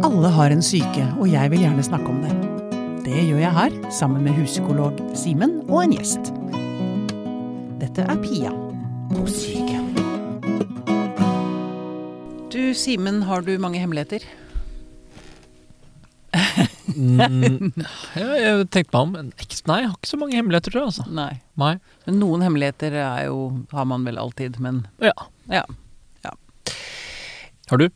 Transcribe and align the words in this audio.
Alle 0.00 0.28
har 0.32 0.50
en 0.54 0.62
syke, 0.64 1.04
og 1.20 1.28
jeg 1.28 1.50
vil 1.52 1.60
gjerne 1.64 1.82
snakke 1.84 2.08
om 2.08 2.20
det. 2.24 2.32
Det 3.04 3.22
gjør 3.26 3.40
jeg 3.42 3.52
her, 3.56 3.74
sammen 3.92 4.24
med 4.24 4.36
huspsykolog 4.38 4.98
Simen 5.18 5.58
og 5.68 5.82
en 5.82 5.92
gjest. 5.96 6.30
Dette 7.80 8.04
er 8.08 8.20
Pia 8.22 8.52
på 9.10 9.26
syke. 9.28 9.80
Du 12.50 12.60
Simen, 12.76 13.22
har 13.28 13.44
du 13.44 13.52
mange 13.60 13.80
hemmeligheter? 13.82 14.24
Mm, 16.96 17.70
ja, 18.20 18.30
jeg 18.40 18.66
tenkte 18.72 18.94
meg 18.96 19.00
om. 19.02 19.12
men 19.14 19.30
Nei, 19.68 19.82
jeg 19.82 19.90
har 19.92 19.98
ikke 19.98 20.10
så 20.10 20.18
mange 20.20 20.38
hemmeligheter, 20.38 20.72
tror 20.72 20.82
jeg. 20.86 20.92
Altså. 20.94 21.06
Nei. 21.12 21.30
Nei. 21.60 21.74
Men 22.08 22.18
noen 22.22 22.44
hemmeligheter 22.46 22.96
er 23.04 23.28
jo, 23.28 23.44
har 23.74 23.86
man 23.90 24.08
vel 24.08 24.18
alltid, 24.20 24.56
men 24.64 24.86
Ja. 25.04 25.14
ja. 25.52 25.66
Har 27.70 27.78
du? 27.78 27.86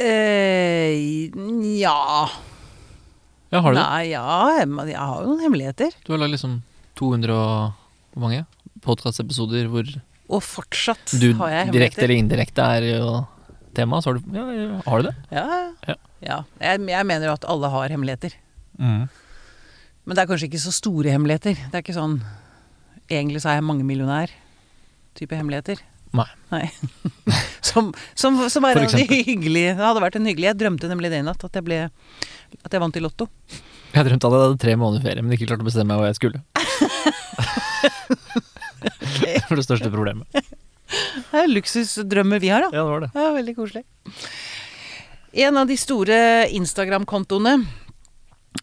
Eh, 0.00 1.30
ja 1.78 2.30
Ja, 3.54 3.60
har 3.62 3.70
du? 3.70 3.78
Nei, 3.78 4.08
ja, 4.10 4.24
jeg 4.58 4.66
jeg 4.90 4.98
har 4.98 5.20
jo 5.22 5.28
noen 5.28 5.44
hemmeligheter. 5.44 5.92
Du 6.04 6.12
har 6.12 6.18
lagd 6.24 6.34
liksom 6.34 6.56
200 6.98 7.30
og 7.30 7.72
Hvor 8.14 8.24
mange? 8.26 8.40
Podkastepisoder 8.82 9.68
hvor 9.70 9.86
Og 10.28 10.42
fortsatt 10.42 11.14
du 11.20 11.32
har 11.38 11.50
jeg 11.50 11.72
direkte 11.72 12.02
hemmeligheter. 12.02 12.02
eller 12.04 12.18
indirekte 12.18 12.62
er 12.78 12.88
jo 12.90 13.26
tema. 13.74 14.00
Så 14.02 14.10
har 14.10 14.18
du 14.18 14.34
Ja, 14.34 14.46
ja, 14.50 14.80
har 14.86 15.02
du 15.02 15.08
det? 15.10 15.14
Ja, 15.30 15.44
Ja. 15.88 15.94
ja. 16.22 16.38
Jeg, 16.60 16.80
jeg 16.88 17.06
mener 17.06 17.26
jo 17.26 17.32
at 17.32 17.44
alle 17.44 17.70
har 17.70 17.88
hemmeligheter. 17.88 18.32
Mm. 18.78 19.08
Men 20.04 20.16
det 20.16 20.22
er 20.22 20.26
kanskje 20.26 20.48
ikke 20.50 20.60
så 20.66 20.72
store 20.72 21.10
hemmeligheter. 21.14 21.54
Det 21.54 21.74
er 21.74 21.82
ikke 21.86 21.94
sånn 21.96 22.20
Egentlig 23.10 23.42
så 23.44 23.50
er 23.52 23.58
jeg 23.60 23.64
mangemillionær-type 23.68 25.36
hemmeligheter. 25.36 25.76
Nei. 26.14 26.66
som, 27.68 27.90
som, 28.14 28.36
som 28.52 28.66
er 28.68 28.78
en 28.84 28.92
hyggelige 29.10 29.72
Det 29.74 29.82
hadde 29.82 30.02
vært 30.04 30.18
en 30.20 30.28
hyggelig 30.28 30.46
Jeg 30.52 30.58
drømte 30.60 30.90
nemlig 30.90 31.10
det 31.10 31.18
i 31.18 31.26
natt, 31.26 31.42
at 31.42 31.56
jeg 31.58 31.66
ble 31.66 31.78
At 32.62 32.70
jeg 32.70 32.82
vant 32.82 32.94
i 32.94 33.02
Lotto. 33.02 33.26
Jeg 33.94 34.06
drømte 34.06 34.28
at 34.28 34.34
jeg 34.36 34.44
hadde 34.44 34.62
tre 34.62 34.74
måneder 34.78 35.02
ferie, 35.06 35.22
men 35.22 35.34
ikke 35.34 35.48
klarte 35.50 35.66
å 35.66 35.68
bestemme 35.68 35.94
meg 35.94 36.02
hva 36.02 36.10
jeg 36.10 36.18
skulle. 36.18 36.40
det 39.22 39.44
var 39.48 39.56
det 39.60 39.66
største 39.66 39.90
problemet. 39.92 40.26
Det 40.34 41.40
er 41.44 41.50
luksusdrømmer 41.50 42.42
vi 42.42 42.50
har, 42.50 42.66
da. 42.66 42.74
Ja, 42.74 42.82
det 42.82 42.90
var 42.90 43.04
det. 43.04 43.10
Ja, 43.14 43.30
veldig 43.36 43.54
koselig. 43.56 43.84
En 45.46 45.58
av 45.58 45.70
de 45.70 45.76
store 45.78 46.18
Instagram-kontoene, 46.54 47.54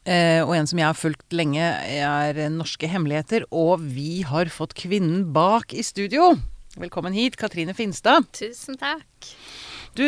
eh, 0.04 0.40
og 0.44 0.54
en 0.56 0.68
som 0.70 0.80
jeg 0.80 0.88
har 0.88 1.00
fulgt 1.00 1.36
lenge, 1.36 1.64
er 1.64 2.44
Norske 2.54 2.88
hemmeligheter. 2.92 3.48
Og 3.52 3.84
vi 3.84 4.22
har 4.28 4.52
fått 4.52 4.76
kvinnen 4.80 5.30
bak 5.36 5.76
i 5.76 5.84
studio. 5.84 6.34
Velkommen 6.78 7.14
hit, 7.14 7.36
Katrine 7.38 7.74
Finstad. 7.74 8.24
Tusen 8.32 8.78
takk. 8.80 9.28
Du 9.94 10.06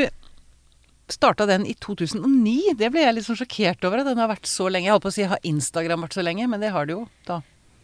starta 1.12 1.46
den 1.46 1.66
i 1.68 1.74
2009. 1.76 2.74
Det 2.80 2.90
ble 2.94 3.04
jeg 3.04 3.16
litt 3.18 3.28
sånn 3.28 3.38
sjokkert 3.42 3.84
over. 3.88 4.00
At 4.04 4.08
den 4.08 4.22
har 4.22 4.30
vært 4.32 4.48
så 4.50 4.70
lenge. 4.72 4.88
Jeg 4.88 4.96
holdt 4.96 5.04
på 5.08 5.12
å 5.12 5.16
si 5.18 5.26
har 5.28 5.42
Instagram 5.44 6.06
vært 6.08 6.16
så 6.18 6.24
lenge, 6.24 6.48
men 6.50 6.64
det 6.64 6.72
har 6.74 6.88
det 6.88 6.96
jo 6.96 7.04
da. 7.28 7.42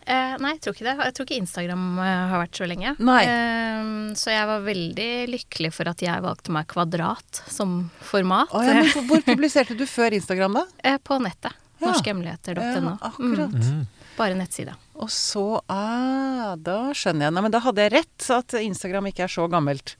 Eh, 0.09 0.37
nei, 0.41 0.53
jeg 0.55 0.61
tror 0.63 0.77
ikke 0.77 0.87
det. 0.87 0.95
Jeg 1.09 1.15
tror 1.17 1.27
ikke 1.27 1.41
Instagram 1.43 1.83
eh, 2.01 2.23
har 2.31 2.41
vært 2.45 2.61
så 2.61 2.69
lenge. 2.71 2.95
Nei. 3.03 3.19
Eh, 3.27 3.91
så 4.17 4.31
jeg 4.33 4.47
var 4.49 4.63
veldig 4.65 5.09
lykkelig 5.35 5.73
for 5.75 5.91
at 5.91 6.01
jeg 6.07 6.23
valgte 6.25 6.55
meg 6.55 6.69
kvadrat 6.71 7.43
som 7.51 7.75
format. 8.09 8.55
Oh, 8.55 8.63
ja, 8.65 8.79
men 8.79 8.89
hvor- 8.95 9.05
hvor 9.11 9.25
publiserte 9.27 9.77
du 9.77 9.83
før 9.85 10.15
Instagram, 10.17 10.55
da? 10.61 10.65
eh, 10.93 10.97
på 11.03 11.19
nettet. 11.21 11.51
Ja. 11.79 11.91
Norskehemmeligheter.no. 11.91 12.95
Ja, 12.95 13.11
akkurat. 13.11 13.53
Mm, 13.59 13.83
bare 14.17 14.39
nettside. 14.39 14.73
Og 14.99 15.11
så 15.13 15.61
ah, 15.71 16.55
Da 16.59 16.91
skjønner 16.97 17.27
jeg. 17.27 17.35
Nei, 17.35 17.43
men 17.45 17.53
da 17.53 17.61
hadde 17.63 17.85
jeg 17.85 17.95
rett, 17.95 18.25
at 18.35 18.55
Instagram 18.59 19.09
ikke 19.11 19.25
er 19.27 19.31
så 19.31 19.47
gammelt. 19.51 19.95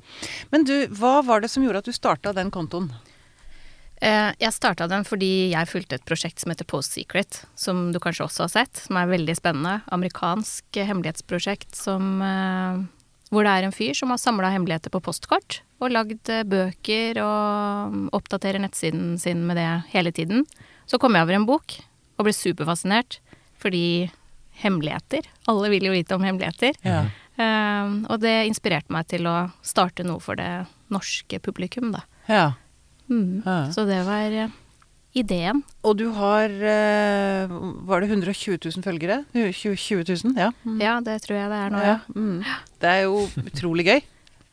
Men 0.51 0.65
du, 0.67 0.75
hva 0.99 1.19
var 1.25 1.43
det 1.43 1.51
som 1.53 1.63
gjorde 1.63 1.83
at 1.83 1.89
du 1.89 1.95
starta 1.95 2.35
den 2.35 2.51
kontoen? 2.53 2.91
Eh, 3.99 4.29
jeg 4.39 4.55
starta 4.55 4.87
den 4.87 5.03
fordi 5.07 5.51
jeg 5.51 5.67
fulgte 5.67 5.97
et 5.99 6.05
prosjekt 6.07 6.39
som 6.39 6.53
heter 6.53 6.67
Post 6.67 6.95
Secret, 6.95 7.41
som 7.59 7.89
du 7.91 7.99
kanskje 7.99 8.27
også 8.29 8.45
har 8.45 8.53
sett, 8.53 8.83
som 8.85 8.99
er 8.99 9.11
veldig 9.11 9.35
spennende. 9.35 9.79
Amerikansk 9.91 10.79
hemmelighetsprosjekt 10.79 11.75
som 11.75 12.23
eh, 12.23 12.85
Hvor 13.29 13.45
det 13.45 13.51
er 13.51 13.67
en 13.67 13.75
fyr 13.75 13.93
som 13.93 14.09
har 14.09 14.21
samla 14.21 14.49
hemmeligheter 14.55 14.89
på 14.89 15.03
postkort, 15.03 15.61
og 15.83 15.91
lagd 15.95 16.31
eh, 16.31 16.47
bøker 16.47 17.19
og 17.23 18.15
oppdaterer 18.15 18.63
nettsiden 18.63 19.17
sin 19.19 19.43
med 19.47 19.59
det 19.59 19.67
hele 19.91 20.15
tiden. 20.15 20.47
Så 20.87 20.97
kom 20.97 21.15
jeg 21.15 21.27
over 21.27 21.35
en 21.35 21.49
bok 21.49 21.75
og 22.17 22.25
ble 22.27 22.33
superfascinert, 22.35 23.19
fordi 23.59 24.09
hemmeligheter 24.59 25.27
Alle 25.51 25.69
vil 25.73 25.89
jo 25.89 25.93
vite 25.95 26.15
om 26.15 26.23
hemmeligheter. 26.25 26.75
Ja. 26.85 27.03
Um, 27.39 28.01
og 28.11 28.19
det 28.19 28.33
inspirerte 28.49 28.91
meg 28.91 29.07
til 29.07 29.27
å 29.29 29.35
starte 29.63 30.03
noe 30.03 30.19
for 30.19 30.35
det 30.39 30.65
norske 30.91 31.39
publikum, 31.43 31.93
da. 31.95 32.03
ja. 32.27 32.47
Mm. 33.09 33.41
Ja. 33.41 33.71
Så 33.73 33.87
det 33.89 34.03
var 34.05 34.29
eh, 34.37 34.51
ideen. 35.17 35.63
Og 35.81 35.95
du 35.97 36.11
har 36.13 36.45
eh, 36.45 37.49
Var 37.89 38.03
det 38.03 38.09
120 38.11 38.59
000 38.65 38.85
følgere? 38.85 39.23
20, 39.33 39.73
20 39.75 40.03
000, 40.29 40.35
ja. 40.37 40.51
Mm. 40.61 40.75
Ja, 40.83 40.99
det 41.01 41.15
tror 41.25 41.39
jeg 41.39 41.49
det 41.49 41.61
er 41.63 41.73
nå, 41.73 41.79
ja. 41.81 41.95
ja. 41.95 42.13
Mm. 42.13 42.43
Det 42.83 42.91
er 42.91 43.01
jo 43.07 43.23
utrolig 43.49 43.87
gøy. 43.87 44.03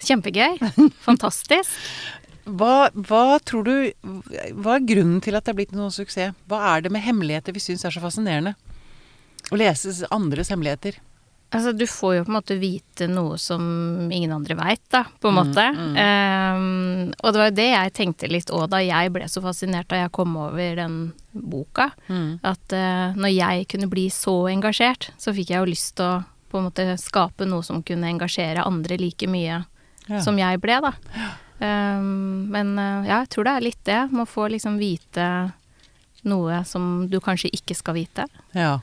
Kjempegøy. 0.09 0.57
Fantastisk. 1.09 1.77
Hva, 2.47 2.89
hva 2.95 3.41
tror 3.43 3.67
du 3.67 3.73
Hva 4.07 4.77
er 4.77 4.85
grunnen 4.87 5.19
til 5.21 5.35
at 5.35 5.45
det 5.45 5.53
er 5.53 5.59
blitt 5.59 5.77
noen 5.77 5.93
suksess? 5.93 6.37
Hva 6.47 6.63
er 6.73 6.85
det 6.87 6.93
med 6.95 7.03
hemmeligheter 7.05 7.53
vi 7.57 7.61
syns 7.61 7.85
er 7.85 7.93
så 7.93 8.01
fascinerende? 8.01 8.55
Å 9.53 9.59
lese 9.61 9.93
andres 10.11 10.51
hemmeligheter. 10.51 10.99
Altså, 11.55 11.71
du 11.73 11.85
får 11.87 12.17
jo 12.17 12.23
på 12.27 12.33
en 12.33 12.37
måte 12.41 12.57
vite 12.59 13.07
noe 13.07 13.37
som 13.39 13.63
ingen 14.11 14.33
andre 14.35 14.57
veit, 14.59 14.83
da, 14.91 15.05
på 15.23 15.31
en 15.31 15.37
måte. 15.39 15.63
Ehm, 16.03 17.13
og 17.23 17.29
det 17.33 17.39
var 17.41 17.51
jo 17.53 17.55
det 17.61 17.67
jeg 17.71 17.93
tenkte 17.95 18.31
litt 18.33 18.51
òg 18.51 18.65
da 18.73 18.81
jeg 18.83 19.13
ble 19.15 19.29
så 19.31 19.41
fascinert 19.45 19.87
da 19.93 20.01
jeg 20.03 20.13
kom 20.17 20.35
over 20.43 20.75
den 20.81 20.97
boka. 21.31 21.93
At 22.43 22.75
uh, 22.75 23.15
når 23.15 23.31
jeg 23.31 23.69
kunne 23.71 23.89
bli 23.93 24.09
så 24.11 24.35
engasjert, 24.51 25.13
så 25.23 25.33
fikk 25.37 25.55
jeg 25.55 25.63
jo 25.63 25.71
lyst 25.71 25.95
til 26.01 26.09
å 26.11 26.25
på 26.51 26.59
en 26.61 26.67
måte 26.69 26.85
skape 26.99 27.47
noe 27.47 27.63
som 27.67 27.81
kunne 27.87 28.11
engasjere 28.11 28.67
andre 28.67 28.99
like 29.01 29.27
mye 29.31 29.63
Ja. 30.07 30.21
som 30.23 30.37
jeg 30.39 30.61
ble, 30.63 30.77
da. 30.83 30.93
Um, 31.59 32.47
men 32.53 32.75
uh, 32.79 33.07
ja, 33.07 33.23
jeg 33.25 33.31
tror 33.35 33.47
det 33.49 33.55
er 33.57 33.65
litt 33.65 33.81
det. 33.87 34.03
Må 34.15 34.27
få 34.29 34.47
liksom 34.53 34.77
vite 34.79 35.25
noe 36.27 36.61
som 36.67 37.07
du 37.11 37.19
kanskje 37.23 37.51
ikke 37.55 37.75
skal 37.79 37.95
vite. 37.99 38.27
Ja. 38.55 38.77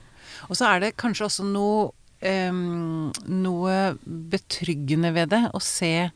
Og 0.49 0.57
så 0.59 0.69
er 0.69 0.83
det 0.83 0.95
kanskje 0.99 1.27
også 1.27 1.45
noe 1.47 1.91
um, 2.23 3.11
noe 3.27 3.75
betryggende 4.05 5.13
ved 5.15 5.33
det 5.33 5.43
å 5.53 5.61
se 5.63 6.09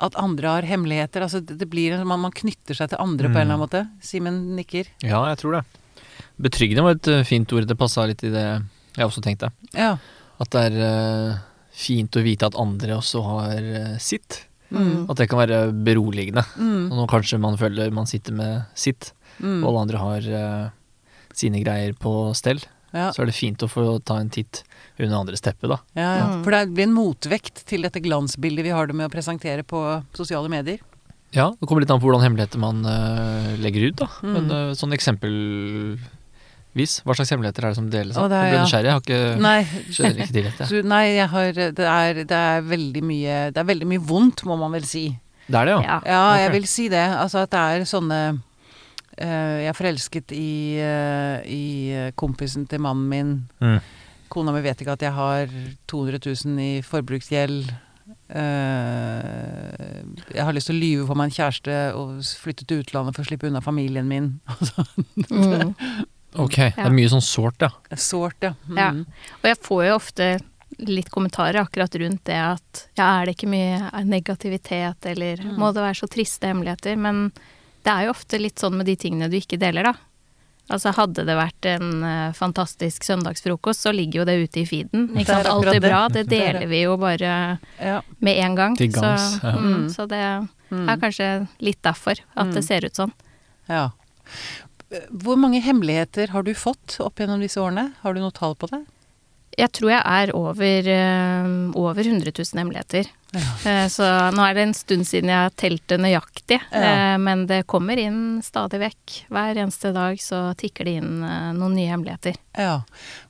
at 0.00 0.16
andre 0.16 0.54
har 0.56 0.68
hemmeligheter. 0.68 1.26
Altså 1.26 1.42
det, 1.44 1.66
blir 1.68 1.92
en, 1.92 2.06
man, 2.08 2.22
man 2.24 2.32
knytter 2.34 2.76
seg 2.76 2.92
til 2.92 3.02
andre 3.02 3.28
på 3.28 3.36
en 3.36 3.42
eller 3.42 3.56
annen 3.58 3.64
måte. 3.66 3.82
Simen 4.04 4.38
nikker. 4.56 4.88
Ja, 5.04 5.26
jeg 5.28 5.40
tror 5.42 5.58
det. 5.58 5.64
Betryggende 6.40 6.86
var 6.86 6.96
et 6.96 7.10
eh, 7.12 7.26
fint 7.28 7.52
ord. 7.52 7.66
Det 7.68 7.76
passa 7.76 8.06
litt 8.08 8.24
i 8.24 8.32
det 8.32 8.46
jeg 8.96 9.04
også 9.04 9.20
tenkte. 9.24 9.50
Ja. 9.76 9.96
At 10.40 10.54
det 10.54 10.62
er 10.70 10.78
uh, 10.80 11.40
fint 11.76 12.16
å 12.16 12.22
vite 12.24 12.48
at 12.48 12.56
andre 12.58 12.96
også 12.96 13.20
har 13.26 13.60
uh, 13.60 13.98
sitt. 14.00 14.46
Mm. 14.72 15.10
At 15.10 15.20
det 15.20 15.28
kan 15.28 15.42
være 15.42 15.60
beroligende. 15.84 16.46
Mm. 16.56 16.88
Og 16.88 16.96
når 17.02 17.10
kanskje 17.12 17.40
man 17.42 17.58
føler 17.60 17.92
man 17.92 18.08
sitter 18.08 18.36
med 18.36 18.68
sitt, 18.78 19.12
Mm. 19.40 19.62
og 19.62 19.70
alle 19.70 19.80
andre 19.86 20.00
har 20.02 20.26
uh, 20.36 20.64
sine 21.32 21.62
greier 21.62 21.94
på 21.96 22.10
stell, 22.36 22.58
Ja. 22.90 23.10
så 23.14 23.22
er 23.22 23.28
det 23.30 23.36
fint 23.36 23.62
å 23.62 23.68
få 23.70 23.84
ta 24.02 24.16
en 24.18 24.30
titt 24.32 24.64
under 24.98 25.20
andres 25.20 25.42
teppe, 25.44 25.68
da. 25.70 25.76
Ja, 25.94 26.08
ja. 26.18 26.24
Mm. 26.34 26.40
For 26.44 26.54
det 26.56 26.62
blir 26.74 26.88
en 26.88 26.96
motvekt 26.96 27.62
til 27.70 27.86
dette 27.86 28.02
glansbildet 28.02 28.66
vi 28.66 28.72
har 28.74 28.90
det 28.90 28.96
med 28.98 29.06
å 29.08 29.12
presentere 29.12 29.62
på 29.66 29.78
sosiale 30.16 30.50
medier. 30.52 30.80
Ja, 31.30 31.46
det 31.54 31.68
kommer 31.70 31.84
litt 31.84 31.92
an 31.94 32.00
på 32.02 32.08
hvordan 32.08 32.24
hemmeligheter 32.24 32.58
man 32.58 32.80
uh, 32.82 33.52
legger 33.62 33.86
ut, 33.90 34.00
da. 34.02 34.08
Mm. 34.26 34.32
Men 34.34 34.50
uh, 34.50 34.72
sånn 34.74 34.90
eksempelvis, 34.96 36.96
hva 37.06 37.14
slags 37.14 37.30
hemmeligheter 37.30 37.68
er 37.68 37.70
det 37.70 37.78
som 37.78 37.86
deles? 37.92 38.18
Å, 38.18 38.26
det 38.30 38.40
er- 38.40 38.48
Jeg 38.48 38.50
ble 38.50 38.58
ja. 38.58 38.64
nysgjerrig, 38.66 38.90
jeg 38.90 38.98
har 38.98 39.06
ikke 39.06 39.22
Nei, 39.46 39.60
skjønner 39.94 40.18
ikke 40.24 40.34
til 40.34 40.48
dette. 40.50 40.68
du, 40.74 40.76
nei 40.90 41.04
jeg 41.14 41.28
har 41.36 41.54
det 41.60 41.86
er, 41.94 42.22
det 42.26 42.40
er 42.50 42.66
veldig 42.66 43.02
mye 43.06 43.38
Det 43.54 43.62
er 43.62 43.70
veldig 43.70 43.88
mye 43.94 44.02
vondt, 44.10 44.42
må 44.50 44.58
man 44.58 44.74
vel 44.74 44.86
si. 44.90 45.06
Det 45.46 45.54
er 45.58 45.70
det, 45.70 45.78
ja. 45.78 45.82
Ja. 45.86 45.98
Ja, 46.06 46.26
jeg 46.44 46.50
vil 46.58 46.66
si 46.70 46.88
det. 46.90 47.06
Altså 47.14 47.46
at 47.46 47.54
det 47.54 47.62
er 47.62 47.86
sånne 47.90 48.20
Jeg 49.18 49.66
er 49.68 49.76
forelsket 49.76 50.32
i, 50.32 50.78
eh, 50.80 51.40
i 51.50 51.62
eh, 51.92 52.10
kompisen 52.16 52.66
til 52.70 52.80
mannen 52.84 53.08
min. 53.10 53.32
Mm. 53.60 53.80
Kona 54.30 54.52
mi 54.54 54.60
vet 54.62 54.80
ikke 54.80 54.94
at 54.94 55.02
jeg 55.02 55.12
har 55.16 55.50
200 55.90 56.20
000 56.46 56.60
i 56.62 56.82
forbruksgjeld. 56.86 57.72
eh, 58.30 60.02
Jeg 60.34 60.44
har 60.46 60.54
lyst 60.54 60.70
til 60.70 60.78
å 60.78 60.82
lyve 60.84 61.06
for 61.08 61.18
meg 61.18 61.30
en 61.30 61.36
kjæreste 61.36 61.76
og 61.98 62.20
flytte 62.42 62.66
til 62.70 62.84
utlandet 62.84 63.16
for 63.16 63.24
å 63.24 63.28
slippe 63.30 63.50
unna 63.50 63.62
familien 63.64 64.08
min. 64.10 64.32
Mm. 65.30 65.74
Ok, 66.38 66.54
det 66.76 66.78
er 66.86 66.92
mye 66.94 67.10
sånn 67.10 67.24
sårt, 67.26 67.58
ja. 67.64 67.72
Sårt, 67.98 68.36
ja. 68.46 68.52
Mm. 68.70 68.76
Ja. 68.78 68.88
Og 69.40 69.46
jeg 69.50 69.56
får 69.66 69.80
jo 69.88 69.94
ofte 69.96 70.26
litt 70.86 71.08
kommentarer 71.10 71.58
akkurat 71.64 71.96
rundt 71.98 72.22
det 72.30 72.36
at 72.38 72.82
ja, 72.96 73.08
er 73.18 73.26
det 73.26 73.34
ikke 73.34 73.48
mye 73.50 74.04
negativitet, 74.06 75.08
eller 75.10 75.42
må 75.58 75.72
det 75.74 75.82
være 75.82 75.98
så 75.98 76.06
triste 76.10 76.46
hemmeligheter? 76.46 76.94
Men 77.02 77.32
det 77.84 77.92
er 77.92 78.04
jo 78.06 78.10
ofte 78.14 78.38
litt 78.40 78.58
sånn 78.60 78.76
med 78.76 78.86
de 78.86 78.96
tingene 78.96 79.28
du 79.30 79.36
ikke 79.38 79.58
deler, 79.58 79.82
da. 79.90 79.94
Altså 80.70 80.92
Hadde 80.94 81.24
det 81.26 81.34
vært 81.34 81.66
en 81.66 82.04
eh, 82.06 82.32
fantastisk 82.32 83.02
søndagsfrokost, 83.02 83.80
så 83.82 83.90
ligger 83.92 84.20
jo 84.20 84.24
det 84.28 84.36
ute 84.44 84.60
i 84.60 84.66
feeden. 84.68 85.08
Ikke 85.18 85.26
sant? 85.34 85.48
Alt 85.50 85.66
er 85.72 85.80
bra, 85.82 86.04
det 86.08 86.20
er 86.26 86.30
deler 86.30 86.66
vi 86.70 86.82
jo 86.84 86.96
bare 86.96 87.58
Ja. 87.80 88.00
med 88.20 88.38
en 88.38 88.54
gang. 88.54 88.76
Til 88.76 88.92
gangs, 88.92 89.40
så, 89.40 89.42
ja. 89.42 89.56
mm, 89.58 89.74
Mm. 89.74 89.88
så 89.90 90.06
det 90.08 90.48
Mm. 90.70 90.88
er 90.88 90.96
kanskje 91.02 91.48
litt 91.60 91.82
derfor 91.82 92.12
at 92.36 92.46
Mm. 92.46 92.54
det 92.54 92.64
ser 92.64 92.84
ut 92.84 92.94
sånn. 92.94 93.12
ja. 93.68 93.90
Hvor 95.12 95.36
mange 95.38 95.60
hemmeligheter 95.62 96.28
har 96.30 96.42
du 96.42 96.52
fått 96.54 96.96
opp 97.00 97.16
gjennom 97.16 97.40
disse 97.40 97.56
årene? 97.62 97.92
Har 98.02 98.12
du 98.14 98.20
noe 98.20 98.32
tall 98.32 98.54
på 98.54 98.68
det? 98.70 98.84
Jeg 99.58 99.72
tror 99.74 99.90
jeg 99.90 100.02
er 100.06 100.30
over, 100.36 100.90
eh, 100.94 101.48
over 101.78 102.02
100 102.04 102.30
000 102.30 102.60
hemmeligheter. 102.60 103.08
Ja. 103.30 103.86
så 103.86 104.06
nå 104.34 104.42
er 104.42 104.56
det 104.56 104.62
en 104.64 104.72
stund 104.74 105.06
siden 105.06 105.30
jeg 105.30 105.38
har 105.38 105.52
telt 105.58 105.84
det 105.90 106.00
nøyaktig. 106.02 106.58
Ja. 106.72 106.80
eh, 106.82 107.16
men 107.22 107.44
det 107.50 107.62
kommer 107.70 107.98
inn 108.00 108.40
stadig 108.42 108.80
vekk. 108.82 109.18
Hver 109.30 109.60
eneste 109.62 109.92
dag 109.94 110.18
så 110.22 110.48
tikker 110.58 110.88
det 110.88 110.96
inn 111.02 111.22
eh, 111.26 111.50
noen 111.56 111.76
nye 111.78 111.90
hemmeligheter. 111.92 112.38
Ja. 112.58 112.80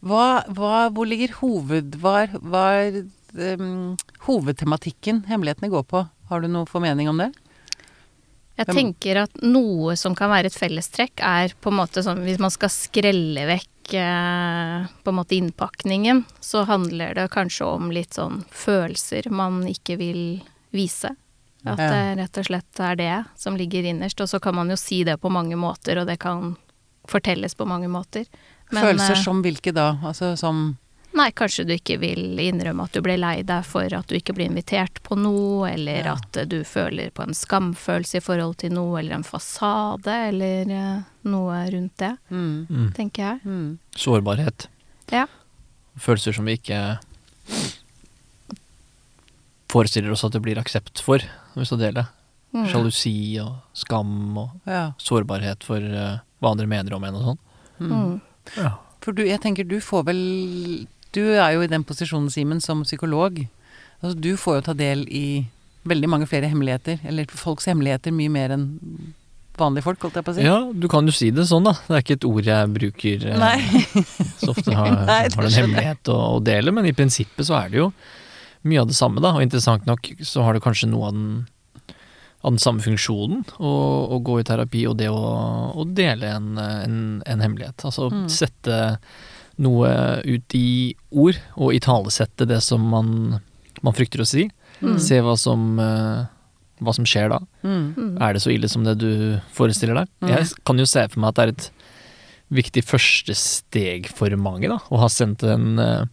Hva, 0.00 0.46
hva, 0.56 0.88
hvor 0.94 1.08
ligger 1.08 1.36
hoved... 1.40 1.98
Hva 2.00 2.16
er, 2.22 2.40
er 2.40 3.54
ehm, 3.56 3.98
hovedtematikken 4.28 5.24
hemmelighetene 5.28 5.72
går 5.72 5.86
på? 5.88 6.06
Har 6.30 6.44
du 6.44 6.48
noe 6.52 6.68
formening 6.70 7.10
om 7.10 7.20
det? 7.20 7.32
Jeg 8.60 8.76
tenker 8.76 9.22
at 9.22 9.38
noe 9.40 9.94
som 9.96 10.14
kan 10.16 10.30
være 10.32 10.50
et 10.50 10.56
fellestrekk, 10.56 11.22
er 11.24 11.54
på 11.60 11.72
en 11.72 11.78
måte 11.78 12.02
sånn 12.04 12.20
hvis 12.26 12.40
man 12.42 12.52
skal 12.52 12.72
skrelle 12.72 13.46
vekk 13.48 13.68
eh, 13.68 13.79
på 13.90 15.10
en 15.10 15.16
måte 15.16 15.34
innpakningen, 15.34 16.24
så 16.40 16.62
handler 16.68 17.14
det 17.14 17.28
kanskje 17.34 17.66
om 17.66 17.90
litt 17.90 18.14
sånn 18.14 18.44
følelser 18.54 19.26
man 19.34 19.64
ikke 19.66 19.96
vil 20.00 20.22
vise. 20.70 21.10
At 21.68 21.80
det 21.80 22.14
rett 22.22 22.38
og 22.40 22.46
slett 22.46 22.80
er 22.80 22.96
det 22.96 23.16
som 23.36 23.56
ligger 23.56 23.84
innerst. 23.84 24.20
Og 24.20 24.30
så 24.30 24.40
kan 24.40 24.56
man 24.56 24.70
jo 24.72 24.78
si 24.80 25.02
det 25.04 25.18
på 25.20 25.32
mange 25.32 25.58
måter, 25.60 26.00
og 26.00 26.08
det 26.08 26.16
kan 26.22 26.54
fortelles 27.08 27.54
på 27.54 27.66
mange 27.68 27.88
måter. 27.88 28.24
Men, 28.70 28.84
Følelser 28.84 29.16
eh, 29.16 29.24
som 29.24 29.42
hvilke 29.44 29.74
da? 29.76 29.92
Altså 30.06 30.32
som 30.40 30.76
Nei, 31.12 31.30
kanskje 31.34 31.64
du 31.66 31.72
ikke 31.74 31.96
vil 31.98 32.38
innrømme 32.38 32.84
at 32.86 32.92
du 32.94 33.00
ble 33.02 33.16
lei 33.18 33.42
deg 33.42 33.64
for 33.66 33.82
at 33.96 34.06
du 34.06 34.14
ikke 34.14 34.32
ble 34.36 34.44
invitert 34.46 35.00
på 35.02 35.16
noe, 35.18 35.66
eller 35.72 36.04
Ja. 36.04 36.12
at 36.14 36.48
du 36.48 36.62
føler 36.64 37.10
på 37.10 37.24
en 37.26 37.34
skamfølelse 37.34 38.16
i 38.16 38.20
forhold 38.22 38.58
til 38.58 38.70
noe, 38.72 39.00
eller 39.00 39.16
en 39.16 39.24
fasade, 39.26 40.06
eller 40.30 40.70
eh, 40.70 41.02
noe 41.24 41.70
rundt 41.72 41.96
det, 41.98 42.16
mm, 42.30 42.66
Mm. 42.70 42.92
tenker 42.94 43.22
jeg. 43.22 43.40
mm. 43.44 43.78
Sårbarhet. 43.96 44.68
Ja. 45.10 45.26
Følelser 45.98 46.32
som 46.32 46.44
vi 46.44 46.56
ikke 46.56 46.98
forestiller 49.70 50.10
oss 50.12 50.24
at 50.24 50.32
det 50.32 50.42
blir 50.42 50.58
aksept 50.58 51.00
for, 51.04 51.18
hvis 51.54 51.70
du 51.70 51.76
deler 51.76 52.02
det. 52.02 52.06
Mm. 52.54 52.64
Sjalusi 52.66 53.38
og 53.42 53.60
skam 53.74 54.36
og 54.38 54.50
Ja. 54.66 54.92
sårbarhet 54.98 55.62
for 55.62 55.76
eh, 55.78 56.18
hva 56.42 56.50
andre 56.50 56.66
mener 56.66 56.94
om 56.94 57.04
en 57.04 57.14
og 57.14 57.22
sånn. 57.22 57.38
Mm. 57.80 58.20
Ja. 58.56 58.72
For 59.00 59.12
du, 59.12 59.22
jeg 59.24 59.40
tenker 59.40 59.64
du 59.66 59.78
får 59.80 60.04
vel 60.04 60.86
Du 61.16 61.22
er 61.34 61.54
jo 61.56 61.62
i 61.64 61.70
den 61.70 61.82
posisjonen, 61.86 62.30
Simen, 62.30 62.60
som 62.62 62.84
psykolog. 62.86 63.40
Altså, 64.00 64.14
du 64.18 64.34
får 64.40 64.60
jo 64.60 64.66
ta 64.70 64.74
del 64.78 65.06
i 65.10 65.24
veldig 65.90 66.08
mange 66.12 66.28
flere 66.30 66.48
hemmeligheter. 66.50 67.00
Eller 67.08 67.26
folks 67.32 67.66
hemmeligheter 67.70 68.14
mye 68.14 68.30
mer 68.32 68.54
enn 68.54 68.66
vanlige 69.60 69.84
folk, 69.84 70.00
holdt 70.06 70.16
jeg 70.16 70.24
på 70.24 70.32
å 70.32 70.36
si. 70.38 70.44
ja, 70.46 70.54
du 70.72 70.86
kan 70.88 71.04
jo 71.04 71.12
si 71.12 71.26
det 71.36 71.44
sånn, 71.50 71.66
da. 71.66 71.74
Det 71.84 71.92
er 71.98 72.04
ikke 72.04 72.14
et 72.16 72.24
ord 72.30 72.46
jeg 72.48 72.68
bruker 72.72 73.26
eh, 73.28 73.66
så 74.40 74.54
ofte 74.54 74.72
har, 74.72 74.94
Nei, 75.10 75.18
har 75.34 75.48
en 75.50 75.56
hemmelighet 75.58 76.08
å, 76.14 76.16
å 76.36 76.40
dele, 76.40 76.72
men 76.72 76.88
i 76.88 76.94
prinsippet 76.96 77.44
så 77.44 77.58
er 77.58 77.68
det 77.74 77.80
jo 77.82 77.90
mye 78.70 78.80
av 78.80 78.88
det 78.88 78.96
samme, 78.96 79.20
da. 79.20 79.34
Og 79.36 79.44
interessant 79.44 79.84
nok 79.88 80.08
så 80.24 80.46
har 80.46 80.56
det 80.56 80.62
kanskje 80.64 80.88
noe 80.88 81.10
av 81.10 81.18
den, 81.18 81.28
av 82.40 82.54
den 82.54 82.62
samme 82.62 82.80
funksjonen 82.86 83.42
å, 83.60 83.74
å 84.16 84.20
gå 84.24 84.38
i 84.40 84.46
terapi 84.48 84.86
og 84.88 84.96
det 85.02 85.10
å, 85.12 85.20
å 85.76 85.84
dele 85.92 86.32
en, 86.38 86.48
en, 86.56 86.96
en 87.28 87.44
hemmelighet. 87.44 87.84
Altså 87.90 88.08
Mm. 88.08 88.24
sette 88.32 88.78
noe 89.60 89.90
ut 90.24 90.56
i 90.56 90.94
ord, 91.12 91.38
og 91.60 91.74
italesette 91.76 92.46
det 92.48 92.60
som 92.64 92.84
man, 92.92 93.40
man 93.84 93.96
frykter 93.96 94.22
å 94.24 94.28
si. 94.28 94.46
Mm. 94.80 94.96
Se 95.02 95.18
hva 95.24 95.34
som, 95.38 95.74
eh, 95.82 96.24
hva 96.80 96.94
som 96.96 97.04
skjer 97.08 97.28
da. 97.34 97.40
Mm. 97.62 97.82
Mm. 97.96 98.14
Er 98.24 98.32
det 98.36 98.42
så 98.44 98.52
ille 98.54 98.70
som 98.72 98.86
det 98.86 98.96
du 99.02 99.10
forestiller 99.56 100.00
deg? 100.02 100.08
Mm. 100.24 100.32
Jeg 100.32 100.48
kan 100.64 100.80
jo 100.80 100.88
se 100.88 101.04
for 101.12 101.20
meg 101.20 101.34
at 101.34 101.40
det 101.40 101.44
er 101.44 101.54
et 101.56 101.68
viktig 102.60 102.82
første 102.88 103.36
steg 103.36 104.08
for 104.16 104.32
mange, 104.40 104.70
da. 104.72 104.80
Å 104.90 105.02
ha 105.04 105.10
sendt 105.12 105.44
en, 105.46 105.78
eh, 105.78 106.08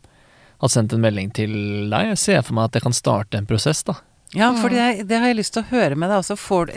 ha 0.62 0.68
sendt 0.68 0.94
en 0.94 1.02
melding 1.02 1.32
til 1.34 1.56
deg. 1.90 2.12
Jeg 2.14 2.22
ser 2.26 2.44
for 2.44 2.58
meg 2.58 2.68
at 2.68 2.78
det 2.78 2.84
kan 2.84 2.96
starte 2.96 3.40
en 3.40 3.48
prosess, 3.50 3.84
da. 3.88 3.96
Ja, 4.36 4.50
for 4.60 4.68
det, 4.74 5.08
det 5.08 5.22
har 5.22 5.30
jeg 5.30 5.38
lyst 5.40 5.54
til 5.56 5.64
å 5.64 5.70
høre 5.72 5.96
med 5.96 6.10
deg. 6.12 6.20
Altså, 6.20 6.36
får, 6.36 6.74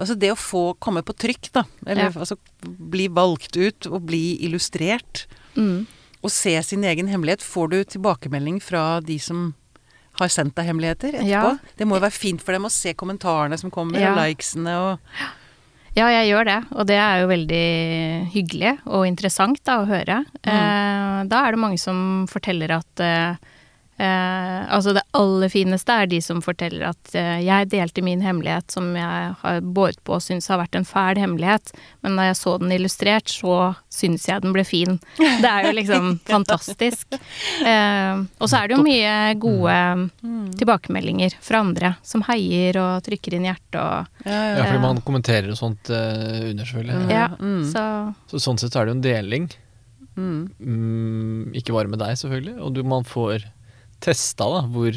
altså 0.00 0.14
det 0.16 0.30
å 0.32 0.38
få 0.40 0.62
komme 0.80 1.02
på 1.04 1.12
trykk, 1.12 1.50
da. 1.52 1.66
Eller 1.84 2.08
Ja. 2.08 2.12
altså 2.16 2.38
bli 2.64 3.08
valgt 3.12 3.56
ut 3.56 3.86
og 3.90 4.06
bli 4.08 4.38
illustrert. 4.48 5.26
Mm. 5.56 5.84
Og 6.24 6.30
se 6.32 6.54
sin 6.64 6.84
egen 6.84 7.08
hemmelighet. 7.08 7.42
Får 7.44 7.70
du 7.70 7.78
tilbakemelding 7.84 8.60
fra 8.62 9.00
de 9.04 9.18
som 9.22 9.54
har 10.18 10.28
sendt 10.32 10.54
deg 10.56 10.70
hemmeligheter 10.70 11.12
etterpå? 11.20 11.28
Ja. 11.28 11.56
Det 11.76 11.86
må 11.86 11.98
jo 11.98 12.04
være 12.06 12.16
fint 12.16 12.40
for 12.42 12.56
dem 12.56 12.64
å 12.68 12.72
se 12.72 12.94
kommentarene 12.96 13.58
som 13.60 13.70
kommer, 13.70 14.00
Ja. 14.00 14.12
og 14.14 14.22
likesene 14.22 14.76
og 14.80 14.98
Ja, 15.96 16.08
jeg 16.12 16.28
gjør 16.28 16.44
det, 16.44 16.56
og 16.76 16.86
det 16.90 16.96
er 17.00 17.20
jo 17.22 17.28
veldig 17.30 18.32
hyggelig 18.34 18.72
og 18.84 19.06
interessant 19.08 19.62
da, 19.64 19.78
å 19.80 19.86
høre. 19.88 20.26
Eh, 20.44 21.24
da 21.24 21.38
er 21.46 21.52
det 21.52 21.58
mange 21.62 21.78
som 21.80 22.26
forteller 22.28 22.74
at 22.76 23.00
eh, 23.00 23.36
eh, 23.98 24.74
Altså, 24.76 24.92
det 24.96 25.02
aller 25.16 25.48
fineste 25.52 25.92
er 25.92 26.06
de 26.10 26.18
som 26.24 26.40
forteller 26.44 26.88
at 26.90 27.14
eh, 27.14 27.38
jeg 27.46 27.68
delte 27.72 28.02
min 28.04 28.20
hemmelighet 28.24 28.70
som 28.74 28.88
jeg 28.96 29.34
har 29.42 29.60
båret 29.62 29.98
på 30.04 30.16
og 30.18 30.22
syns 30.24 30.48
har 30.52 30.58
vært 30.60 30.74
en 30.78 30.84
fæl 30.88 31.20
hemmelighet, 31.22 31.72
men 32.02 32.16
da 32.18 32.26
jeg 32.28 32.36
så 32.40 32.56
den 32.60 32.72
illustrert, 32.76 33.28
så 33.30 33.74
syns 33.92 34.26
jeg 34.28 34.42
den 34.44 34.52
ble 34.56 34.64
fin. 34.68 34.98
Det 35.16 35.48
er 35.48 35.68
jo 35.68 35.72
liksom 35.78 36.10
fantastisk. 36.34 37.16
Eh, 37.64 38.22
og 38.40 38.48
så 38.50 38.60
er 38.62 38.68
det 38.68 38.76
jo 38.76 38.84
mye 38.84 39.14
gode 39.40 39.76
tilbakemeldinger 40.58 41.36
fra 41.40 41.60
andre 41.64 41.94
som 42.06 42.24
heier 42.28 42.76
og 42.80 43.04
trykker 43.06 43.36
inn 43.38 43.46
hjertet 43.48 43.80
og 43.80 44.26
Ja, 44.26 44.40
Ja, 44.56 44.64
fordi 44.66 44.80
man 44.82 45.00
kommenterer 45.06 45.50
og 45.52 45.58
sånt 45.58 45.90
eh, 45.90 46.50
under, 46.50 46.64
selvfølgelig. 46.66 47.10
Ja, 47.12 47.28
Mm. 47.36 47.62
så 47.70 47.82
Så 48.30 48.38
sånn 48.42 48.58
sett 48.58 48.74
er 48.76 48.86
det 48.86 48.92
jo 48.92 48.96
en 48.96 49.04
deling. 49.04 49.48
Mm. 50.16 50.48
Mm, 50.60 51.52
ikke 51.54 51.74
bare 51.76 51.88
med 51.92 51.98
deg, 52.00 52.16
selvfølgelig. 52.16 52.56
Og 52.64 52.72
du, 52.74 52.82
man 52.84 53.04
får 53.04 53.44
testa 54.06 54.48
da, 54.54 54.62
hvor 54.70 54.96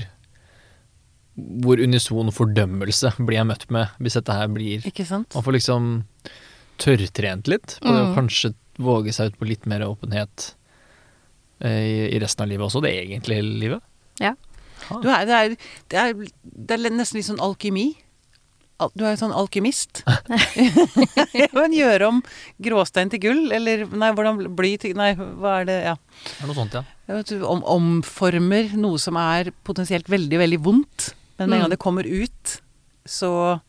hvor 1.64 1.80
unison 1.80 2.32
fordømmelse 2.36 3.14
blir 3.24 3.38
jeg 3.40 3.48
møtt 3.48 3.66
med 3.72 3.94
hvis 4.04 4.18
dette 4.20 4.36
her 4.36 4.50
blir 4.52 4.84
Ikke 4.90 5.06
sant? 5.08 5.36
Man 5.38 5.46
får 5.46 5.56
liksom 5.56 5.86
tørrtrent 6.80 7.48
litt 7.52 7.78
på 7.80 7.92
det 7.94 8.02
å 8.02 8.10
Mm. 8.10 8.16
kanskje 8.18 8.54
våge 8.80 9.14
seg 9.16 9.32
ut 9.32 9.40
på 9.40 9.48
litt 9.48 9.66
mer 9.68 9.84
åpenhet 9.88 10.54
eh, 11.62 12.12
i, 12.16 12.20
resten 12.20 12.44
av 12.46 12.52
livet 12.52 12.66
også, 12.68 12.82
det 12.84 12.94
egentlige 12.96 13.44
livet. 13.44 13.82
Ja. 14.20 14.36
Du 14.90 15.10
er, 15.12 15.26
det, 15.28 15.36
er, 15.36 15.56
det, 15.92 15.98
er, 16.00 16.14
det 16.44 16.78
er 16.78 16.96
nesten 16.96 17.20
litt 17.20 17.28
sånn 17.28 17.44
alkymi. 17.44 17.90
Du 18.96 19.04
er 19.04 19.12
jo 19.12 19.20
sånn 19.20 19.36
alkymist. 19.36 20.06
men 21.58 21.76
gjøre 21.76 22.08
om 22.08 22.22
gråstein 22.64 23.12
til 23.12 23.20
gull, 23.26 23.42
eller 23.52 23.84
Nei, 23.92 24.14
hvordan 24.16 24.40
bly 24.56 24.78
til 24.80 24.96
Nei, 24.96 25.12
hva 25.20 25.60
er 25.60 25.68
det 25.68 25.78
Ja. 25.84 25.98
Det 26.24 26.46
er 26.46 26.48
noe 26.48 26.60
sånt, 26.62 26.80
ja. 26.80 26.86
Vet, 27.10 27.32
om, 27.42 27.64
omformer 27.66 28.74
noe 28.78 29.00
som 29.02 29.18
er 29.18 29.50
potensielt 29.66 30.10
veldig, 30.12 30.38
veldig 30.46 30.60
vondt. 30.62 31.14
Men 31.40 31.50
med 31.50 31.56
en 31.58 31.62
gang 31.64 31.70
Mm. 31.72 31.76
det 31.76 31.80
kommer 31.82 32.06
ut, 32.06 32.62
så 33.08 33.60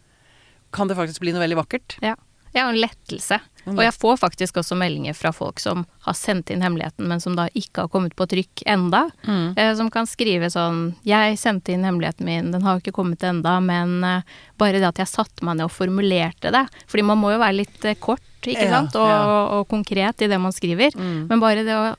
kan 0.73 0.89
det 0.89 0.97
faktisk 0.99 1.21
bli 1.23 1.33
noe 1.33 1.41
veldig 1.47 1.57
vakkert. 1.65 1.97
Ja. 2.05 2.17
Ja, 2.53 2.65
og 2.67 2.75
en 2.75 2.81
lettelse. 2.83 3.37
Og 3.71 3.79
jeg 3.79 3.93
får 3.95 4.17
faktisk 4.19 4.57
også 4.59 4.75
meldinger 4.75 5.15
fra 5.15 5.31
folk 5.31 5.61
som 5.63 5.85
har 6.03 6.15
sendt 6.19 6.51
inn 6.51 6.63
hemmeligheten, 6.65 7.07
men 7.07 7.21
som 7.23 7.37
da 7.37 7.45
ikke 7.55 7.85
har 7.85 7.89
kommet 7.93 8.17
på 8.19 8.27
trykk 8.27 8.65
enda. 8.67 9.05
Mm. 9.23 9.55
Eh, 9.57 9.75
som 9.79 9.89
kan 9.89 10.05
skrive 10.07 10.51
sånn 10.51 10.97
'Jeg 11.05 11.39
sendte 11.39 11.69
inn 11.71 11.85
hemmeligheten 11.85 12.25
min, 12.25 12.51
den 12.51 12.63
har 12.63 12.75
jo 12.75 12.81
ikke 12.81 12.97
kommet 12.97 13.21
enda', 13.23 13.63
men 13.63 14.03
eh, 14.03 14.23
bare 14.59 14.81
det 14.81 14.89
at 14.89 14.97
jeg 14.99 15.07
satte 15.07 15.45
meg 15.45 15.59
ned 15.59 15.65
og 15.67 15.71
formulerte 15.71 16.51
det 16.51 16.67
Fordi 16.89 17.03
man 17.05 17.19
må 17.19 17.31
jo 17.33 17.39
være 17.39 17.57
litt 17.63 17.85
eh, 17.85 17.95
kort, 17.95 18.21
ikke 18.43 18.65
Ja, 18.65 18.71
sant, 18.81 18.97
og, 18.97 19.07
ja. 19.09 19.47
og 19.61 19.69
konkret 19.69 20.21
i 20.23 20.27
det 20.27 20.41
man 20.41 20.51
skriver. 20.53 20.91
Mm. 20.97 21.29
Men 21.29 21.39
bare 21.41 21.63
det 21.65 21.77
å 21.77 21.95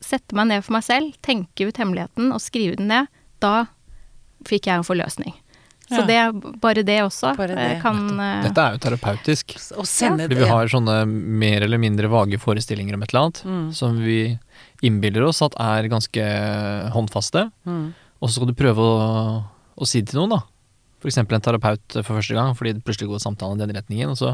sette 0.00 0.34
meg 0.36 0.48
ned 0.50 0.64
for 0.64 0.72
meg 0.78 0.84
selv, 0.86 1.14
tenke 1.22 1.68
ut 1.68 1.76
hemmeligheten 1.80 2.32
og 2.34 2.40
skrive 2.40 2.76
den 2.76 2.88
ned, 2.88 3.06
da 3.40 3.66
fikk 4.48 4.66
jeg 4.70 4.78
en 4.80 4.86
forløsning. 4.86 5.34
Så 5.88 6.02
Ja. 6.02 6.04
det, 6.04 6.60
bare 6.60 6.82
det 6.84 6.98
også 7.00 7.30
Bare 7.34 7.54
eh, 7.56 7.74
det. 7.74 7.82
kan 7.82 8.20
eh, 8.20 8.42
Dette 8.44 8.60
er 8.60 8.74
jo 8.74 8.78
terapeutisk. 8.84 9.54
Å 9.72 9.86
sende 9.88 10.26
Fordi 10.28 10.36
vi 10.36 10.48
har 10.50 10.66
sånne 10.68 10.96
mer 11.08 11.62
eller 11.64 11.78
mindre 11.80 12.10
vage 12.12 12.36
forestillinger 12.38 12.92
om 12.94 13.02
et 13.02 13.14
eller 13.14 13.22
annet, 13.24 13.40
Mm. 13.44 13.72
som 13.72 13.96
vi 14.04 14.38
innbiller 14.82 15.24
oss 15.24 15.40
at 15.40 15.54
er 15.58 15.88
ganske 15.88 16.26
håndfaste. 16.92 17.50
Mm. 17.66 17.94
Og 18.20 18.28
så 18.28 18.34
skal 18.36 18.50
du 18.50 18.54
prøve 18.58 18.76
å, 18.84 19.44
å 19.80 19.86
si 19.88 20.02
det 20.02 20.10
til 20.12 20.20
noen, 20.20 20.36
da. 20.36 20.42
Eksempel 21.06 21.36
en 21.36 21.44
terapeut 21.44 21.94
for 22.00 22.16
første 22.16 22.34
gang, 22.34 22.56
fordi 22.58 22.72
det 22.74 22.82
plutselig 22.82 23.06
går 23.12 23.20
samtalen 23.22 23.60
i 23.60 23.62
den 23.62 23.76
retningen. 23.76 24.10
Og 24.10 24.18
så, 24.18 24.32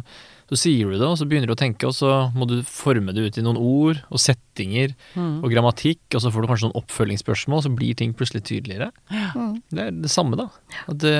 så 0.48 0.56
sier 0.56 0.88
du 0.88 0.96
det, 0.96 1.04
og 1.04 1.18
så 1.20 1.26
begynner 1.28 1.50
du 1.50 1.52
å 1.52 1.60
tenke, 1.60 1.90
og 1.90 1.92
så 1.96 2.30
må 2.32 2.48
du 2.48 2.56
forme 2.64 3.12
det 3.12 3.26
ut 3.26 3.38
i 3.40 3.44
noen 3.44 3.60
ord 3.60 4.00
og 4.08 4.22
settinger 4.22 4.94
og 5.18 5.44
grammatikk, 5.52 6.00
og 6.14 6.24
så 6.24 6.32
får 6.32 6.44
du 6.44 6.50
kanskje 6.50 6.70
noen 6.70 6.80
oppfølgingsspørsmål, 6.80 7.64
så 7.66 7.72
blir 7.76 7.98
ting 7.98 8.14
plutselig 8.16 8.46
tydeligere. 8.48 8.88
Mm. 9.10 9.58
Det 9.68 9.84
er 9.84 9.98
det 10.06 10.12
samme, 10.12 10.38
da. 10.40 10.48
At 10.88 11.02
det, 11.04 11.14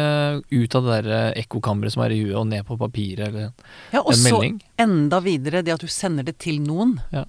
ut 0.54 0.78
av 0.78 0.88
det 0.88 0.96
der 0.96 1.10
eh, 1.18 1.42
ekkokammeret 1.44 1.96
som 1.96 2.06
er 2.06 2.14
i 2.14 2.22
huet, 2.22 2.38
og 2.40 2.48
ned 2.48 2.64
på 2.68 2.78
papiret, 2.80 3.28
eller 3.28 3.52
Ja, 3.92 4.00
og 4.00 4.16
så 4.16 4.40
enda 4.80 5.20
videre 5.24 5.64
det 5.66 5.76
at 5.76 5.84
du 5.84 5.92
sender 5.92 6.24
det 6.24 6.38
til 6.44 6.62
noen. 6.64 6.96
Ja. 7.12 7.26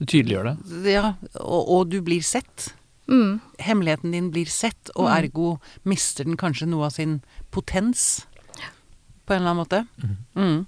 Du 0.00 0.06
tydeliggjør 0.08 0.52
det. 0.52 0.92
Ja, 0.92 1.14
og, 1.40 1.62
og 1.64 1.88
du 1.92 2.00
blir 2.04 2.24
sett. 2.24 2.70
Mm. 3.10 3.40
Hemmeligheten 3.58 4.14
din 4.14 4.30
blir 4.30 4.50
sett, 4.50 4.92
og 4.94 5.10
ergo 5.10 5.54
mister 5.88 6.26
den 6.28 6.38
kanskje 6.40 6.68
noe 6.70 6.88
av 6.88 6.96
sin 6.96 7.20
potens. 7.50 8.24
På 9.26 9.34
en 9.34 9.42
eller 9.42 9.50
annen 9.50 9.62
måte. 9.62 9.84
Mm. 10.38 10.66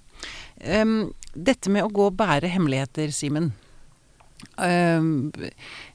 Um, 0.63 0.97
dette 1.33 1.71
med 1.71 1.85
å 1.87 1.91
gå 1.91 2.07
og 2.11 2.17
bære 2.19 2.51
hemmeligheter, 2.51 3.11
Simen. 3.15 3.53
Em, 4.59 5.31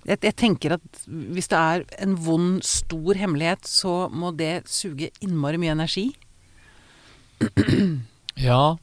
jeg, 0.09 0.19
jeg 0.25 0.35
tenker 0.41 0.79
at 0.79 1.01
hvis 1.07 1.51
det 1.53 1.59
er 1.59 1.85
en 2.03 2.17
vond, 2.25 2.59
stor 2.65 3.19
hemmelighet, 3.21 3.69
så 3.69 4.09
må 4.09 4.33
det 4.37 4.65
suge 4.73 5.13
innmari 5.25 5.61
mye 5.61 5.77
energi. 5.79 6.11
Ja, 8.39 8.79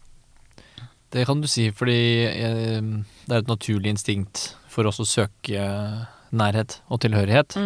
det 1.15 1.21
kan 1.29 1.39
du 1.39 1.45
si, 1.47 1.69
fordi 1.71 1.95
jeg, 2.27 2.81
det 3.23 3.31
er 3.31 3.39
et 3.39 3.47
naturlig 3.47 3.93
instinkt 3.93 4.49
for 4.67 4.83
oss 4.89 4.99
å 4.99 5.05
søke 5.07 5.61
nærhet 6.37 6.79
og 6.89 7.01
tilhørighet. 7.05 7.57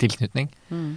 Tilknytning. 0.00 0.50
Mm. 0.70 0.96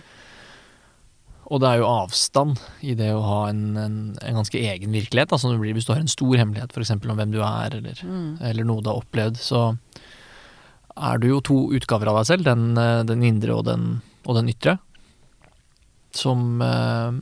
Og 1.50 1.62
det 1.64 1.70
er 1.70 1.80
jo 1.82 1.90
avstand 1.90 2.60
i 2.86 2.94
det 2.98 3.10
å 3.16 3.24
ha 3.26 3.40
en, 3.50 3.64
en, 3.82 3.98
en 4.22 4.38
ganske 4.38 4.60
egen 4.60 4.94
virkelighet. 4.94 5.32
Da, 5.32 5.40
som 5.42 5.54
det 5.54 5.62
blir 5.62 5.74
hvis 5.74 5.88
du 5.88 5.96
har 5.96 6.04
en 6.04 6.12
stor 6.12 6.36
hemmelighet, 6.38 6.76
f.eks. 6.76 6.94
om 7.00 7.18
hvem 7.18 7.34
du 7.34 7.40
er, 7.42 7.80
eller, 7.80 8.04
eller 8.52 8.68
noe 8.70 8.86
du 8.86 8.92
har 8.92 9.02
opplevd. 9.02 9.40
Så 9.42 9.64
er 11.00 11.22
du 11.22 11.30
jo 11.32 11.40
to 11.42 11.58
utgaver 11.74 12.12
av 12.12 12.20
deg 12.20 12.30
selv, 12.30 12.46
den, 12.46 12.78
eh, 12.78 13.02
den 13.08 13.26
indre 13.26 13.58
og 13.58 13.66
den, 13.66 13.88
og 14.28 14.38
den 14.38 14.52
ytre, 14.54 14.78
som 16.14 16.62
eh, 16.62 17.18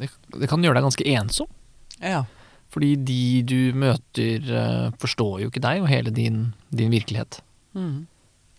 det, 0.00 0.10
det 0.34 0.50
kan 0.50 0.64
gjøre 0.64 0.80
deg 0.80 0.88
ganske 0.88 1.08
ensom. 1.14 1.52
Ja. 2.00 2.24
Fordi 2.74 2.92
de 3.08 3.22
du 3.46 3.60
møter, 3.78 4.42
eh, 4.42 4.90
forstår 5.00 5.44
jo 5.44 5.52
ikke 5.52 5.62
deg 5.64 5.84
og 5.84 5.90
hele 5.92 6.10
din, 6.14 6.48
din 6.74 6.90
virkelighet. 6.90 7.38
Mm. 7.78 8.08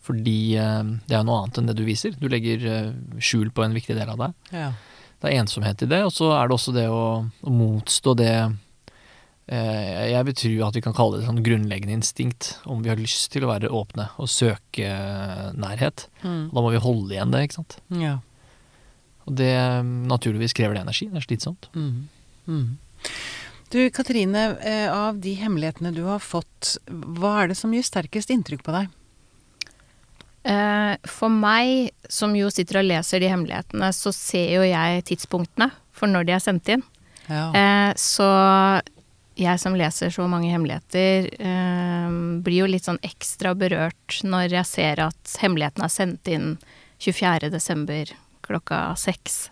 Fordi 0.08 0.40
eh, 0.56 0.84
det 1.10 1.18
er 1.18 1.26
noe 1.28 1.44
annet 1.44 1.60
enn 1.60 1.72
det 1.72 1.78
du 1.78 1.84
viser. 1.88 2.16
Du 2.16 2.30
legger 2.32 2.64
eh, 2.72 2.94
skjul 3.20 3.52
på 3.52 3.66
en 3.66 3.76
viktig 3.76 3.98
del 3.98 4.14
av 4.14 4.28
deg. 4.28 4.38
ja. 4.56 4.72
Det 5.18 5.32
er 5.32 5.40
ensomhet 5.42 5.82
i 5.82 5.88
det, 5.90 5.98
og 6.06 6.12
så 6.14 6.28
er 6.38 6.46
det 6.46 6.54
også 6.54 6.72
det 6.76 6.84
å, 6.94 7.06
å 7.26 7.50
motstå 7.50 8.12
det 8.20 8.34
eh, 8.38 10.04
Jeg 10.12 10.28
vil 10.28 10.36
tro 10.38 10.52
at 10.68 10.76
vi 10.78 10.84
kan 10.86 10.94
kalle 10.94 11.18
det 11.18 11.24
et 11.24 11.32
sånn 11.32 11.40
grunnleggende 11.42 11.96
instinkt, 11.96 12.52
om 12.70 12.84
vi 12.86 12.92
har 12.92 13.02
lyst 13.02 13.32
til 13.34 13.48
å 13.48 13.50
være 13.50 13.72
åpne 13.74 14.06
og 14.22 14.30
søke 14.30 14.92
nærhet. 15.58 16.06
Mm. 16.22 16.44
Da 16.52 16.62
må 16.62 16.70
vi 16.70 16.84
holde 16.86 17.18
igjen 17.18 17.34
det, 17.34 17.42
ikke 17.48 17.58
sant. 17.58 17.80
ja. 17.98 18.20
Og 19.26 19.34
det 19.42 19.50
naturligvis 20.14 20.54
krever 20.56 20.78
det 20.78 20.86
energi. 20.86 21.10
Det 21.10 21.18
er 21.20 21.26
slitsomt. 21.26 21.66
Mm. 21.74 22.06
Mm. 22.46 22.70
Du 23.74 23.82
Katrine, 23.98 24.46
av 24.94 25.18
de 25.26 25.34
hemmelighetene 25.42 25.96
du 25.98 26.04
har 26.06 26.22
fått, 26.24 26.78
hva 26.88 27.34
er 27.42 27.50
det 27.50 27.58
som 27.58 27.74
gjør 27.74 27.90
sterkest 27.90 28.32
inntrykk 28.38 28.62
på 28.70 28.78
deg? 28.78 28.94
Eh, 30.48 30.94
For 31.10 31.30
meg, 31.34 31.92
som 32.10 32.36
jo 32.38 32.50
sitter 32.54 32.80
og 32.82 32.88
leser 32.88 33.20
de 33.24 33.32
hemmelighetene, 33.32 33.90
så 33.96 34.14
ser 34.16 34.54
jo 34.58 34.62
jeg 34.68 35.04
tidspunktene 35.10 35.72
for 35.98 36.08
når 36.12 36.28
de 36.28 36.36
er 36.38 36.44
sendt 36.44 36.70
inn. 36.72 36.84
Ja. 37.28 37.50
Eh, 37.52 37.94
Så 38.00 38.28
jeg 39.38 39.60
som 39.62 39.76
leser 39.78 40.10
så 40.10 40.26
mange 40.30 40.50
hemmeligheter, 40.50 41.28
eh, 41.40 42.10
blir 42.42 42.64
jo 42.64 42.70
litt 42.72 42.88
sånn 42.88 43.02
ekstra 43.06 43.54
berørt 43.58 44.22
når 44.24 44.50
jeg 44.56 44.66
ser 44.66 45.04
at 45.04 45.38
hemmeligheten 45.42 45.84
er 45.84 45.94
sendt 45.94 46.28
inn 46.32 46.58
24. 47.00 47.52
desember 47.52 48.06
klokka 48.48 48.96
seks, 48.98 49.50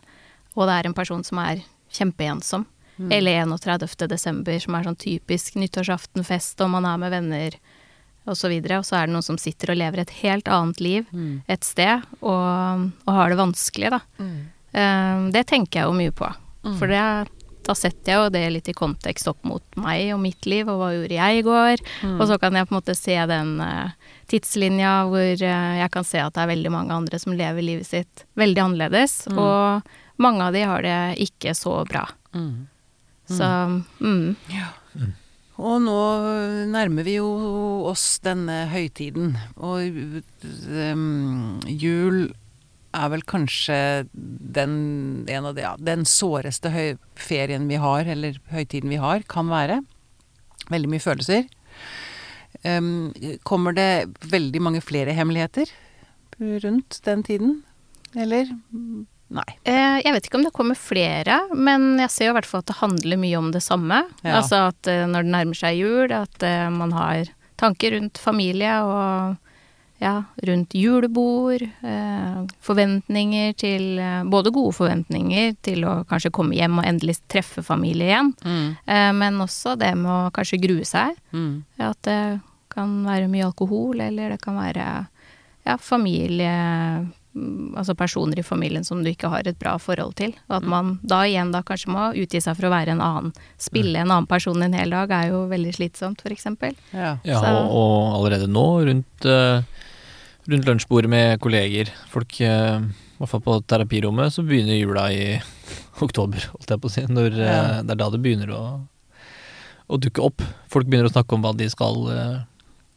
og 0.56 0.68
det 0.68 0.80
er 0.80 0.88
en 0.88 0.96
person 0.98 1.24
som 1.24 1.38
er 1.44 1.62
kjempeensom. 1.92 2.66
Eller 3.12 3.42
31. 3.44 4.08
desember, 4.08 4.58
som 4.64 4.74
er 4.78 4.86
sånn 4.88 4.96
typisk 4.96 5.58
nyttårsaftenfest, 5.60 6.62
og 6.64 6.70
man 6.72 6.86
er 6.88 6.98
med 6.98 7.12
venner 7.12 7.58
og 8.26 8.38
så 8.38 8.50
videre. 8.52 8.80
Og 8.82 8.88
så 8.88 9.00
er 9.00 9.08
det 9.08 9.16
noen 9.16 9.26
som 9.26 9.40
sitter 9.42 9.74
og 9.74 9.80
lever 9.80 10.04
et 10.04 10.18
helt 10.22 10.50
annet 10.52 10.82
liv 10.84 11.08
et 11.48 11.64
sted, 11.64 12.04
og, 12.22 12.90
og 13.06 13.18
har 13.20 13.32
det 13.32 13.40
vanskelig, 13.40 13.94
da. 13.96 14.02
Eh, 14.76 15.26
det 15.36 15.46
tenker 15.48 15.82
jeg 15.82 15.90
jo 15.90 15.98
mye 15.98 16.14
på. 16.16 16.30
For 16.80 16.90
det, 16.90 17.02
da 17.66 17.76
setter 17.78 18.12
jeg 18.12 18.22
jo 18.22 18.32
det 18.34 18.44
litt 18.54 18.70
i 18.70 18.78
kontekst 18.78 19.30
opp 19.30 19.42
mot 19.48 19.80
meg 19.82 20.12
og 20.16 20.22
mitt 20.24 20.46
liv, 20.50 20.70
og 20.70 20.80
hva 20.82 20.92
gjorde 20.94 21.18
jeg 21.18 21.40
i 21.40 21.46
går? 21.46 21.84
Og 22.16 22.24
så 22.30 22.38
kan 22.42 22.58
jeg 22.58 22.68
på 22.68 22.74
en 22.74 22.80
måte 22.80 22.96
se 22.98 23.18
den 23.30 23.56
uh, 23.62 23.94
tidslinja 24.32 24.94
hvor 25.12 25.44
uh, 25.46 25.74
jeg 25.80 25.92
kan 25.94 26.08
se 26.08 26.22
at 26.22 26.34
det 26.36 26.44
er 26.44 26.54
veldig 26.54 26.74
mange 26.74 26.98
andre 26.98 27.22
som 27.22 27.38
lever 27.38 27.66
livet 27.66 27.90
sitt 27.90 28.26
veldig 28.38 28.64
annerledes, 28.68 29.20
og 29.34 29.86
mange 30.22 30.48
av 30.48 30.56
de 30.56 30.64
har 30.66 30.86
det 30.86 31.00
ikke 31.26 31.54
så 31.58 31.80
bra. 31.90 32.06
Mm. 32.34 32.66
Så 33.30 33.52
mm. 34.00 34.36
Og 35.56 35.78
nå 35.86 36.00
nærmer 36.68 37.06
vi 37.08 37.16
jo 37.16 37.28
oss 37.88 38.18
denne 38.26 38.66
høytiden, 38.74 39.38
og 39.56 39.88
um, 40.44 41.62
jul 41.70 42.26
er 42.96 43.12
vel 43.12 43.24
kanskje 43.28 43.78
den, 44.12 44.76
en 45.32 45.48
av 45.48 45.56
de, 45.56 45.64
ja, 45.64 45.74
den 45.80 46.04
såreste 46.08 46.72
ferien 47.20 47.70
vi 47.72 47.80
har, 47.80 48.08
eller 48.12 48.40
høytiden 48.52 48.92
vi 48.92 49.00
har, 49.00 49.24
kan 49.32 49.52
være. 49.52 49.80
Veldig 50.72 50.92
mye 50.92 51.04
følelser. 51.04 51.48
Um, 52.66 53.14
kommer 53.48 53.76
det 53.76 54.08
veldig 54.32 54.62
mange 54.64 54.84
flere 54.84 55.16
hemmeligheter 55.16 55.72
rundt 56.66 57.00
den 57.06 57.24
tiden? 57.24 57.60
Eller? 58.16 58.52
Nei. 59.34 59.48
Eh, 59.66 60.02
Jeg 60.06 60.14
vet 60.14 60.28
ikke 60.28 60.38
om 60.38 60.46
det 60.46 60.54
kommer 60.54 60.78
flere, 60.78 61.40
men 61.56 61.96
jeg 62.04 62.12
ser 62.14 62.30
jo 62.30 62.36
i 62.36 62.38
hvert 62.38 62.50
fall 62.50 62.62
at 62.62 62.70
det 62.70 62.82
handler 62.82 63.22
mye 63.22 63.40
om 63.40 63.50
det 63.56 63.64
samme. 63.66 64.04
Ja. 64.22 64.38
Altså 64.40 64.68
at 64.70 64.92
eh, 64.92 65.06
når 65.10 65.26
det 65.26 65.34
nærmer 65.34 65.58
seg 65.58 65.80
jul, 65.80 66.14
at 66.14 66.46
eh, 66.46 66.68
man 66.70 66.94
har 66.94 67.32
tanker 67.58 67.96
rundt 67.96 68.22
familie 68.22 68.76
og 68.84 69.42
ja, 70.04 70.26
rundt 70.44 70.76
julebord. 70.76 71.64
Forventninger 72.68 73.54
til 73.56 74.02
Både 74.28 74.52
gode 74.52 74.76
forventninger 74.76 75.54
til 75.64 75.86
å 75.88 75.94
kanskje 76.10 76.34
komme 76.36 76.58
hjem 76.58 76.82
og 76.82 76.90
endelig 76.90 77.16
treffe 77.32 77.64
familie 77.64 78.10
igjen, 78.10 78.34
mm. 78.44 79.16
men 79.16 79.40
også 79.40 79.78
det 79.80 79.94
med 79.96 80.12
å 80.12 80.34
kanskje 80.36 80.60
grue 80.68 80.84
seg. 80.86 81.16
Mm. 81.32 81.64
At 81.80 82.02
det 82.04 82.20
kan 82.76 82.92
være 83.08 83.32
mye 83.32 83.48
alkohol, 83.48 84.04
eller 84.04 84.36
det 84.36 84.42
kan 84.44 84.60
være 84.60 84.90
ja, 85.64 85.78
familie 85.80 86.52
Altså 87.76 87.92
personer 88.00 88.40
i 88.40 88.44
familien 88.48 88.86
som 88.88 89.02
du 89.04 89.10
ikke 89.12 89.28
har 89.28 89.44
et 89.48 89.58
bra 89.60 89.74
forhold 89.82 90.14
til. 90.16 90.32
Og 90.48 90.54
at 90.62 90.68
man 90.72 90.94
da 91.04 91.18
igjen 91.28 91.50
da 91.52 91.60
kanskje 91.68 91.92
må 91.92 92.06
utgi 92.16 92.40
seg 92.40 92.56
for 92.56 92.70
å 92.70 92.72
være 92.72 92.94
en 92.94 93.02
annen. 93.04 93.34
Spille 93.60 94.00
en 94.00 94.08
annen 94.14 94.28
person 94.30 94.62
en 94.64 94.76
hel 94.78 94.94
dag 94.96 95.12
er 95.12 95.34
jo 95.34 95.42
veldig 95.52 95.74
slitsomt, 95.76 96.22
for 96.24 96.32
eksempel. 96.32 96.78
Ja. 96.96 97.18
Ja, 97.28 97.42
og, 97.60 97.74
og 97.76 98.14
allerede 98.22 98.48
nå, 98.48 98.64
rundt, 98.88 99.28
eh, 99.28 99.66
rundt 100.48 100.70
lunsjbordet 100.70 101.12
med 101.12 101.42
kolleger, 101.44 101.92
folk 102.14 102.38
eh, 102.40 102.78
i 102.88 103.20
hvert 103.20 103.32
fall 103.34 103.44
på 103.44 103.58
terapirommet, 103.68 104.32
så 104.32 104.46
begynner 104.48 104.80
jula 104.80 105.10
i 105.12 105.26
oktober, 106.06 106.48
holdt 106.54 106.72
jeg 106.72 106.84
på 106.86 106.92
å 106.92 106.96
si. 106.96 107.04
Når, 107.12 107.36
eh, 107.36 107.52
Ja. 107.52 107.66
Det 107.84 107.98
er 107.98 108.00
da 108.00 108.08
det 108.16 108.22
begynner 108.24 108.54
å, 108.56 108.62
å 109.92 110.00
dukke 110.00 110.24
opp. 110.24 110.46
Folk 110.72 110.88
begynner 110.88 111.12
å 111.12 111.16
snakke 111.18 111.36
om 111.36 111.44
hva 111.44 111.52
de 111.60 111.68
skal 111.74 112.00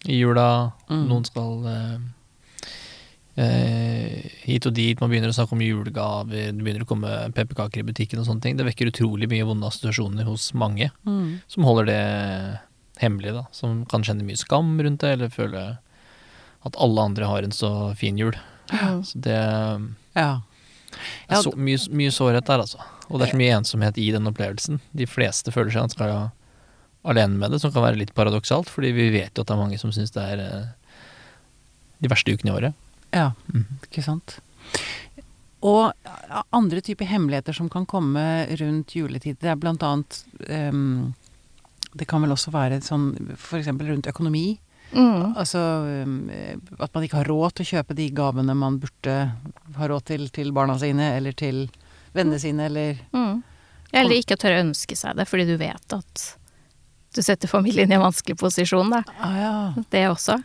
i 0.07 0.21
jula. 0.21 0.47
Mm. 0.87 1.04
Noen 1.11 1.26
skal 1.26 1.66
hit 3.38 4.66
og 4.66 4.75
dit. 4.75 4.99
Man 5.00 5.11
begynner 5.12 5.30
å 5.30 5.37
snakke 5.37 5.54
om 5.54 5.62
julegaver, 5.62 6.49
det 6.50 6.62
begynner 6.64 6.83
å 6.83 6.88
komme 6.90 7.11
pepperkaker 7.37 7.83
i 7.83 7.87
butikken 7.87 8.18
og 8.23 8.26
sånne 8.26 8.42
ting. 8.42 8.57
Det 8.59 8.66
vekker 8.66 8.90
utrolig 8.90 9.28
mye 9.30 9.47
vonde 9.47 9.68
assosiasjoner 9.68 10.26
hos 10.26 10.50
mange 10.54 10.90
Mm. 11.07 11.40
som 11.47 11.64
holder 11.64 11.87
det 11.87 12.61
hemmelig, 12.99 13.33
da. 13.35 13.45
Som 13.52 13.85
kan 13.87 14.02
kjenne 14.02 14.26
mye 14.26 14.37
skam 14.37 14.75
rundt 14.80 15.00
det, 15.00 15.12
eller 15.12 15.28
føle 15.28 15.78
at 16.66 16.76
alle 16.76 17.00
andre 17.00 17.26
har 17.30 17.42
en 17.47 17.54
så 17.54 17.95
fin 17.97 18.18
jul. 18.18 18.35
Så 18.68 19.14
det 19.23 19.33
er 19.33 19.78
ja. 20.16 20.40
er 21.30 21.42
så, 21.42 21.52
mye, 21.57 21.78
mye 21.95 22.11
sårhet 22.11 22.45
der, 22.45 22.59
altså. 22.64 22.80
Og 23.09 23.21
det 23.21 23.28
er 23.28 23.33
så 23.33 23.38
mye 23.40 23.57
ensomhet 23.61 23.97
i 23.99 24.11
den 24.12 24.26
opplevelsen. 24.26 24.80
De 24.92 25.07
fleste 25.07 25.52
føler 25.54 25.71
seg 25.71 25.87
ganske 25.87 26.30
alene 27.09 27.38
med 27.38 27.52
det, 27.54 27.61
som 27.62 27.73
kan 27.73 27.85
være 27.87 27.97
litt 28.00 28.14
paradoksalt, 28.14 28.68
fordi 28.68 28.90
vi 28.92 29.09
vet 29.14 29.33
jo 29.38 29.45
at 29.45 29.49
det 29.49 29.54
er 29.54 29.62
mange 29.62 29.78
som 29.80 29.92
syns 29.95 30.11
det 30.12 30.25
er 30.35 30.42
eh, 30.42 30.66
de 32.02 32.11
verste 32.11 32.35
ukene 32.35 32.50
i 32.50 32.57
året. 32.59 32.75
Ja, 33.15 33.33
ikke 33.87 34.05
sant. 34.05 34.38
Og 35.65 35.91
andre 36.55 36.81
typer 36.85 37.09
hemmeligheter 37.09 37.57
som 37.57 37.71
kan 37.73 37.87
komme 37.88 38.47
rundt 38.61 38.95
juletid, 38.95 39.41
det 39.43 39.50
er 39.50 39.59
blant 39.59 39.83
annet 39.83 40.21
um, 40.47 41.15
Det 41.99 42.07
kan 42.07 42.23
vel 42.23 42.35
også 42.35 42.53
være 42.55 42.79
sånn 42.85 43.11
f.eks. 43.35 43.73
rundt 43.73 44.07
økonomi. 44.07 44.59
Mm. 44.93 45.35
Altså 45.37 45.59
um, 46.07 46.31
at 46.79 46.95
man 46.95 47.05
ikke 47.05 47.19
har 47.21 47.29
råd 47.29 47.59
til 47.59 47.67
å 47.67 47.71
kjøpe 47.75 47.97
de 47.99 48.07
gavene 48.15 48.55
man 48.57 48.79
burde 48.81 49.17
ha 49.77 49.88
råd 49.91 50.07
til 50.12 50.29
til 50.33 50.53
barna 50.55 50.79
sine, 50.81 51.11
eller 51.19 51.35
til 51.37 51.67
vennene 52.15 52.38
sine, 52.41 52.71
eller 52.71 53.03
Mm. 53.12 53.43
Eller 53.93 54.21
ikke 54.21 54.37
tørre 54.37 54.61
å 54.61 54.67
ønske 54.67 54.97
seg 55.00 55.17
det, 55.17 55.25
fordi 55.25 55.47
du 55.49 55.55
vet 55.57 55.95
at 55.97 56.25
du 57.17 57.23
setter 57.25 57.49
familien 57.49 57.91
i 57.91 57.97
en 57.97 58.03
vanskelig 58.05 58.37
posisjon, 58.37 58.91
da. 58.93 59.00
ah, 59.25 59.37
ja. 59.41 59.53
Det 59.91 60.03
også. 60.11 60.37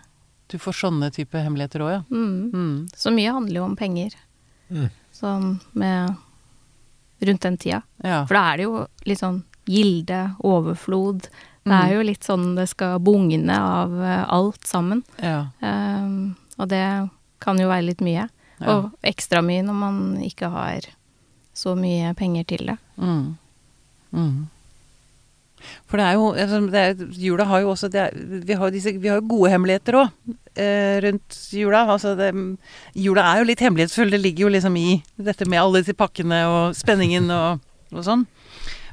Du 0.54 0.60
får 0.62 0.76
sånne 0.78 1.10
type 1.16 1.40
hemmeligheter 1.42 1.82
òg, 1.82 1.92
ja. 1.96 2.02
Mm. 2.14 2.52
Mm. 2.54 2.76
Så 2.94 3.10
mye 3.14 3.32
handler 3.34 3.58
jo 3.60 3.64
om 3.66 3.76
penger. 3.80 4.14
Mm. 4.70 4.90
Sånn 5.14 5.48
med 5.74 6.14
Rundt 7.24 7.42
den 7.46 7.56
tida. 7.58 7.82
ja. 8.04 8.26
For 8.28 8.36
da 8.36 8.42
er 8.52 8.58
det 8.60 8.64
jo 8.68 8.82
litt 9.08 9.20
sånn 9.22 9.38
gilde, 9.66 10.36
overflod. 10.44 11.22
Det 11.64 11.72
Mm. 11.72 11.86
er 11.86 11.94
jo 11.94 12.02
litt 12.04 12.24
sånn 12.28 12.56
det 12.58 12.66
skal 12.70 13.00
bugne 13.00 13.56
av 13.58 13.94
eh, 14.04 14.26
alt 14.28 14.66
sammen. 14.68 15.04
ja. 15.22 15.48
Um, 15.62 16.36
og 16.60 16.68
det 16.70 17.10
kan 17.40 17.58
jo 17.58 17.70
være 17.70 17.86
litt 17.86 18.02
mye. 18.02 18.28
Ja. 18.60 18.68
Og 18.76 18.92
ekstra 19.04 19.42
mye 19.42 19.64
når 19.64 19.74
man 19.74 20.18
ikke 20.22 20.50
har 20.52 20.82
så 21.56 21.76
mye 21.80 22.14
penger 22.16 22.44
til 22.46 22.66
det. 22.68 22.78
Mm. 23.00 23.38
For 25.88 25.98
det 26.02 26.06
er 26.08 26.14
jo 26.18 26.26
altså, 26.34 26.60
det 26.72 26.82
er, 26.84 27.04
Jula 27.24 27.46
har 27.50 27.62
jo 27.64 27.70
også 27.74 27.90
det 27.94 28.02
er, 28.02 28.16
vi, 28.48 28.54
har 28.60 28.72
disse, 28.74 28.94
vi 29.00 29.08
har 29.12 29.22
jo 29.22 29.28
gode 29.32 29.52
hemmeligheter 29.54 29.98
òg 30.02 30.34
eh, 30.60 30.98
rundt 31.06 31.38
jula. 31.56 31.86
Altså 31.94 32.16
det, 32.20 32.32
jula 32.96 33.24
er 33.34 33.42
jo 33.44 33.48
litt 33.50 33.64
hemmelighetsfull. 33.64 34.12
Det 34.14 34.22
ligger 34.22 34.48
jo 34.48 34.54
liksom 34.58 34.78
i 34.78 35.02
dette 35.18 35.48
med 35.50 35.62
alle 35.62 35.82
disse 35.84 35.96
pakkene 35.98 36.44
og 36.52 36.76
spenningen 36.78 37.30
og, 37.34 37.64
og 37.94 38.04
sånn. 38.06 38.26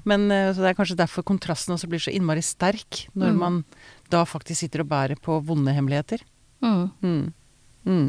Men 0.08 0.30
eh, 0.32 0.52
så 0.54 0.62
Det 0.64 0.70
er 0.70 0.78
kanskje 0.78 0.96
derfor 1.02 1.26
kontrasten 1.28 1.74
også 1.76 1.88
blir 1.90 2.00
så 2.00 2.14
innmari 2.14 2.42
sterk, 2.44 3.06
når 3.14 3.34
Mm. 3.34 3.38
man 3.42 3.64
da 4.10 4.24
faktisk 4.24 4.60
sitter 4.64 4.80
og 4.82 4.88
bærer 4.90 5.18
på 5.20 5.36
vonde 5.44 5.70
hemmeligheter. 5.76 6.22
Mm. 6.64 6.88
Mm. 7.02 7.32
Mm. 7.86 8.08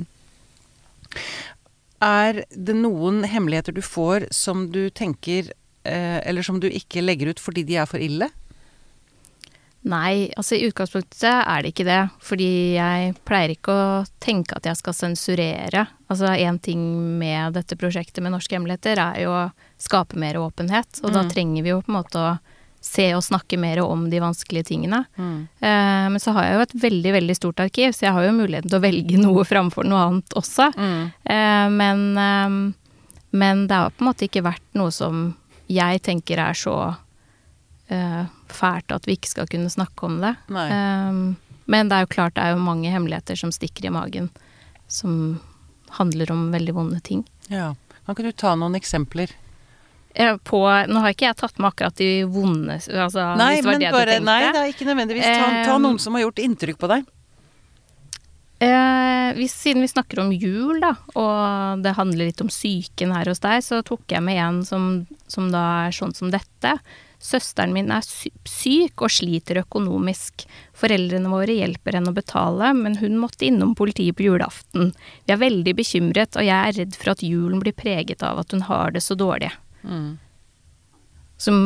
Er 2.01 2.41
det 2.49 2.75
noen 2.77 3.23
hemmeligheter 3.29 3.75
du 3.75 3.81
får 3.85 4.25
som 4.33 4.65
du 4.73 4.89
tenker 4.89 5.51
eh, 5.85 6.19
Eller 6.25 6.41
som 6.45 6.59
du 6.59 6.67
ikke 6.69 7.03
legger 7.03 7.29
ut 7.31 7.39
fordi 7.41 7.63
de 7.67 7.77
er 7.81 7.85
for 7.89 8.01
ille? 8.01 8.29
Nei, 9.83 10.29
altså 10.37 10.55
i 10.59 10.67
utgangspunktet 10.69 11.23
er 11.41 11.63
det 11.65 11.71
ikke 11.73 11.85
det. 11.87 12.01
Fordi 12.21 12.49
jeg 12.75 13.15
pleier 13.25 13.55
ikke 13.55 13.73
å 13.73 14.05
tenke 14.21 14.53
at 14.59 14.67
jeg 14.69 14.77
skal 14.77 14.93
sensurere. 14.93 15.87
Altså 16.11 16.29
én 16.37 16.59
ting 16.61 16.83
med 17.17 17.55
dette 17.57 17.73
prosjektet 17.81 18.21
med 18.21 18.35
norske 18.35 18.53
hemmeligheter 18.53 19.01
er 19.01 19.23
jo 19.23 19.31
å 19.33 19.51
skape 19.81 20.19
mer 20.21 20.37
åpenhet. 20.37 21.01
Og 21.03 21.11
da 21.15 21.23
Mm. 21.23 21.29
trenger 21.33 21.63
vi 21.63 21.69
jo 21.73 21.81
på 21.81 21.89
en 21.89 21.97
måte 22.03 22.21
å 22.21 22.39
se 22.81 23.13
og 23.13 23.21
snakke 23.21 23.57
mer 23.59 23.77
om 23.83 24.07
de 24.09 24.19
vanskelige 24.19 24.65
tingene. 24.69 25.05
Mm. 25.17 25.47
Eh, 25.61 26.09
men 26.09 26.19
så 26.19 26.33
har 26.33 26.43
jeg 26.45 26.53
jo 26.53 26.61
et 26.61 26.77
veldig, 26.81 27.11
veldig 27.13 27.35
stort 27.37 27.59
arkiv, 27.59 27.93
så 27.93 28.05
jeg 28.07 28.13
har 28.13 28.23
jo 28.25 28.31
muligheten 28.37 28.69
til 28.69 28.79
å 28.79 28.85
velge 28.85 29.17
noe 29.25 29.43
framfor 29.45 29.83
noe 29.85 30.05
annet 30.07 30.29
også. 30.37 30.71
Mm. 30.77 31.11
Eh, 31.25 31.69
men, 31.69 32.17
eh, 32.17 32.73
men 33.33 33.67
det 33.67 33.75
har 33.75 33.89
på 33.89 34.01
en 34.05 34.09
måte 34.13 34.25
ikke 34.29 34.43
vært 34.45 34.61
noe 34.73 34.91
som 34.91 35.35
jeg 35.69 36.01
tenker 36.01 36.37
er 36.37 36.53
så 36.53 36.95
eh, 37.89 38.25
fælt 38.55 38.93
at 38.95 39.07
vi 39.07 39.17
ikke 39.17 39.31
skal 39.31 39.49
kunne 39.51 39.71
snakke 39.71 40.07
om 40.07 40.19
det. 40.23 40.35
Eh, 40.51 41.21
men 41.71 41.91
det 41.91 41.97
er 41.97 42.05
jo 42.05 42.11
klart 42.15 42.35
det 42.35 42.43
er 42.43 42.55
jo 42.55 42.63
mange 42.65 42.91
hemmeligheter 42.91 43.39
som 43.39 43.53
stikker 43.55 43.87
i 43.87 43.93
magen, 43.93 44.29
som 44.91 45.39
handler 45.97 46.31
om 46.33 46.49
veldig 46.53 46.75
vonde 46.75 46.99
ting. 47.05 47.23
Ja. 47.51 47.73
Kan 48.05 48.15
ikke 48.15 48.31
du 48.31 48.37
ta 48.43 48.55
noen 48.59 48.75
eksempler? 48.79 49.31
På, 50.43 50.65
nå 50.91 50.99
har 50.99 51.13
ikke 51.13 51.29
jeg 51.29 51.37
tatt 51.39 51.59
med 51.61 51.69
akkurat 51.69 51.95
de 51.95 52.25
vonde 52.27 52.73
altså, 52.75 53.29
nei, 53.39 53.53
hvis 53.55 53.61
det 53.61 53.67
var 53.69 53.71
men 53.71 53.79
det 53.79 53.91
bare, 53.95 54.03
du 54.03 54.11
tenkte. 54.11 54.25
nei, 54.27 54.39
det 54.51 54.59
er 54.61 54.71
ikke 54.73 54.87
nødvendigvis. 54.89 55.23
Ta, 55.23 55.45
ta 55.69 55.75
Eh, 55.77 55.83
noen 55.85 55.99
som 56.03 56.17
har 56.17 56.25
gjort 56.25 56.41
inntrykk 56.43 56.79
på 56.81 56.89
deg. 56.91 57.05
Eh, 58.61 59.29
hvis, 59.39 59.55
siden 59.57 59.81
vi 59.81 59.87
snakker 59.89 60.19
om 60.21 60.33
jul, 60.35 60.81
da, 60.83 60.91
og 61.17 61.81
det 61.81 61.95
handler 61.97 62.27
litt 62.27 62.43
om 62.43 62.51
psyken 62.51 63.13
her 63.15 63.31
hos 63.31 63.39
deg, 63.41 63.63
så 63.65 63.79
tok 63.87 64.03
jeg 64.11 64.21
med 64.25 64.37
en 64.37 64.59
som, 64.67 64.89
som 65.31 65.47
da 65.53 65.63
er 65.87 65.95
sånn 65.95 66.13
som 66.13 66.29
dette. 66.33 66.75
Søsteren 67.21 67.69
min 67.75 67.91
er 67.93 68.01
syk 68.03 69.03
og 69.05 69.11
sliter 69.13 69.59
økonomisk. 69.61 70.45
Foreldrene 70.73 71.29
våre 71.29 71.53
hjelper 71.53 71.99
henne 71.99 72.09
å 72.09 72.17
betale, 72.17 72.71
men 72.73 72.97
hun 72.97 73.19
måtte 73.21 73.45
innom 73.45 73.75
politiet 73.77 74.17
på 74.17 74.25
julaften. 74.25 74.89
Vi 75.27 75.35
er 75.35 75.41
veldig 75.43 75.75
bekymret, 75.77 76.33
og 76.39 76.47
jeg 76.47 76.57
er 76.57 76.77
redd 76.79 76.97
for 76.97 77.13
at 77.13 77.21
julen 77.21 77.61
blir 77.61 77.77
preget 77.77 78.25
av 78.25 78.41
at 78.41 78.51
hun 78.55 78.65
har 78.65 78.91
det 78.95 79.03
så 79.05 79.13
dårlig. 79.19 79.51
Mm. 79.85 80.17
Som 81.37 81.61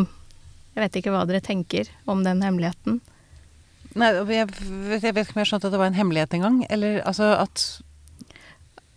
Jeg 0.76 0.84
vet 0.84 0.96
ikke 1.00 1.12
hva 1.16 1.22
dere 1.24 1.40
tenker 1.40 1.88
om 2.12 2.26
den 2.26 2.42
hemmeligheten. 2.44 2.98
Nei, 3.96 4.10
jeg, 4.12 4.26
vet- 4.28 4.58
jeg 4.60 5.14
vet 5.16 5.24
ikke 5.30 5.38
om 5.38 5.40
jeg 5.40 5.48
skjønte 5.54 5.70
at 5.70 5.72
det 5.72 5.80
var 5.80 5.88
en 5.88 5.96
hemmelighet 5.96 6.34
engang. 6.36 6.58
Eller 6.68 6.98
altså 7.08 7.30
at 7.40 7.64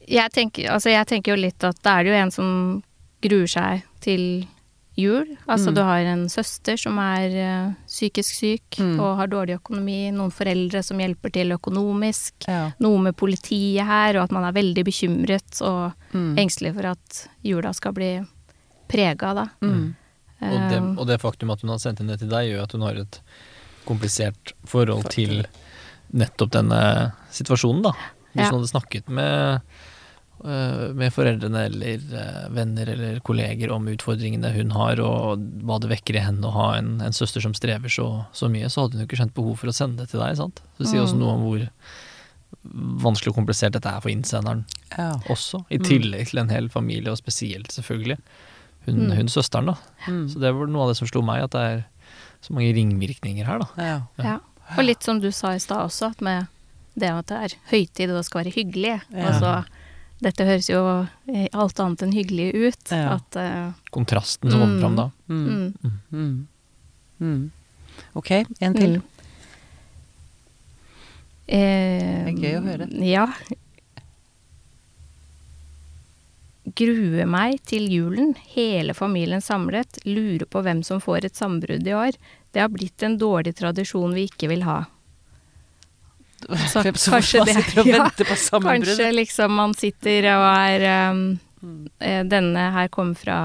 jeg 0.09 0.32
tenker, 0.35 0.72
altså 0.74 0.90
jeg 0.90 1.06
tenker 1.06 1.37
jo 1.37 1.42
litt 1.44 1.62
at 1.62 1.78
da 1.87 1.98
er 2.00 2.02
det 2.09 2.11
jo 2.11 2.18
en 2.18 2.32
som 2.35 2.48
gruer 3.22 3.46
seg 3.52 3.85
til 4.02 4.24
jul. 4.98 5.28
Altså 5.48 5.70
Mm. 5.70 5.74
du 5.74 5.80
har 5.87 5.98
en 6.11 6.24
søster 6.28 6.76
som 6.76 6.98
er 6.98 7.28
uh, 7.68 7.74
psykisk 7.87 8.34
syk 8.34 8.78
Mm. 8.82 8.98
og 9.00 9.16
har 9.20 9.28
dårlig 9.28 9.54
økonomi, 9.61 10.11
noen 10.11 10.30
foreldre 10.34 10.82
som 10.82 10.98
hjelper 10.98 11.32
til 11.32 11.52
økonomisk, 11.54 12.32
Ja. 12.48 12.72
noe 12.80 12.98
med 12.98 13.16
politiet 13.16 13.87
her, 13.87 14.16
og 14.18 14.24
at 14.24 14.32
man 14.32 14.44
er 14.44 14.52
veldig 14.52 14.84
bekymret 14.84 15.62
og 15.62 15.92
Mm. 16.12 16.34
engstelig 16.38 16.74
for 16.74 16.87
at 16.87 17.28
jula 17.44 17.72
skal 17.72 17.92
bli 17.92 18.26
prega, 18.88 19.34
da. 19.34 19.46
Mm. 19.62 19.94
Og 20.40 20.70
det, 20.70 20.78
Eh, 20.78 20.94
og 20.98 21.06
det 21.06 21.20
faktum 21.20 21.50
at 21.50 21.61
hun 21.62 21.70
har 21.70 21.78
sendt 21.78 22.00
inn 22.00 22.06
det 22.06 22.20
til 22.20 22.28
deg, 22.28 22.46
gjør 22.52 22.62
at 22.62 22.72
hun 22.72 22.80
har 22.82 22.94
et 22.96 23.20
komplisert 23.87 24.52
forhold 24.66 25.08
til 25.11 25.46
nettopp 26.14 26.50
denne 26.50 27.12
situasjonen, 27.30 27.82
da. 27.82 27.92
Hvis 28.34 28.44
Ja. 28.44 28.50
hun 28.50 28.61
hadde 28.61 28.70
snakket 28.70 29.08
med, 29.08 29.61
med 30.44 31.11
foreldrene 31.12 31.64
eller 31.66 31.98
øh, 31.98 32.55
venner 32.55 32.88
eller 32.92 33.18
kolleger 33.27 33.72
om 33.74 33.88
utfordringene 33.90 34.53
hun 34.55 34.70
har, 34.70 35.01
og 35.01 35.38
hva 35.66 35.81
det 35.83 35.90
vekker 35.90 36.16
i 36.16 36.22
henne 36.22 36.46
å 36.46 36.53
ha 36.55 36.66
en, 36.79 37.01
en 37.03 37.12
søster 37.16 37.40
som 37.42 37.55
strever 37.55 37.88
så, 37.90 38.24
så 38.33 38.48
mye, 38.48 38.68
så 38.70 38.85
hadde 38.85 38.94
hun 38.98 39.03
jo 39.03 39.09
ikke 39.09 39.18
skjønt 39.18 39.35
behov 39.35 39.57
for 39.59 39.68
å 39.68 39.74
sende 39.74 40.05
det 40.05 40.11
til 40.12 40.20
deg. 40.20 40.37
sant? 40.37 40.61
Så 40.77 40.85
det 40.85 40.88
sier 40.92 41.03
også 41.03 41.16
Mm. 41.18 41.24
noe 41.24 41.35
om 41.35 41.42
hvor 41.48 41.64
vanskelig 43.03 43.33
og 43.33 43.37
komplisert 43.40 43.74
dette 43.77 43.90
er 43.90 44.01
for 44.01 44.11
innsenderen 44.12 44.64
Ja. 44.96 45.12
også. 45.29 45.64
I 45.70 45.79
Mm. 45.79 45.85
tillegg 45.85 46.29
til 46.31 46.38
en 46.40 46.48
hel 46.48 46.68
familie, 46.68 47.11
og 47.11 47.18
spesielt 47.18 47.68
selvfølgelig 47.72 48.18
hun, 48.87 48.94
Mm. 49.09 49.16
hun 49.16 49.27
søsteren. 49.29 49.66
da. 49.66 49.74
Mm. 50.07 50.29
Så 50.29 50.40
det 50.40 50.55
var 50.55 50.66
noe 50.66 50.83
av 50.83 50.88
det 50.88 50.96
som 50.96 51.07
slo 51.09 51.22
meg, 51.22 51.42
at 51.44 51.51
det 51.51 51.61
er 51.61 51.85
så 52.42 52.51
mange 52.55 52.72
ringvirkninger 52.74 53.44
her, 53.44 53.59
da. 53.59 53.66
Ja. 53.77 54.01
ja. 54.24 54.38
Og 54.77 54.85
litt 54.85 55.03
som 55.03 55.18
du 55.20 55.31
sa 55.33 55.48
i 55.55 55.59
stad 55.59 55.79
også, 55.79 56.11
at 56.11 56.20
med 56.20 56.46
det 56.98 57.11
at 57.11 57.27
det 57.27 57.37
er 57.53 57.57
høytid 57.70 58.11
og 58.11 58.16
det 58.16 58.24
skal 58.24 58.44
være 58.44 58.55
hyggelig. 58.55 59.01
Ja. 59.12 59.27
Altså, 59.31 59.64
dette 60.20 60.44
høres 60.48 60.68
jo 60.70 60.81
eh, 61.31 61.46
alt 61.52 61.78
annet 61.81 62.02
enn 62.02 62.12
hyggelig 62.16 62.48
ut. 62.54 62.90
Ja. 62.90 63.16
At 63.18 63.37
uh, 63.38 63.72
Kontrasten 63.94 64.50
som 64.50 64.61
kommer 64.61 64.74
Mm. 64.74 64.81
fram 64.83 64.96
da. 64.96 65.11
Mm. 65.28 65.74
mm, 65.83 66.00
Mm. 66.12 66.46
Mm. 67.20 67.50
Ok, 68.14 68.31
en 68.61 68.74
til. 68.74 68.98
Mm. 68.98 69.02
Eh, 71.48 72.24
Det 72.24 72.35
er 72.35 72.42
gøy 72.42 72.59
å 72.59 72.64
høre. 72.66 72.88
Ja. 73.07 73.26
Gruer 76.78 77.24
meg 77.26 77.62
til 77.66 77.87
julen, 77.88 78.35
hele 78.52 78.92
familien 78.94 79.40
samlet, 79.42 79.98
lurer 80.04 80.44
på 80.46 80.61
hvem 80.62 80.83
som 80.85 81.00
får 81.00 81.24
et 81.31 81.38
sambrudd 81.38 81.87
i 81.88 81.94
år. 81.96 82.18
Det 82.52 82.61
har 82.61 82.68
blitt 82.72 83.02
en 83.07 83.16
dårlig 83.18 83.54
tradisjon 83.57 84.12
vi 84.14 84.26
ikke 84.28 84.50
vil 84.52 84.62
ha. 84.68 84.83
Så 86.72 86.83
Hvem 86.83 86.94
som 86.96 87.14
kanskje 87.18 87.44
det- 87.48 87.55
sitter 87.59 87.81
og 87.83 87.87
ja, 87.90 88.03
venter 88.05 88.24
på 88.31 88.37
sammenbrudd. 88.38 88.87
Kanskje 88.87 89.11
liksom 89.12 89.53
man 89.59 89.74
sitter 89.74 90.29
og 90.37 90.46
er 90.55 91.11
um, 91.11 91.40
eh, 92.01 92.22
Denne 92.24 92.70
her 92.72 92.88
kom 92.88 93.14
fra 93.18 93.38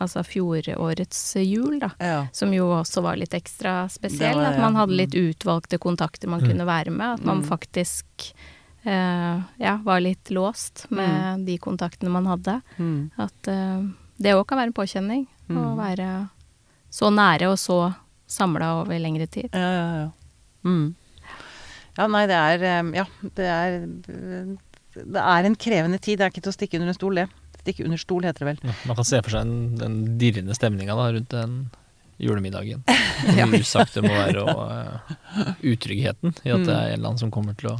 altså 0.00 0.24
fjorårets 0.26 1.36
jul, 1.44 1.78
da. 1.80 1.90
Ja. 2.02 2.26
Som 2.32 2.52
jo 2.52 2.66
også 2.74 3.00
var 3.04 3.16
litt 3.16 3.32
ekstra 3.36 3.84
spesiell. 3.88 4.34
Var, 4.36 4.42
ja. 4.42 4.50
at 4.50 4.60
man 4.60 4.74
hadde 4.76 4.96
litt 4.98 5.14
utvalgte 5.14 5.78
kontakter 5.78 6.28
man 6.28 6.40
Mm. 6.42 6.48
kunne 6.50 6.66
være 6.66 6.90
med. 6.90 7.20
At 7.20 7.24
man 7.24 7.38
Mm. 7.42 7.48
faktisk 7.48 8.04
uh, 8.86 9.40
ja, 9.56 9.76
var 9.84 10.00
litt 10.00 10.30
låst 10.30 10.86
med 10.90 11.46
de 11.46 11.56
kontaktene 11.58 12.10
man 12.10 12.26
hadde. 12.26 12.60
Mm. 12.76 13.10
At 13.16 13.48
uh, 13.48 13.86
det 14.18 14.34
òg 14.34 14.46
kan 14.48 14.58
være 14.58 14.72
en 14.72 14.76
påkjenning. 14.76 15.26
Å 15.48 15.52
Mm. 15.52 15.76
være 15.78 16.28
så 16.90 17.10
nære 17.14 17.48
og 17.52 17.56
så 17.58 17.94
samla 18.26 18.80
over 18.82 18.98
lengre 18.98 19.26
tid. 19.30 19.48
Ja, 19.52 19.70
ja, 19.70 19.86
ja. 20.02 20.10
Mm. 21.94 22.00
Ja, 22.02 22.06
nei, 22.10 22.24
det 22.26 22.34
er 22.36 22.64
eh, 22.66 22.92
Ja, 22.98 23.04
det 23.38 23.46
er 23.46 23.78
Det 24.94 25.20
er 25.22 25.44
en 25.48 25.56
krevende 25.56 25.98
tid. 26.02 26.18
Det 26.18 26.26
er 26.26 26.30
ikke 26.34 26.42
til 26.42 26.52
å 26.52 26.56
stikke 26.58 26.78
under 26.78 26.90
en 26.92 26.98
stol, 26.98 27.14
det. 27.22 27.28
Stikke 27.64 27.84
under 27.86 27.98
stol, 27.98 28.22
heter 28.26 28.44
det 28.44 28.48
vel. 28.52 28.58
Ja, 28.68 28.74
Man 28.90 28.96
kan 28.98 29.06
se 29.08 29.20
for 29.22 29.30
seg 29.34 29.46
den, 29.46 29.76
den 29.80 30.18
dirrende 30.20 30.54
stemninga 30.54 30.94
rundt 30.98 31.30
den 31.32 31.56
julemiddagen. 32.22 32.84
Ja. 33.38 33.46
Hvor 33.48 33.56
usagt 33.62 33.94
det 33.96 34.02
må 34.04 34.10
være, 34.12 34.42
og 34.42 34.58
uh, 34.68 35.14
utryggheten 35.64 36.34
i 36.44 36.50
at 36.52 36.60
det 36.66 36.68
Mm. 36.68 36.76
er 36.76 36.88
en 36.90 36.98
eller 36.98 37.08
annen 37.08 37.18
som 37.22 37.30
kommer 37.32 37.54
til 37.56 37.70
å 37.72 37.76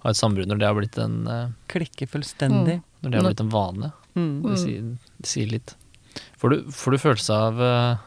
ha 0.00 0.10
et 0.10 0.16
sambrudd 0.16 0.48
når 0.48 0.58
det 0.62 0.66
har 0.66 0.74
blitt 0.78 0.96
en, 1.02 1.18
uh, 1.28 1.50
Klikke 1.68 2.06
fullstendig. 2.08 2.78
når 3.02 3.10
det 3.12 3.18
har 3.20 3.26
blitt 3.28 3.42
en 3.44 3.50
vane. 3.52 3.90
Mm. 4.16 4.30
Det 4.46 4.56
sier, 4.62 4.86
det 5.20 5.28
sier 5.28 5.50
litt. 5.52 5.74
Får 6.40 6.50
du, 6.54 6.56
får 6.72 6.90
du 6.96 6.98
følelse 7.02 7.36
av 7.36 7.60
uh, 7.60 7.98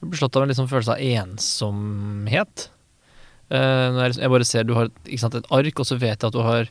Du 0.00 0.06
blir 0.06 0.18
slått 0.22 0.36
av 0.38 0.44
en 0.46 0.52
liksom 0.54 0.68
følelse 0.70 0.94
av 0.94 1.02
ensomhet 1.02 2.68
Eh, 2.68 2.71
når 3.58 4.16
jeg, 4.16 4.30
bare 4.32 4.48
ser 4.48 4.64
du 4.64 4.74
har 4.78 4.88
ikke 5.04 5.20
sant, 5.20 5.36
et 5.36 5.50
ark, 5.52 5.82
og 5.82 5.88
så 5.88 5.98
vet 6.00 6.16
jeg 6.16 6.28
at 6.30 6.36
du 6.36 6.42
har 6.44 6.70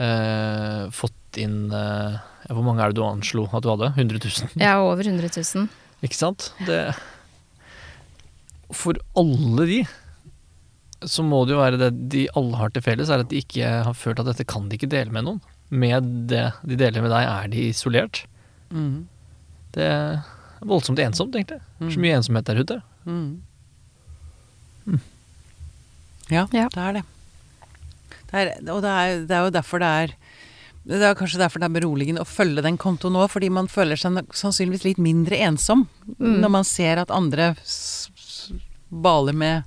eh, 0.00 0.82
fått 0.94 1.38
inn 1.38 1.70
eh, 1.70 2.18
Hvor 2.50 2.64
mange 2.66 2.82
er 2.82 2.90
det 2.90 2.98
du 2.98 3.04
anslo 3.06 3.46
at 3.46 3.62
du 3.62 3.70
hadde? 3.70 3.92
100 3.94 4.18
000? 4.24 4.54
Ja, 4.62 4.80
over 4.82 5.06
100 5.06 5.30
000. 5.30 5.68
Ikke 6.06 6.18
sant? 6.18 6.50
Det 6.66 6.80
For 8.74 8.98
alle 9.18 9.66
de 9.68 9.80
så 11.08 11.24
må 11.24 11.44
det 11.48 11.54
jo 11.54 11.62
være 11.62 11.78
det 11.80 11.90
de 12.12 12.26
alle 12.36 12.58
har 12.60 12.72
til 12.74 12.84
felles, 12.84 13.08
er 13.08 13.22
at 13.22 13.30
de 13.30 13.38
ikke 13.40 13.68
har 13.86 13.94
følt 13.96 14.18
at 14.20 14.26
dette 14.28 14.44
kan 14.44 14.66
de 14.68 14.76
ikke 14.76 14.90
dele 14.90 15.14
med 15.14 15.24
noen. 15.24 15.38
Med 15.72 16.10
det 16.28 16.50
de 16.60 16.76
deler 16.76 17.00
med 17.00 17.12
deg, 17.14 17.24
er 17.24 17.48
de 17.48 17.62
isolert. 17.70 18.20
Mm. 18.68 19.06
Det 19.72 19.86
er 19.86 20.20
voldsomt 20.60 21.00
ensomt, 21.00 21.38
egentlig. 21.38 21.60
Så 21.80 22.02
mye 22.02 22.18
ensomhet 22.18 22.50
der 22.50 22.60
ute. 22.60 22.76
Mm. 23.08 23.40
Ja, 26.30 26.46
Ja. 26.52 26.68
det 26.72 26.78
er 26.88 26.92
det. 26.92 27.04
det 28.30 28.40
er, 28.40 28.72
og 28.72 28.82
det 28.82 28.90
er, 28.90 29.26
det 29.26 29.36
er 29.36 29.44
jo 29.48 29.50
derfor 29.50 29.78
det 29.82 29.88
er 30.02 30.14
det 30.90 31.02
er 31.04 31.14
kanskje 31.14 31.38
derfor 31.38 31.60
det 31.60 31.66
er 31.68 31.74
beroligende 31.80 32.22
å 32.22 32.26
følge 32.26 32.62
den 32.64 32.78
kontoen 32.80 33.12
nå, 33.12 33.26
fordi 33.28 33.50
man 33.52 33.66
føler 33.68 33.96
seg 34.00 34.16
sannsynligvis 34.32 34.84
litt 34.86 34.98
mindre 34.98 35.36
ensom 35.44 35.86
Mm. 36.18 36.40
når 36.40 36.50
man 36.50 36.64
ser 36.64 36.96
at 36.98 37.10
andre 37.10 37.54
baler 38.90 39.32
med 39.36 39.62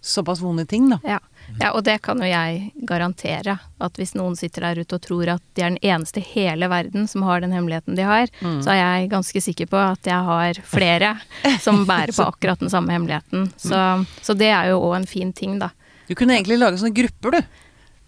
såpass 0.00 0.40
vonde 0.40 0.66
ting, 0.68 0.88
da. 0.92 0.98
Ja. 1.04 1.18
Ja, 1.60 1.70
og 1.72 1.84
det 1.86 1.98
kan 2.02 2.18
jo 2.20 2.26
jeg 2.28 2.72
garantere. 2.88 3.58
At 3.80 3.96
hvis 4.00 4.14
noen 4.16 4.36
sitter 4.36 4.66
der 4.68 4.80
ute 4.82 4.96
og 4.98 5.02
tror 5.04 5.28
at 5.36 5.42
de 5.56 5.62
er 5.62 5.74
den 5.74 5.78
eneste 5.82 6.20
i 6.22 6.26
hele 6.34 6.68
verden 6.72 7.06
som 7.10 7.22
har 7.26 7.40
den 7.44 7.52
hemmeligheten 7.54 7.96
de 7.98 8.02
har, 8.08 8.30
så 8.42 8.72
er 8.74 8.80
jeg 8.80 9.10
ganske 9.12 9.42
sikker 9.44 9.68
på 9.70 9.76
at 9.80 10.08
jeg 10.08 10.26
har 10.30 10.60
flere 10.66 11.14
som 11.62 11.84
bærer 11.88 12.12
på 12.16 12.26
akkurat 12.32 12.60
den 12.62 12.72
samme 12.72 12.92
hemmeligheten. 12.96 13.50
Så, 13.60 13.80
så 14.22 14.34
det 14.38 14.50
er 14.52 14.72
jo 14.72 14.80
òg 14.88 14.98
en 15.02 15.06
fin 15.10 15.32
ting, 15.36 15.58
da. 15.62 15.70
Du 16.08 16.14
kunne 16.14 16.36
egentlig 16.38 16.58
lage 16.60 16.78
sånne 16.82 16.94
grupper, 16.96 17.38
du. 17.38 17.62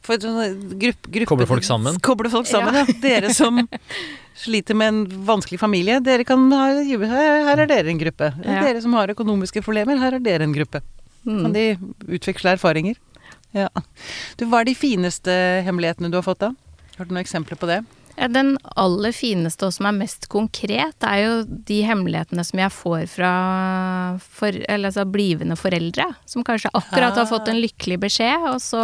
For 0.08 0.20
sånne 0.22 0.50
grupp, 0.78 1.08
gruppe, 1.10 1.26
Koble 1.32 1.46
folk 1.50 1.64
sammen. 1.66 1.96
Koble 2.00 2.30
folk 2.32 2.46
sammen, 2.48 2.76
ja. 2.78 2.84
Dere 3.02 3.32
som 3.34 3.58
sliter 4.38 4.76
med 4.78 4.92
en 4.92 5.00
vanskelig 5.26 5.58
familie, 5.60 5.96
dere 6.00 6.22
kan 6.24 6.44
ha, 6.54 6.68
her, 6.78 7.58
er 7.58 7.66
dere 7.66 7.90
en 7.90 7.98
gruppe. 7.98 8.28
Ja. 8.46 8.60
Dere 8.68 8.80
som 8.84 8.94
har 8.94 9.10
økonomiske 9.10 9.64
problemer, 9.66 9.98
her 9.98 10.14
er 10.20 10.22
dere 10.22 10.46
en 10.46 10.54
gruppe. 10.54 10.82
Kan 11.26 11.50
Mm. 11.50 11.52
de 11.52 11.64
utveksle 12.14 12.52
erfaringer? 12.54 12.94
Ja. 13.66 13.84
Du, 14.38 14.46
hva 14.48 14.62
er 14.62 14.70
de 14.70 14.76
fineste 14.78 15.34
hemmelighetene 15.66 16.10
du 16.12 16.18
har 16.20 16.26
fått 16.26 16.42
da? 16.44 16.52
Har 16.98 17.06
du 17.06 17.14
noen 17.14 17.24
eksempler 17.24 17.58
på 17.60 17.68
det? 17.70 17.82
Ja, 18.18 18.26
Den 18.28 18.56
aller 18.74 19.12
fineste 19.14 19.68
og 19.68 19.74
som 19.76 19.86
er 19.86 19.94
mest 19.94 20.26
konkret, 20.32 21.04
er 21.06 21.18
jo 21.22 21.34
de 21.46 21.80
hemmelighetene 21.86 22.42
som 22.46 22.58
jeg 22.58 22.74
får 22.74 23.04
fra 23.12 23.32
for, 24.18 24.54
eller 24.66 24.90
altså 24.90 25.04
blivende 25.06 25.54
foreldre. 25.58 26.08
Som 26.26 26.46
kanskje 26.46 26.72
akkurat 26.74 27.18
har 27.20 27.28
fått 27.30 27.50
en 27.52 27.60
lykkelig 27.62 28.00
beskjed, 28.08 28.48
og 28.50 28.58
så 28.64 28.82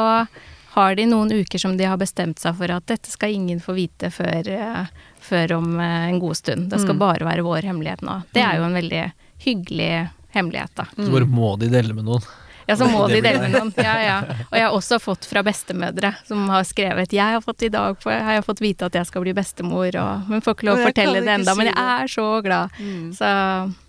har 0.75 0.95
de 0.99 1.07
noen 1.07 1.31
uker 1.35 1.59
som 1.63 1.77
de 1.79 1.87
har 1.87 1.99
bestemt 1.99 2.41
seg 2.43 2.55
for 2.59 2.71
at 2.75 2.87
dette 2.91 3.11
skal 3.11 3.35
ingen 3.35 3.61
få 3.63 3.77
vite 3.77 4.11
før, 4.15 4.49
eh, 4.51 4.87
før 5.23 5.57
om 5.59 5.77
eh, 5.81 6.09
en 6.11 6.19
god 6.23 6.39
stund. 6.39 6.71
Det 6.71 6.81
skal 6.83 6.99
bare 6.99 7.27
være 7.27 7.47
vår 7.47 7.67
hemmelighet 7.71 8.03
nå. 8.07 8.21
Det 8.35 8.43
er 8.43 8.59
jo 8.59 8.67
en 8.67 8.79
veldig 8.79 9.05
hyggelig 9.45 9.91
hemmelighet, 10.35 10.75
da. 10.79 10.87
Så 10.99 11.11
bare 11.15 11.31
må 11.31 11.55
de 11.59 11.71
dele 11.71 11.95
med 11.95 12.07
noen. 12.07 12.27
Ja, 12.66 12.77
så 12.77 12.88
må 12.88 13.05
de 13.11 13.20
dele 13.20 13.42
med 13.42 13.53
noen. 13.55 13.72
Ja, 13.77 13.94
ja. 14.00 14.16
Og 14.48 14.57
jeg 14.57 14.66
har 14.66 14.77
også 14.77 14.98
fått 15.03 15.29
fra 15.29 15.42
bestemødre 15.46 16.14
som 16.29 16.48
har 16.48 16.64
skrevet 16.64 17.12
'Jeg 17.12 17.37
har 17.37 17.42
fått 17.44 17.62
i 17.62 17.68
dag 17.68 17.96
har 18.05 18.33
jeg 18.38 18.44
fått 18.44 18.61
vite 18.61 18.87
at 18.87 18.94
jeg 18.94 19.07
skal 19.07 19.22
bli 19.22 19.35
bestemor', 19.35 19.96
og, 20.00 20.29
men 20.29 20.40
får 20.40 20.57
ikke 20.57 20.68
lov 20.70 20.81
å 20.81 20.87
fortelle 20.88 21.20
det 21.20 21.35
enda, 21.40 21.55
men 21.55 21.66
jeg 21.66 21.77
er 21.77 22.07
så 22.09 22.29
glad. 22.42 22.70
Så 23.12 23.29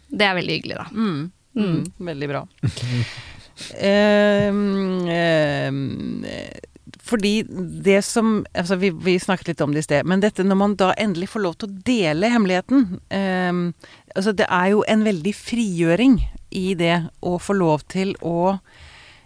det 0.09 0.25
er 0.25 0.35
veldig 0.35 0.59
hyggelig, 0.59 0.75
da. 0.75 0.87
Mm. 0.91 1.31
Mm. 1.55 1.65
Mm. 1.65 1.83
Veldig 1.97 2.27
bra. 2.29 2.47
um, 3.79 5.07
um, 5.71 6.25
fordi 7.05 7.43
det 7.85 8.01
som 8.05 8.45
altså 8.53 8.75
vi, 8.81 8.89
vi 8.89 9.19
snakket 9.21 9.53
litt 9.53 9.61
om 9.61 9.73
det 9.73 9.83
i 9.83 9.87
sted, 9.87 10.07
men 10.09 10.23
dette 10.23 10.45
når 10.45 10.57
man 10.57 10.75
da 10.79 10.91
endelig 10.97 11.29
får 11.33 11.43
lov 11.43 11.57
til 11.59 11.69
å 11.69 11.83
dele 11.85 12.31
hemmeligheten 12.33 12.99
ehm, 13.13 13.67
altså 14.15 14.33
Det 14.33 14.47
er 14.49 14.71
jo 14.73 14.81
en 14.89 15.05
veldig 15.05 15.33
frigjøring 15.37 16.17
i 16.55 16.73
det 16.79 16.95
å 17.25 17.35
få 17.41 17.55
lov 17.57 17.83
til 17.91 18.13
å 18.25 18.55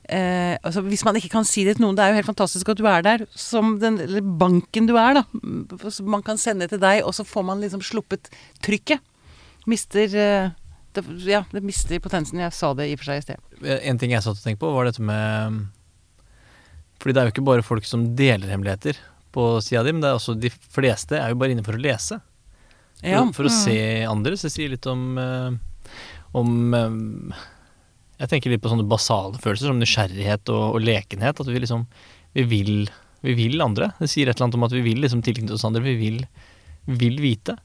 eh, 0.10 0.56
altså 0.66 0.82
Hvis 0.88 1.04
man 1.06 1.16
ikke 1.20 1.30
kan 1.36 1.46
si 1.48 1.64
det 1.68 1.76
til 1.78 1.86
noen, 1.86 1.96
det 1.98 2.04
er 2.06 2.14
jo 2.14 2.20
helt 2.20 2.30
fantastisk 2.32 2.72
at 2.74 2.80
du 2.82 2.88
er 2.90 3.04
der, 3.06 3.26
som 3.38 3.76
den 3.82 4.00
eller 4.02 4.26
banken 4.42 4.88
du 4.90 4.96
er, 4.98 5.20
da. 5.22 5.26
Som 5.94 6.10
man 6.16 6.24
kan 6.26 6.40
sende 6.42 6.68
til 6.72 6.82
deg, 6.82 7.04
og 7.06 7.14
så 7.14 7.26
får 7.28 7.46
man 7.52 7.62
liksom 7.62 7.84
sluppet 7.86 8.32
trykket. 8.66 9.04
Mister 9.70 10.16
eh, 10.18 10.50
det, 10.98 11.04
Ja, 11.30 11.44
det 11.54 11.62
mister 11.62 12.00
potensen. 12.02 12.42
Jeg 12.42 12.56
sa 12.58 12.72
det 12.74 12.88
i 12.90 12.96
og 12.98 13.04
for 13.04 13.12
seg 13.12 13.22
i 13.22 13.26
sted. 13.28 13.38
En 13.86 14.00
ting 14.02 14.16
jeg 14.16 14.26
satt 14.26 14.40
og 14.40 14.42
tenkte 14.46 14.64
på, 14.66 14.72
var 14.74 14.90
dette 14.90 15.04
med 15.06 15.68
Fordi 17.00 17.14
det 17.14 17.22
er 17.22 17.30
jo 17.30 17.34
ikke 17.36 17.48
bare 17.48 17.64
folk 17.64 17.86
som 17.88 18.08
deler 18.18 18.50
hemmeligheter 18.50 18.98
på 19.30 19.44
sida 19.62 19.84
di, 19.86 19.94
men 19.94 20.02
det 20.02 20.10
er 20.10 20.18
også 20.18 20.34
de 20.42 20.50
fleste 20.50 21.20
er 21.22 21.30
jo 21.30 21.38
bare 21.38 21.54
inne 21.54 21.62
for 21.64 21.78
å 21.78 21.82
lese. 21.84 22.18
For, 22.98 23.08
Ja. 23.14 23.22
for 23.32 23.46
å 23.48 23.52
se 23.54 23.76
andre. 24.10 24.34
Så 24.36 24.50
det 24.50 24.56
sier 24.56 24.72
litt 24.74 24.88
om 24.90 25.04
eh, 25.22 25.54
om 26.38 27.34
Jeg 28.20 28.30
tenker 28.30 28.52
litt 28.52 28.62
på 28.62 28.70
sånne 28.72 28.88
basale 28.90 29.40
følelser 29.40 29.72
som 29.72 29.80
nysgjerrighet 29.80 30.50
og, 30.52 30.76
og 30.76 30.82
lekenhet. 30.84 31.40
At 31.40 31.48
vi 31.48 31.62
liksom 31.62 31.88
vi 32.34 32.44
vil, 32.44 32.90
vi 33.22 33.34
vil 33.34 33.62
andre. 33.62 33.92
Det 34.00 34.10
sier 34.12 34.30
et 34.30 34.38
eller 34.38 34.50
annet 34.50 34.60
om 34.60 34.68
at 34.68 34.76
vi 34.76 34.84
vil 34.86 35.02
liksom 35.02 35.24
tilknytte 35.26 35.56
oss 35.56 35.66
andre. 35.66 35.82
Vi 35.82 35.96
vil, 35.98 36.20
vi 36.86 37.00
vil 37.06 37.22
vite. 37.24 37.58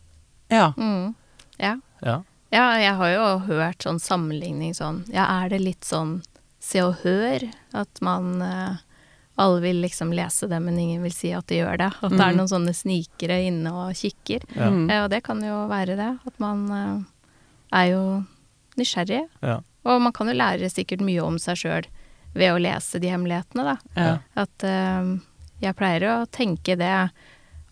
ja. 0.48 0.72
Mm. 0.79 1.14
Ja. 1.57 1.77
Ja. 2.03 2.22
ja, 2.50 2.64
jeg 2.83 2.94
har 2.98 3.11
jo 3.12 3.27
hørt 3.46 3.85
sånn 3.85 4.00
sammenligning 4.03 4.72
sånn 4.74 5.05
Ja, 5.14 5.22
er 5.44 5.53
det 5.53 5.61
litt 5.62 5.87
sånn 5.87 6.16
Se 6.59 6.83
og 6.83 6.96
Hør? 7.05 7.44
At 7.72 8.00
man 8.03 8.42
eh, 8.42 8.81
Alle 9.38 9.61
vil 9.62 9.79
liksom 9.85 10.11
lese 10.12 10.48
det, 10.50 10.59
men 10.61 10.79
ingen 10.83 11.05
vil 11.07 11.14
si 11.14 11.31
at 11.33 11.46
de 11.46 11.61
gjør 11.61 11.79
det. 11.79 11.92
At 12.03 12.11
det 12.11 12.27
er 12.27 12.35
noen 12.35 12.50
sånne 12.50 12.74
snikere 12.74 13.38
inne 13.46 13.70
og 13.70 13.94
kikker. 13.98 14.44
Ja. 14.55 14.68
Mm. 14.70 14.85
Ja, 14.90 14.98
og 15.05 15.11
det 15.14 15.22
kan 15.27 15.40
jo 15.46 15.64
være 15.70 15.96
det. 15.98 16.11
At 16.27 16.42
man 16.42 16.66
eh, 16.74 16.98
er 17.79 17.88
jo 17.92 18.03
nysgjerrig. 18.80 19.24
Ja. 19.44 19.60
Og 19.84 20.00
man 20.02 20.14
kan 20.16 20.30
jo 20.30 20.37
lære 20.37 20.70
sikkert 20.72 21.04
mye 21.04 21.22
om 21.24 21.38
seg 21.42 21.60
sjøl 21.60 21.88
ved 22.34 22.50
å 22.50 22.60
lese 22.62 22.98
de 23.02 23.12
hemmelighetene, 23.12 23.74
da. 23.74 23.76
Ja. 23.94 24.14
At 24.44 24.66
uh, 24.66 25.14
jeg 25.62 25.78
pleier 25.78 26.08
å 26.10 26.16
tenke 26.32 26.76
det 26.80 26.96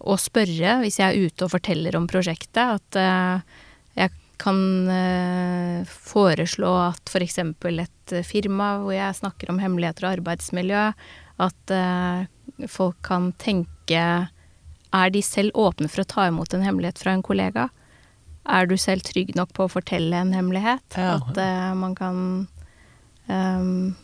og 0.03 0.19
spørre 0.19 0.81
hvis 0.83 0.99
jeg 0.99 1.09
er 1.09 1.29
ute 1.29 1.47
og 1.47 1.55
forteller 1.55 1.97
om 1.99 2.09
prosjektet, 2.11 2.79
at 2.79 2.99
uh, 2.99 3.62
jeg 3.99 4.12
kan 4.43 4.61
uh, 4.91 5.83
foreslå 5.87 6.71
at 6.88 7.11
f.eks. 7.11 7.38
et 7.43 8.17
firma 8.27 8.77
hvor 8.83 8.95
jeg 8.97 9.19
snakker 9.19 9.51
om 9.53 9.61
hemmeligheter 9.62 10.09
og 10.09 10.19
arbeidsmiljø, 10.19 10.87
at 11.43 11.73
eh, 11.75 12.67
folk 12.69 12.99
kan 13.07 13.33
tenke 13.41 14.03
Er 14.93 15.11
de 15.11 15.23
selv 15.25 15.57
åpne 15.57 15.88
for 15.88 16.03
å 16.03 16.09
ta 16.09 16.27
imot 16.29 16.53
en 16.53 16.62
hemmelighet 16.62 17.01
fra 17.01 17.15
en 17.17 17.25
kollega? 17.25 17.71
Er 18.45 18.67
du 18.67 18.75
selv 18.81 19.05
trygg 19.07 19.35
nok 19.39 19.53
på 19.55 19.67
å 19.67 19.71
fortelle 19.71 20.19
en 20.19 20.33
hemmelighet? 20.35 20.97
Ja. 20.99 21.19
At 21.21 21.39
uh, 21.39 21.75
man 21.79 21.95
kan 21.99 22.17
um, 23.29 23.95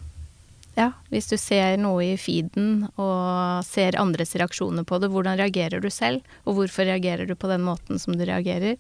Ja, 0.79 0.93
hvis 1.11 1.27
du 1.27 1.35
ser 1.41 1.75
noe 1.81 2.05
i 2.13 2.17
feeden 2.21 2.87
og 2.95 3.65
ser 3.67 3.99
andres 3.99 4.37
reaksjoner 4.39 4.87
på 4.87 5.01
det, 5.03 5.11
hvordan 5.11 5.41
reagerer 5.41 5.83
du 5.83 5.91
selv? 5.91 6.23
Og 6.47 6.61
hvorfor 6.61 6.87
reagerer 6.87 7.27
du 7.27 7.35
på 7.35 7.51
den 7.51 7.65
måten 7.67 7.99
som 7.99 8.15
du 8.15 8.23
reagerer? 8.29 8.79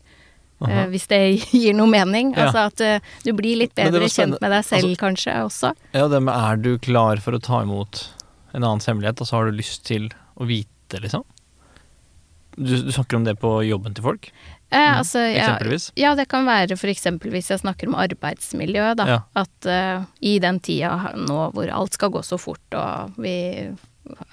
Uh, 0.62 0.86
hvis 0.90 1.06
det 1.10 1.18
gir 1.54 1.74
noe 1.74 1.90
mening. 1.90 2.32
Ja. 2.36 2.46
Altså 2.46 2.64
at 2.70 2.84
uh, 3.02 3.10
du 3.26 3.32
blir 3.38 3.58
litt 3.58 3.74
bedre 3.78 4.06
kjent 4.10 4.38
med 4.38 4.54
deg 4.54 4.62
selv 4.66 4.92
Altså- 4.92 5.02
kanskje 5.02 5.34
også. 5.46 5.72
Ja, 5.94 6.06
det 6.10 6.22
med 6.22 6.34
er 6.34 6.62
du 6.62 6.72
klar 6.82 7.22
for 7.24 7.34
å 7.34 7.42
ta 7.42 7.64
imot 7.66 8.06
en 8.54 8.62
annens 8.64 8.86
hemmelighet, 8.88 9.20
og 9.20 9.28
så 9.28 9.36
har 9.38 9.50
du 9.50 9.58
lyst 9.58 9.84
til 9.86 10.08
å 10.38 10.46
vite, 10.48 11.02
liksom? 11.02 11.26
Du, 12.58 12.72
du 12.82 12.90
snakker 12.90 13.18
om 13.18 13.26
det 13.26 13.36
på 13.38 13.50
jobben 13.68 13.94
til 13.94 14.06
folk, 14.06 14.30
Eh, 14.70 14.98
altså, 14.98 15.22
ja, 15.24 15.44
eksempelvis? 15.46 15.90
Ja, 15.96 16.14
det 16.18 16.26
kan 16.28 16.44
være 16.48 16.76
for 16.76 16.92
eksempel 16.92 17.32
hvis 17.32 17.48
jeg 17.52 17.62
snakker 17.62 17.88
om 17.88 17.96
arbeidsmiljø, 17.96 18.90
da. 19.00 19.06
Ja. 19.08 19.20
At 19.40 19.68
uh, 19.68 20.08
i 20.20 20.36
den 20.44 20.60
tida 20.60 21.14
nå 21.16 21.46
hvor 21.56 21.72
alt 21.72 21.96
skal 21.96 22.12
gå 22.12 22.20
så 22.26 22.36
fort, 22.40 22.76
og 22.76 23.16
vi 23.16 23.36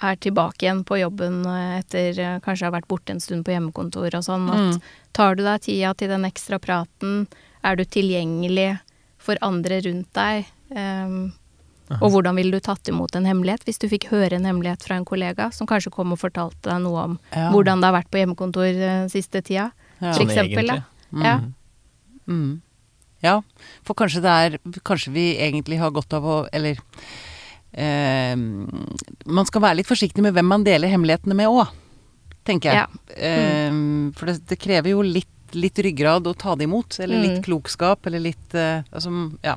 er 0.00 0.16
tilbake 0.20 0.66
igjen 0.66 0.82
på 0.88 0.98
jobben 1.00 1.42
eh, 1.48 1.78
etter 1.80 2.18
eh, 2.20 2.36
kanskje 2.44 2.64
å 2.64 2.70
ha 2.70 2.76
vært 2.78 2.88
borte 2.88 3.12
en 3.12 3.20
stund 3.20 3.44
på 3.44 3.52
hjemmekontor 3.52 4.14
og 4.16 4.24
sånn, 4.24 4.46
at 4.52 4.86
tar 5.16 5.36
du 5.36 5.42
deg 5.44 5.66
tida 5.66 5.94
til 5.98 6.12
den 6.12 6.24
ekstra 6.28 6.60
praten, 6.62 7.26
er 7.66 7.76
du 7.76 7.84
tilgjengelig 7.84 8.76
for 9.20 9.40
andre 9.44 9.80
rundt 9.84 10.08
deg? 10.16 10.46
Um, 10.70 11.34
og 12.00 12.08
hvordan 12.10 12.34
ville 12.34 12.56
du 12.56 12.64
tatt 12.64 12.88
imot 12.90 13.14
en 13.14 13.28
hemmelighet 13.28 13.62
hvis 13.62 13.78
du 13.78 13.86
fikk 13.90 14.08
høre 14.10 14.34
en 14.34 14.46
hemmelighet 14.48 14.82
fra 14.82 14.96
en 14.98 15.04
kollega 15.06 15.52
som 15.54 15.68
kanskje 15.70 15.92
kom 15.94 16.16
og 16.16 16.18
fortalte 16.18 16.66
deg 16.66 16.80
noe 16.82 17.04
om 17.12 17.18
Ja. 17.30 17.52
hvordan 17.52 17.78
det 17.78 17.86
har 17.86 17.94
vært 17.94 18.10
på 18.10 18.18
hjemmekontor 18.18 18.66
eh, 18.88 19.06
siste 19.12 19.42
tida? 19.42 19.70
Ja. 20.00 20.12
For 20.12 20.20
Sånn 20.20 20.30
eksempel, 20.30 20.70
egentlig. 20.70 20.82
Ja. 21.24 21.36
Mm. 22.28 22.60
Ja, 23.22 23.36
for 23.86 23.94
kanskje 23.96 24.20
det 24.20 24.32
er 24.32 24.56
Kanskje 24.84 25.12
vi 25.14 25.22
egentlig 25.40 25.78
har 25.80 25.92
godt 25.94 26.12
av 26.18 26.24
å 26.26 26.34
Eller 26.52 26.76
eh, 27.72 28.34
Man 28.36 29.46
skal 29.48 29.62
være 29.64 29.78
litt 29.80 29.88
forsiktig 29.88 30.22
med 30.26 30.34
hvem 30.36 30.46
man 30.50 30.64
deler 30.66 30.90
hemmelighetene 30.92 31.36
med 31.38 31.48
òg, 31.48 31.70
tenker 32.46 32.72
jeg. 32.74 32.82
Ja. 32.82 33.14
Eh, 33.16 33.72
for 34.18 34.30
det, 34.30 34.36
det 34.50 34.58
krever 34.62 34.92
jo 34.92 35.02
litt, 35.06 35.32
litt 35.56 35.78
ryggrad 35.86 36.26
å 36.28 36.34
ta 36.36 36.54
det 36.58 36.66
imot. 36.68 36.98
Eller 37.00 37.22
litt 37.22 37.38
Mm. 37.40 37.44
klokskap, 37.46 38.06
eller 38.06 38.20
litt 38.20 38.54
eh, 38.54 38.82
Altså, 38.92 39.10
ja. 39.42 39.56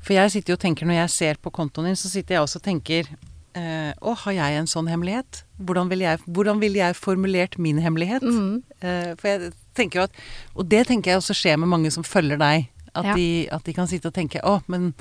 For 0.00 0.14
jeg 0.16 0.30
sitter 0.32 0.54
jo 0.54 0.56
og 0.56 0.62
tenker, 0.64 0.86
når 0.88 1.02
jeg 1.02 1.10
ser 1.10 1.34
på 1.42 1.52
kontoen 1.52 1.90
din, 1.90 1.98
så 2.00 2.08
sitter 2.08 2.34
jeg 2.38 2.42
også 2.46 2.56
og 2.62 2.64
tenker 2.64 3.10
eh, 3.58 3.92
Å, 4.00 4.14
har 4.24 4.32
jeg 4.36 4.58
en 4.60 4.68
sånn 4.70 4.88
hemmelighet? 4.90 5.42
Hvordan 5.58 5.88
ville 5.90 6.04
jeg, 6.06 6.20
hvordan 6.26 6.60
ville 6.62 6.78
jeg 6.80 6.96
formulert 6.98 7.58
min 7.58 7.78
hemmelighet? 7.82 8.22
Mm. 8.22 8.62
Eh, 8.80 9.10
for 9.20 9.28
jeg 9.28 9.52
tenker 9.74 10.00
jo 10.00 10.04
at 10.08 10.20
Og 10.54 10.68
det 10.70 10.86
tenker 10.88 11.12
jeg 11.12 11.20
også 11.22 11.36
skjer 11.36 11.58
med 11.60 11.68
mange 11.72 11.90
som 11.94 12.04
følger 12.06 12.38
deg. 12.40 12.68
At, 12.94 13.04
Ja. 13.06 13.14
de, 13.14 13.48
at 13.54 13.64
de 13.64 13.72
kan 13.72 13.86
sitte 13.86 14.08
og 14.10 14.14
tenke 14.14 14.40
Å, 14.42 14.60
men 14.66 14.92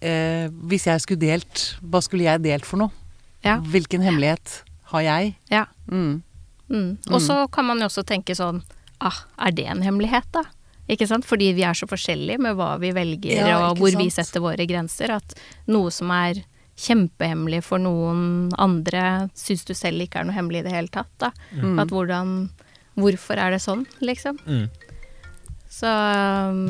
eh, 0.00 0.48
hvis 0.70 0.86
jeg 0.88 1.02
skulle 1.04 1.20
delt 1.20 1.64
Hva 1.82 2.00
skulle 2.04 2.24
jeg 2.28 2.44
delt 2.46 2.68
for 2.68 2.80
noe? 2.80 2.94
Ja. 3.44 3.58
Hvilken 3.62 4.02
hemmelighet 4.02 4.62
har 4.90 5.04
jeg? 5.04 5.34
Ja. 5.52 5.66
Mm. 5.92 6.22
Mm. 6.68 6.96
Og 7.12 7.20
så 7.22 7.44
kan 7.52 7.68
man 7.68 7.78
jo 7.80 7.86
også 7.88 8.02
tenke 8.08 8.34
sånn 8.36 8.62
ah, 8.98 9.20
er 9.38 9.52
det 9.54 9.66
en 9.70 9.82
hemmelighet, 9.84 10.26
da? 10.34 10.42
Ikke 10.90 11.06
sant? 11.06 11.26
Fordi 11.28 11.52
vi 11.54 11.62
er 11.62 11.76
så 11.76 11.86
forskjellige 11.86 12.40
med 12.42 12.56
hva 12.58 12.72
vi 12.80 12.90
velger 12.96 13.44
og 13.52 13.76
hvor 13.78 13.92
hvor 13.92 14.00
vi 14.00 14.08
setter 14.10 14.42
våre 14.42 14.64
grenser. 14.66 15.12
At 15.20 15.36
noe 15.68 15.92
som 15.94 16.10
er 16.10 16.40
kjempehemmelig 16.78 17.62
for 17.66 17.82
noen 17.82 18.50
andre, 18.60 19.28
syns 19.38 19.64
du 19.66 19.74
selv 19.76 20.04
ikke 20.04 20.20
er 20.22 20.28
noe 20.28 20.36
hemmelig 20.36 20.62
i 20.62 20.68
det 20.68 20.74
hele 20.76 20.92
tatt. 20.94 21.10
Da. 21.20 21.32
Mm. 21.56 21.78
At 21.82 21.94
hvordan 21.94 22.38
Hvorfor 22.98 23.38
er 23.38 23.52
det 23.54 23.60
sånn, 23.62 23.84
liksom? 24.02 24.40
Mm. 24.42 24.64
Så 25.70 25.86
um, 26.50 26.64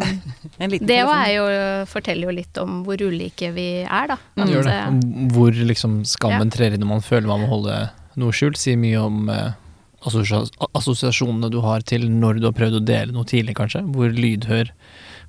det 0.58 0.98
er 0.98 1.30
jo, 1.32 1.46
forteller 1.88 2.28
jo 2.28 2.34
litt 2.36 2.60
om 2.60 2.82
hvor 2.84 3.00
ulike 3.00 3.48
vi 3.54 3.68
er, 3.86 4.10
da. 4.10 4.18
At, 4.36 4.50
gjør 4.52 4.68
det. 4.68 4.74
eh, 4.74 5.30
Hvor 5.32 5.56
liksom 5.70 6.02
skammen 6.08 6.52
trer 6.52 6.76
inn 6.76 6.84
når 6.84 6.90
man 6.90 7.06
føler 7.06 7.30
man 7.30 7.46
må 7.46 7.48
holde 7.48 7.78
noe 8.20 8.34
skjult, 8.36 8.60
sier 8.60 8.76
mye 8.76 9.00
om 9.00 9.30
eh, 9.32 9.56
assosiasjonene 10.04 11.48
du 11.54 11.62
har 11.64 11.86
til 11.86 12.04
når 12.12 12.42
du 12.42 12.48
har 12.50 12.56
prøvd 12.58 12.80
å 12.80 12.84
dele 12.92 13.16
noe 13.16 13.28
tidlig, 13.28 13.56
kanskje. 13.56 13.86
Hvor 13.94 14.12
lydhør 14.12 14.74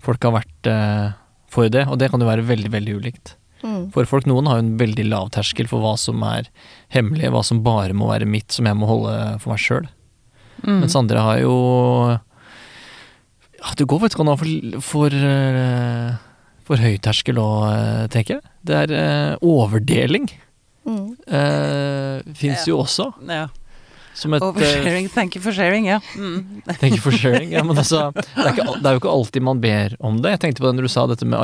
folk 0.03 0.27
har 0.27 0.35
vært 0.41 0.71
eh, 0.73 1.07
for 1.49 1.71
det, 1.71 1.87
og 1.87 2.01
det 2.01 2.11
kan 2.11 2.21
jo 2.21 2.27
være 2.29 2.45
veldig, 2.49 2.73
veldig 2.75 2.99
ulikt. 2.99 3.37
Mm. 3.63 3.91
For 3.95 4.09
folk, 4.09 4.27
noen 4.29 4.49
har 4.49 4.59
jo 4.59 4.65
en 4.65 4.77
veldig 4.79 5.05
lav 5.09 5.29
terskel 5.35 5.69
for 5.71 5.83
hva 5.83 5.95
som 5.99 6.23
er 6.27 6.49
hemmelig, 6.95 7.31
hva 7.33 7.43
som 7.45 7.63
bare 7.65 7.95
må 7.97 8.09
være 8.11 8.29
mitt, 8.29 8.51
som 8.55 8.69
jeg 8.69 8.77
må 8.79 8.89
holde 8.89 9.15
for 9.43 9.53
meg 9.53 9.63
sjøl. 9.63 9.87
Mm. 10.63 10.81
Mens 10.81 10.97
andre 10.99 11.21
har 11.23 11.37
jo 11.39 11.53
ja, 13.59 13.69
Det 13.79 13.85
går 13.87 14.01
faktisk 14.01 14.19
an 14.19 14.27
å 14.27 14.33
ha 14.35 14.39
for, 14.41 14.81
for, 14.83 15.15
eh, 15.15 16.17
for 16.67 16.83
høy 16.83 16.97
terskel 17.03 17.39
òg, 17.39 18.09
tenker 18.11 18.37
jeg. 18.37 18.53
Det 18.67 18.83
er 18.83 18.93
eh, 18.95 19.33
overdeling. 19.45 20.27
Mm. 20.89 21.07
Uh, 21.27 22.35
Fins 22.39 22.67
jo 22.67 22.79
også. 22.81 23.11
ja. 23.29 23.47
Som 24.19 24.33
et 24.35 24.43
eh, 24.43 24.47
Oversharing. 24.47 25.09
Thank 25.13 25.35
you 25.37 25.41
for 25.43 25.55
sharing, 25.55 25.87
ja. 25.87 25.99
Mm. 26.15 26.61
Thank 26.81 26.97
you 26.97 27.01
for 27.01 27.11
sharing. 27.15 27.53
Ja, 27.53 27.63
men 27.63 27.77
altså, 27.77 28.09
det, 28.15 28.25
er 28.35 28.51
ikke, 28.55 28.65
det 28.79 28.89
er 28.89 28.97
jo 28.97 29.03
ikke 29.03 29.13
alltid 29.13 29.45
man 29.45 29.61
ber 29.63 29.95
om 29.99 30.19
det. 30.23 30.33
Jeg 30.35 30.43
tenkte 30.45 30.63
på 30.63 30.69
det 30.69 30.79
når 30.79 30.89
du 30.89 30.93
sa 30.93 31.05
dette 31.09 31.27
med 31.29 31.39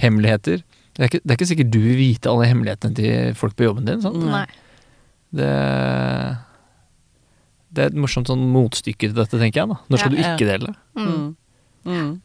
arbeidsplasshemmeligheter. 0.00 0.62
Det 0.96 1.02
er, 1.04 1.08
ikke, 1.08 1.20
det 1.22 1.30
er 1.30 1.36
ikke 1.38 1.46
sikkert 1.48 1.70
du 1.72 1.78
vil 1.80 1.96
vite 2.00 2.30
alle 2.30 2.46
hemmelighetene 2.50 2.96
til 2.98 3.34
folk 3.38 3.54
på 3.56 3.64
jobben 3.68 3.86
din. 3.86 4.00
Sant? 4.02 4.16
Nei. 4.26 4.46
Det, 5.30 5.50
det 7.70 7.84
er 7.84 7.92
et 7.92 8.00
morsomt 8.00 8.26
sånn 8.30 8.42
motstykke 8.52 9.06
til 9.08 9.14
dette, 9.16 9.38
tenker 9.38 9.62
jeg. 9.62 9.70
da. 9.70 9.78
Når 9.88 10.02
skal 10.02 10.16
Ja, 10.16 10.16
du 10.16 10.34
ikke 10.34 10.48
dele? 10.50 10.74
Mm. 10.98 11.36
Mm. 11.86 11.92
Mm. 11.94 12.20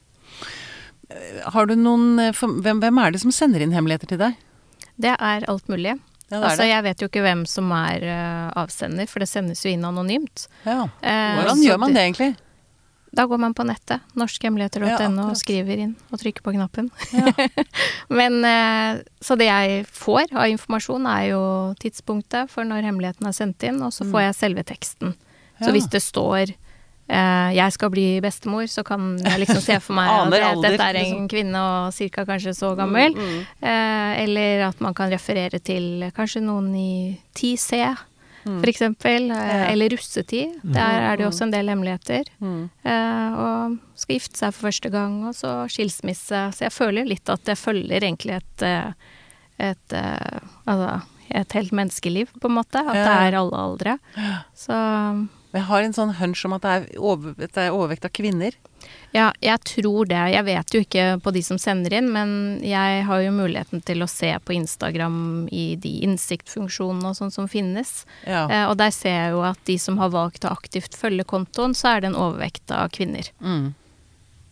Har 1.54 1.70
du 1.70 1.76
noen 1.78 2.20
eh, 2.20 2.32
for- 2.34 2.58
hvem, 2.66 2.82
hvem 2.82 2.98
er 3.04 3.14
det 3.14 3.22
som 3.22 3.32
sender 3.32 3.62
inn 3.62 3.72
hemmeligheter 3.76 4.10
til 4.10 4.18
deg? 4.20 4.36
Det 4.98 5.14
er 5.14 5.46
alt 5.52 5.70
mulig. 5.70 5.94
Ja, 6.32 6.40
er 6.40 6.48
altså, 6.50 6.64
det. 6.64 6.72
jeg 6.72 6.84
vet 6.88 7.02
jo 7.04 7.08
ikke 7.12 7.22
hvem 7.22 7.44
som 7.46 7.70
er 7.78 8.02
uh, 8.02 8.50
avsender, 8.64 9.06
for 9.08 9.22
det 9.22 9.30
sendes 9.30 9.62
jo 9.62 9.70
inn 9.70 9.86
anonymt. 9.86 10.48
Ja. 10.66 10.88
Eh, 11.06 11.36
Hvordan 11.38 11.62
uh, 11.62 11.66
gjør 11.68 11.78
man 11.84 11.94
det 11.94 12.02
egentlig? 12.02 12.32
Da 13.16 13.26
går 13.32 13.40
man 13.40 13.54
på 13.56 13.64
nettet, 13.64 14.04
norskhemmeligheter.no, 14.20 14.90
ja, 14.92 15.30
og 15.30 15.38
skriver 15.40 15.86
inn 15.86 15.94
og 16.12 16.20
trykker 16.20 16.44
på 16.44 16.52
knappen. 16.58 16.90
Ja. 17.16 17.32
Men 18.20 18.42
eh, 18.44 19.04
Så 19.24 19.38
det 19.40 19.48
jeg 19.48 19.86
får 19.88 20.34
av 20.36 20.52
informasjon, 20.52 21.08
er 21.08 21.30
jo 21.32 21.42
tidspunktet 21.80 22.52
for 22.52 22.68
når 22.68 22.90
hemmeligheten 22.90 23.30
er 23.30 23.36
sendt 23.36 23.64
inn, 23.68 23.80
og 23.86 23.96
så 23.96 24.08
får 24.10 24.28
jeg 24.28 24.38
selve 24.42 24.66
teksten. 24.68 25.16
Så 25.64 25.72
hvis 25.72 25.88
det 25.88 26.02
står 26.04 26.52
eh, 26.52 27.50
'jeg 27.56 27.72
skal 27.72 27.90
bli 27.90 28.20
bestemor', 28.20 28.68
så 28.68 28.84
kan 28.84 29.16
jeg 29.24 29.40
liksom 29.40 29.62
se 29.64 29.80
for 29.80 29.96
meg 29.96 30.10
at 30.12 30.32
det, 30.34 30.42
dette 30.72 30.84
er 30.84 31.00
en 31.00 31.06
liksom. 31.06 31.30
kvinne 31.32 31.62
og 31.62 31.94
cirka 31.94 32.26
kanskje 32.26 32.54
så 32.54 32.76
gammel. 32.76 33.16
Eh, 33.62 34.24
eller 34.24 34.68
at 34.68 34.82
man 34.82 34.94
kan 34.94 35.12
referere 35.12 35.60
til 35.60 36.12
kanskje 36.16 36.44
noen 36.44 36.74
i 36.76 37.18
10C, 37.36 37.96
for 38.46 38.70
eksempel. 38.70 39.32
Eh, 39.34 39.72
Eller 39.72 39.90
russetid. 39.96 40.60
Der 40.64 41.02
er 41.10 41.18
det 41.18 41.26
jo 41.26 41.32
også 41.32 41.48
en 41.48 41.56
del 41.56 41.72
hemmeligheter. 41.72 42.30
Mm. 42.40 42.70
Eh, 42.86 43.40
og 43.46 43.78
skal 43.98 44.20
gifte 44.20 44.40
seg 44.40 44.54
for 44.54 44.70
første 44.70 44.92
gang, 44.94 45.18
og 45.30 45.36
så 45.38 45.56
skilsmisse. 45.72 46.46
Så 46.56 46.68
jeg 46.68 46.76
føler 46.76 47.10
litt 47.10 47.30
at 47.34 47.44
det 47.50 47.58
følger 47.60 48.06
egentlig 48.06 48.40
et, 48.40 48.66
eh, 48.70 48.94
et 49.72 50.00
Altså 50.66 51.02
et 51.36 51.56
helt 51.58 51.74
menneskeliv, 51.74 52.30
på 52.40 52.50
en 52.52 52.58
måte. 52.60 52.82
At 52.86 52.94
det 52.94 53.16
er 53.34 53.40
alle 53.40 53.58
aldre. 53.58 53.98
Så 54.54 54.76
Jeg 55.56 55.64
har 55.64 55.82
en 55.82 55.96
sånn 55.96 56.14
hunch 56.20 56.44
om 56.46 56.54
at 56.54 56.62
det 56.62 56.72
er, 56.76 57.00
over, 57.00 57.34
det 57.40 57.58
er 57.58 57.72
overvekt 57.74 58.06
av 58.06 58.12
kvinner. 58.12 58.52
Ja, 59.16 59.30
jeg 59.40 59.62
tror 59.64 60.10
det. 60.10 60.20
Jeg 60.34 60.46
vet 60.48 60.76
jo 60.76 60.82
ikke 60.84 61.06
på 61.24 61.32
de 61.36 61.44
som 61.46 61.60
sender 61.62 61.94
inn, 61.96 62.10
men 62.12 62.32
jeg 62.66 63.06
har 63.08 63.22
jo 63.24 63.36
muligheten 63.36 63.84
til 63.88 64.04
å 64.04 64.10
se 64.12 64.34
på 64.44 64.56
Instagram 64.58 65.48
i 65.56 65.66
de 65.80 65.94
innsiktfunksjonene 66.08 67.14
og 67.14 67.16
sånn 67.20 67.32
som 67.32 67.48
finnes. 67.52 68.02
Ja. 68.28 68.44
Eh, 68.50 68.66
og 68.68 68.76
der 68.82 68.92
ser 68.96 69.16
jeg 69.16 69.36
jo 69.38 69.46
at 69.48 69.62
de 69.70 69.78
som 69.80 70.02
har 70.02 70.12
valgt 70.12 70.48
å 70.48 70.52
aktivt 70.52 70.98
følge 71.00 71.28
kontoen, 71.28 71.78
så 71.78 71.94
er 71.94 72.04
det 72.04 72.12
en 72.12 72.20
overvekt 72.20 72.76
av 72.76 72.92
kvinner. 72.96 73.32
Mm. 73.40 73.72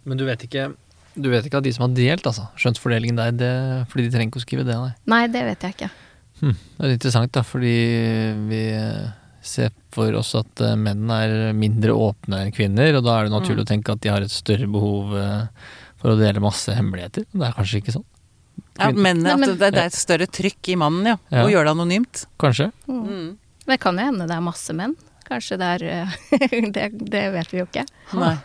Men 0.07 0.19
du 0.19 0.25
vet 0.27 0.47
ikke 0.47 0.71
du 1.13 1.27
vet 1.29 1.45
ikke 1.45 1.59
av 1.59 1.65
de 1.65 1.73
som 1.75 1.83
har 1.85 1.91
delt, 1.93 2.25
altså. 2.25 2.47
Skjønnsfordelingen 2.57 3.19
der, 3.19 3.35
det, 3.37 3.51
fordi 3.91 4.07
de 4.07 4.15
trenger 4.15 4.31
ikke 4.31 4.41
å 4.41 4.45
skrive 4.47 4.63
det, 4.65 4.77
nei. 4.79 4.93
Nei, 5.13 5.25
det 5.29 5.43
vet 5.45 5.65
jeg 5.67 5.75
ikke. 5.75 5.89
Hm, 6.39 6.55
det 6.55 6.87
er 6.87 6.95
interessant, 6.95 7.33
da, 7.35 7.43
fordi 7.45 7.75
vi 8.49 8.61
ser 9.45 9.71
for 9.93 10.15
oss 10.17 10.33
at 10.39 10.63
eh, 10.63 10.75
menn 10.79 11.11
er 11.13 11.53
mindre 11.57 11.95
åpne 11.95 12.43
enn 12.45 12.55
kvinner, 12.55 12.97
og 12.97 13.05
da 13.05 13.19
er 13.19 13.27
det 13.27 13.35
naturlig 13.35 13.65
å 13.65 13.69
tenke 13.69 13.93
at 13.93 14.01
de 14.03 14.11
har 14.13 14.25
et 14.25 14.33
større 14.33 14.69
behov 14.71 15.13
eh, 15.19 15.69
for 16.01 16.13
å 16.13 16.19
dele 16.19 16.43
masse 16.43 16.73
hemmeligheter. 16.75 17.27
Det 17.31 17.47
er 17.47 17.55
kanskje 17.57 17.83
ikke 17.83 17.95
sånn. 17.97 18.07
Ja, 18.79 18.89
men, 18.89 19.21
Nei, 19.21 19.35
at 19.35 19.59
det, 19.59 19.69
det 19.75 19.81
er 19.83 19.91
et 19.91 19.97
større 19.97 20.27
trykk 20.29 20.73
i 20.73 20.77
mannen, 20.79 21.13
ja. 21.13 21.17
Ja. 21.33 21.45
Å 21.45 21.51
gjøre 21.51 21.69
det 21.69 21.75
anonymt. 21.75 22.23
Kanskje. 22.41 22.71
Mm. 22.89 23.35
Det 23.67 23.77
kan 23.81 23.99
jo 23.99 24.07
hende 24.09 24.27
det 24.29 24.37
er 24.37 24.45
masse 24.45 24.75
menn. 24.77 24.95
Kanskje 25.27 25.59
det 25.61 25.69
er 25.77 25.85
eh, 25.91 26.17
det, 26.75 26.89
det 27.13 27.23
vet 27.35 27.53
vi 27.53 27.61
jo 27.61 27.67
ikke. 27.69 27.85
Nei. 28.17 28.35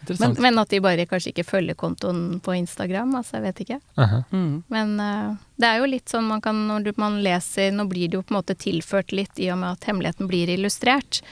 Interessant. 0.00 0.38
Men 0.38 0.58
at 0.60 0.70
de 0.70 0.80
bare 0.82 1.06
kanskje 1.08 1.32
ikke 1.32 1.46
følger 1.46 1.76
kontoen 1.78 2.38
på 2.44 2.54
Instagram. 2.56 3.16
Altså, 3.18 3.38
jeg 3.38 3.46
vet 3.48 3.62
ikke. 3.64 3.80
Aha. 4.00 4.22
Mm. 4.30 4.62
Men 4.72 4.94
uh, 5.00 5.34
det 5.58 5.70
er 5.70 5.82
jo 5.82 5.90
litt 5.90 6.12
sånn 6.12 6.28
man 6.28 6.44
kan 6.44 6.60
når 6.68 6.92
man 7.00 7.20
leser 7.24 7.72
Nå 7.74 7.88
blir 7.90 8.08
det 8.08 8.20
jo 8.20 8.24
på 8.26 8.34
en 8.34 8.40
måte 8.40 8.56
tilført 8.58 9.12
litt 9.12 9.40
i 9.42 9.50
og 9.52 9.60
med 9.62 9.76
at 9.76 9.88
hemmeligheten 9.90 10.30
blir 10.30 10.52
illustrert. 10.54 11.22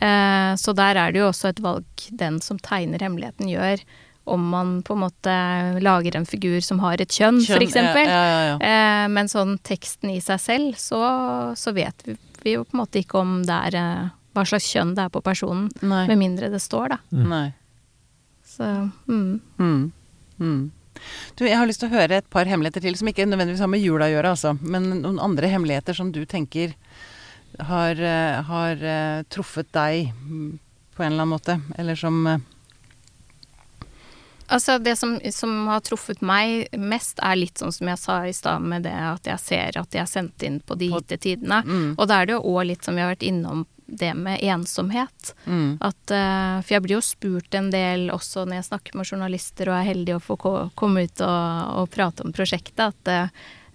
Uh, 0.00 0.56
så 0.58 0.74
der 0.74 0.98
er 0.98 1.14
det 1.14 1.22
jo 1.22 1.28
også 1.30 1.52
et 1.52 1.62
valg 1.62 2.08
den 2.10 2.40
som 2.42 2.58
tegner 2.58 3.02
hemmeligheten 3.04 3.46
gjør, 3.52 3.84
om 4.24 4.48
man 4.50 4.78
på 4.82 4.96
en 4.96 5.02
måte 5.04 5.34
lager 5.84 6.16
en 6.16 6.26
figur 6.26 6.58
som 6.64 6.80
har 6.82 6.98
et 6.98 7.12
kjønn, 7.12 7.42
Kjønn, 7.44 7.58
for 7.58 7.66
eksempel. 7.66 8.08
Ja, 8.08 8.22
ja, 8.24 8.38
ja. 8.48 8.54
Eh, 8.56 9.06
men 9.12 9.28
sånn 9.28 9.58
teksten 9.62 10.14
i 10.14 10.20
seg 10.24 10.40
selv, 10.40 10.78
så, 10.80 11.00
så 11.60 11.74
vet 11.76 12.06
vi, 12.08 12.16
vi 12.40 12.56
jo 12.56 12.64
på 12.64 12.74
en 12.74 12.80
måte 12.80 13.02
ikke 13.04 13.20
om 13.20 13.42
det 13.44 13.58
er 13.68 13.76
hva 14.34 14.46
slags 14.48 14.66
kjønn 14.72 14.96
det 14.96 15.04
er 15.06 15.12
på 15.14 15.22
personen, 15.24 15.68
Nei. 15.84 16.06
med 16.10 16.18
mindre 16.18 16.50
det 16.50 16.62
står, 16.64 16.96
da. 16.96 16.98
Nei. 17.14 17.46
Så 18.54 18.70
mm. 19.10 19.40
Mm. 19.58 19.92
Mm. 20.38 20.62
Du, 21.34 21.44
jeg 21.46 21.58
har 21.58 21.66
lyst 21.66 21.82
til 21.82 21.90
å 21.90 21.96
høre 21.96 22.20
et 22.20 22.30
par 22.30 22.48
hemmeligheter 22.48 22.84
til, 22.84 22.96
som 22.98 23.10
ikke 23.10 23.26
nødvendigvis 23.26 23.64
har 23.64 23.70
med 23.72 23.82
jula 23.82 24.08
å 24.08 24.14
gjøre, 24.14 24.34
altså. 24.36 24.54
Men 24.62 24.88
noen 25.02 25.20
andre 25.22 25.50
hemmeligheter 25.50 25.96
som 25.96 26.12
du 26.14 26.22
tenker 26.28 26.76
har, 27.58 27.98
eh, 27.98 28.42
har 28.46 28.82
eh, 28.82 29.22
truffet 29.30 29.70
deg 29.74 30.12
på 30.94 31.02
en 31.02 31.12
eller 31.12 31.24
annen 31.24 31.34
måte. 31.34 31.60
Eller 31.78 31.98
som 31.98 32.26
eh, 32.26 32.42
Altså, 34.54 34.76
det 34.78 34.92
som, 35.00 35.14
som 35.32 35.52
har 35.72 35.80
truffet 35.80 36.20
meg 36.20 36.68
mest, 36.76 37.16
er 37.24 37.38
litt 37.38 37.58
sånn 37.58 37.72
som 37.72 37.88
jeg 37.88 37.98
sa 37.98 38.16
i 38.28 38.34
stad, 38.36 38.60
med 38.60 38.84
det 38.84 38.92
at 38.92 39.24
jeg 39.24 39.40
ser 39.40 39.78
at 39.80 39.88
de 39.90 40.02
er 40.02 40.10
sendt 40.10 40.44
inn 40.44 40.58
på 40.60 40.76
de 40.76 40.90
gitte 40.92 41.16
tidene. 41.16 41.62
Mm. 41.64 41.94
Og 41.96 42.10
da 42.10 42.18
er 42.20 42.28
det 42.28 42.36
jo 42.36 42.42
òg 42.52 42.66
litt 42.68 42.84
som 42.84 42.92
vi 42.94 43.00
har 43.02 43.14
vært 43.14 43.24
innom 43.24 43.64
det 43.86 44.14
med 44.14 44.38
ensomhet. 44.42 45.34
mm. 45.44 45.78
At, 45.80 46.10
eh, 46.10 46.60
for 46.62 46.76
jeg 46.76 46.84
blir 46.84 46.96
jo 46.96 47.04
spurt 47.04 47.54
en 47.54 47.70
del 47.72 48.08
også 48.14 48.46
når 48.46 48.60
jeg 48.60 48.68
snakker 48.70 48.98
med 48.98 49.10
journalister 49.10 49.70
og 49.70 49.78
er 49.78 49.90
heldig 49.90 50.16
å 50.16 50.22
få 50.22 50.38
komme 50.74 51.04
ut 51.04 51.24
og, 51.24 51.74
og 51.82 51.90
prate 51.92 52.24
om 52.24 52.32
prosjektet, 52.34 52.94
at 52.94 53.12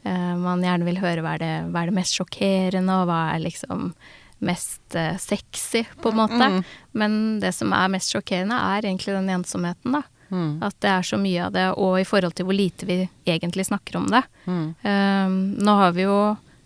uh, 0.04 0.36
man 0.39 0.63
gjerne 0.65 0.88
vil 0.88 1.02
høre 1.02 1.24
hva 1.26 1.36
er, 1.38 1.43
det, 1.43 1.54
hva 1.69 1.84
er 1.84 1.91
det 1.91 1.98
mest 2.00 2.17
sjokkerende, 2.17 3.02
og 3.02 3.10
hva 3.10 3.22
er 3.36 3.43
liksom 3.43 3.91
mest 4.39 4.98
uh, 4.98 5.17
sexy, 5.19 5.84
på 6.02 6.13
en 6.13 6.22
måte. 6.22 6.39
Mm. 6.39 6.62
Men 6.98 7.19
det 7.43 7.54
som 7.58 7.76
er 7.76 7.91
mest 7.93 8.15
sjokkerende, 8.15 8.58
er 8.58 8.88
egentlig 8.88 9.17
den 9.17 9.30
ensomheten, 9.39 10.00
da. 10.00 10.06
Mm. 10.30 10.60
At 10.62 10.78
det 10.82 10.89
er 10.93 11.06
så 11.06 11.17
mye 11.17 11.48
av 11.48 11.56
det, 11.56 11.65
og 11.74 11.98
i 12.00 12.06
forhold 12.08 12.36
til 12.38 12.45
hvor 12.48 12.58
lite 12.58 12.86
vi 12.89 13.00
egentlig 13.30 13.65
snakker 13.69 13.98
om 13.98 14.10
det. 14.13 14.22
Mm. 14.45 14.67
Um, 14.86 15.39
nå 15.58 15.76
har 15.82 15.95
vi 15.98 16.06
jo 16.06 16.19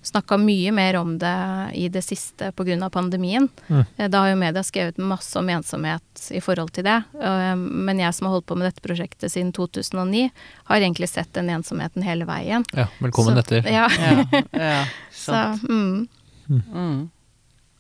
snakka 0.04 0.38
mye 0.38 0.72
mer 0.76 0.96
om 1.00 1.18
det 1.18 1.34
i 1.80 1.88
det 1.90 2.02
siste 2.04 2.52
pga. 2.52 2.90
pandemien. 2.92 3.50
Mm. 3.70 3.86
Eh, 3.98 4.08
Da 4.10 4.20
har 4.20 4.30
jo 4.30 4.36
media 4.36 4.62
skrevet 4.64 4.98
masse 4.98 5.36
om 5.40 5.48
ensomhet 5.50 6.30
i 6.32 6.40
forhold 6.42 6.72
til 6.74 6.84
det. 6.84 7.04
Eh, 7.22 7.56
Men 7.56 8.00
jeg 8.00 8.14
som 8.14 8.28
har 8.28 8.34
holdt 8.36 8.46
på 8.48 8.58
med 8.58 8.68
dette 8.68 8.82
prosjektet 8.82 9.32
siden 9.32 9.52
2009, 9.54 10.30
har 10.66 10.78
egentlig 10.78 11.10
sett 11.10 11.34
den 11.34 11.50
ensomheten 11.50 12.04
hele 12.04 12.26
veien. 12.26 12.64
Ja, 12.74 12.88
velkommen 13.00 13.34
Så- 13.36 13.40
etter. 13.40 13.72
Ja. 13.72 13.88
Ja, 13.98 14.42
ja, 14.52 14.86
Så, 15.12 15.32
sant. 15.32 15.64
mm. 15.70 16.08
Mm. 16.50 17.10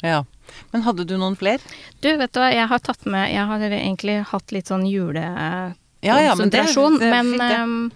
ja. 0.01 0.23
Men 0.71 0.81
hadde 0.83 1.05
du 1.05 1.17
noen 1.17 1.36
flere? 1.36 1.59
Du, 2.01 2.17
vet 2.17 2.31
du 2.33 2.39
hva, 2.39 2.49
jeg 2.53 2.67
har 2.67 2.79
tatt 2.79 3.05
med 3.05 3.29
Jeg 3.31 3.45
har 3.47 3.59
egentlig 3.59 4.23
hatt 4.27 4.51
litt 4.51 4.67
sånn 4.67 4.86
julekonsentrasjon, 4.88 5.75
Ja, 6.03 6.19
ja, 6.19 6.36
men 6.36 6.49
det- 6.49 6.59
det 6.63 6.75
er 6.75 7.12
men, 7.12 7.25
fint, 7.25 7.39
det. 7.39 7.51
ehm, 7.57 7.91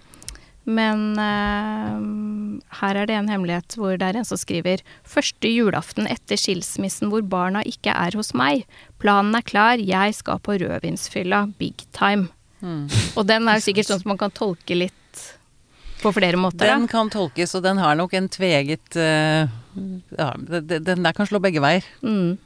men 0.68 1.16
uh, 1.16 1.96
her 2.82 2.98
er 3.00 3.08
det 3.08 3.16
en 3.16 3.30
hemmelighet 3.32 3.76
hvor 3.78 3.96
det 3.96 4.04
er 4.04 4.18
en 4.20 4.26
som 4.28 4.36
skriver 4.40 4.82
Første 5.08 5.48
julaften 5.48 6.08
etter 6.10 6.36
skilsmissen 6.40 7.08
hvor 7.12 7.24
barna 7.24 7.62
ikke 7.66 7.94
er 7.94 8.16
hos 8.18 8.34
meg. 8.36 8.66
Planen 9.00 9.38
er 9.38 9.46
klar, 9.46 9.80
jeg 9.80 10.16
skal 10.18 10.42
på 10.44 10.58
rødvinsfylla, 10.60 11.46
big 11.60 11.86
time. 11.96 12.28
Mm. 12.60 12.88
Og 13.16 13.24
den 13.28 13.48
er 13.48 13.62
sikkert 13.64 13.88
sånn 13.88 14.02
som 14.02 14.12
man 14.12 14.20
kan 14.20 14.34
tolke 14.34 14.76
litt 14.76 14.94
på 16.02 16.12
flere 16.14 16.38
måter. 16.38 16.66
Den 16.66 16.86
da. 16.86 16.90
kan 16.90 17.10
tolkes, 17.10 17.54
og 17.58 17.64
den 17.64 17.80
har 17.82 17.96
nok 17.98 18.14
en 18.18 18.28
tveget 18.30 18.98
uh, 18.98 19.48
ja, 20.14 20.28
Den 20.36 21.06
der 21.06 21.16
kan 21.16 21.26
slå 21.30 21.40
begge 21.42 21.62
veier. 21.64 21.86
Mm. 22.02 22.36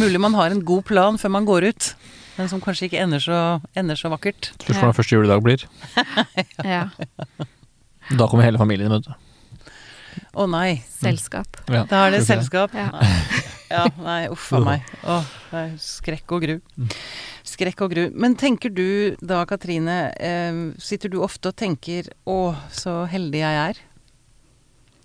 Mulig 0.00 0.20
man 0.20 0.36
har 0.38 0.52
en 0.52 0.64
god 0.64 0.84
plan 0.88 1.18
før 1.20 1.34
man 1.36 1.48
går 1.48 1.70
ut, 1.72 1.90
men 2.38 2.48
som 2.50 2.60
kanskje 2.64 2.88
ikke 2.88 3.00
ender 3.02 3.22
så, 3.22 3.38
ender 3.78 3.98
så 3.98 4.10
vakkert. 4.12 4.50
Spørs 4.58 4.78
hvordan 4.80 4.96
første 4.96 5.16
juledag 5.16 5.42
blir. 5.44 5.66
Ja. 6.64 6.88
Da 8.18 8.26
kommer 8.28 8.44
hele 8.44 8.58
familien, 8.60 8.90
i 8.92 8.98
møte. 8.98 9.14
Å 10.34 10.44
nei, 10.50 10.82
Selskap. 10.90 11.60
Ja. 11.70 11.84
da 11.90 12.04
er 12.06 12.14
det 12.16 12.24
selskap. 12.26 12.74
Ja. 12.76 12.90
Ja, 13.70 13.84
nei, 13.98 14.26
uff 14.30 14.50
a 14.54 14.60
meg. 14.62 14.84
Oh, 15.08 15.24
skrekk 15.82 16.34
og 16.36 16.44
gru. 16.44 16.54
Skrekk 17.46 17.80
og 17.86 17.94
gru. 17.94 18.02
Men 18.14 18.36
tenker 18.38 18.70
du 18.70 19.16
da, 19.24 19.40
Katrine, 19.48 19.96
eh, 20.20 20.58
sitter 20.82 21.10
du 21.10 21.20
ofte 21.24 21.50
og 21.50 21.56
tenker 21.58 22.10
'Å, 22.26 22.54
så 22.70 23.06
heldig 23.10 23.40
jeg 23.42 23.58
er'? 23.64 23.80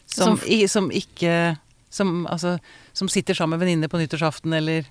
Som, 0.06 0.38
Som- 0.38 0.48
i, 0.50 0.68
som 0.68 0.90
ikke 0.92 1.58
som, 1.90 2.28
altså, 2.28 2.60
som 2.94 3.08
sitter 3.10 3.34
sammen 3.34 3.58
med 3.58 3.66
venninner 3.66 3.88
på 3.90 3.98
nyttårsaften, 3.98 4.54
eller 4.54 4.86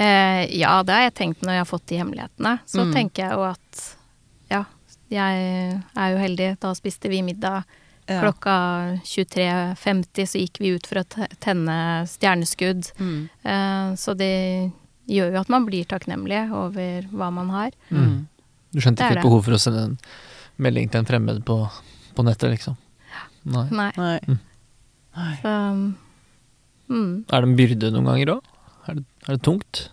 Eh, 0.00 0.46
ja, 0.56 0.78
det 0.86 0.94
har 0.96 1.02
jeg 1.08 1.14
tenkt 1.18 1.42
når 1.44 1.58
jeg 1.58 1.60
har 1.64 1.68
fått 1.68 1.86
de 1.90 1.98
hemmelighetene. 2.00 2.54
Så 2.64 2.86
Mm. 2.86 2.92
tenker 2.94 3.26
jeg 3.26 3.36
jo 3.36 3.42
at 3.44 3.82
ja, 4.50 4.64
jeg 5.12 5.82
er 5.96 6.10
jo 6.14 6.18
heldig. 6.22 6.48
Da 6.60 6.72
spiste 6.78 7.10
vi 7.12 7.20
middag 7.26 7.64
Ja. 8.08 8.22
klokka 8.24 8.98
23.50, 9.04 10.26
så 10.26 10.40
gikk 10.40 10.58
vi 10.58 10.72
ut 10.74 10.86
for 10.88 11.02
å 11.02 11.28
tenne 11.38 12.06
stjerneskudd. 12.08 12.88
Mm. 12.98 13.28
Eh, 13.44 13.94
så 13.94 14.16
det 14.16 14.72
gjør 15.06 15.32
jo 15.34 15.40
at 15.40 15.48
man 15.52 15.66
blir 15.66 15.84
takknemlig 15.86 16.50
over 16.50 17.02
hva 17.12 17.30
man 17.32 17.50
har. 17.50 17.70
Mm. 17.90 18.26
Du 18.72 18.80
skjønte 18.80 19.04
ikke 19.04 19.14
det. 19.20 19.22
behov 19.22 19.44
for 19.44 19.52
å 19.52 19.60
sende 19.62 19.84
en 19.84 19.98
melding 20.58 20.90
til 20.90 21.00
en 21.00 21.06
fremmed 21.06 21.44
på, 21.44 21.70
på 22.16 22.24
nettet, 22.26 22.50
liksom? 22.56 22.76
Nei. 23.44 23.68
Nei. 23.70 23.92
Nei. 23.96 24.18
Mm. 24.26 24.38
Nei. 25.16 25.36
Så 25.42 25.54
mm. 26.90 27.24
Er 27.32 27.40
det 27.40 27.48
en 27.48 27.56
byrde 27.58 27.92
noen 27.94 28.08
ganger 28.10 28.34
òg? 28.36 28.49
Er, 28.90 29.00
det- 29.00 29.28
er 29.28 29.38
det 29.38 29.42
tungt? 29.46 29.88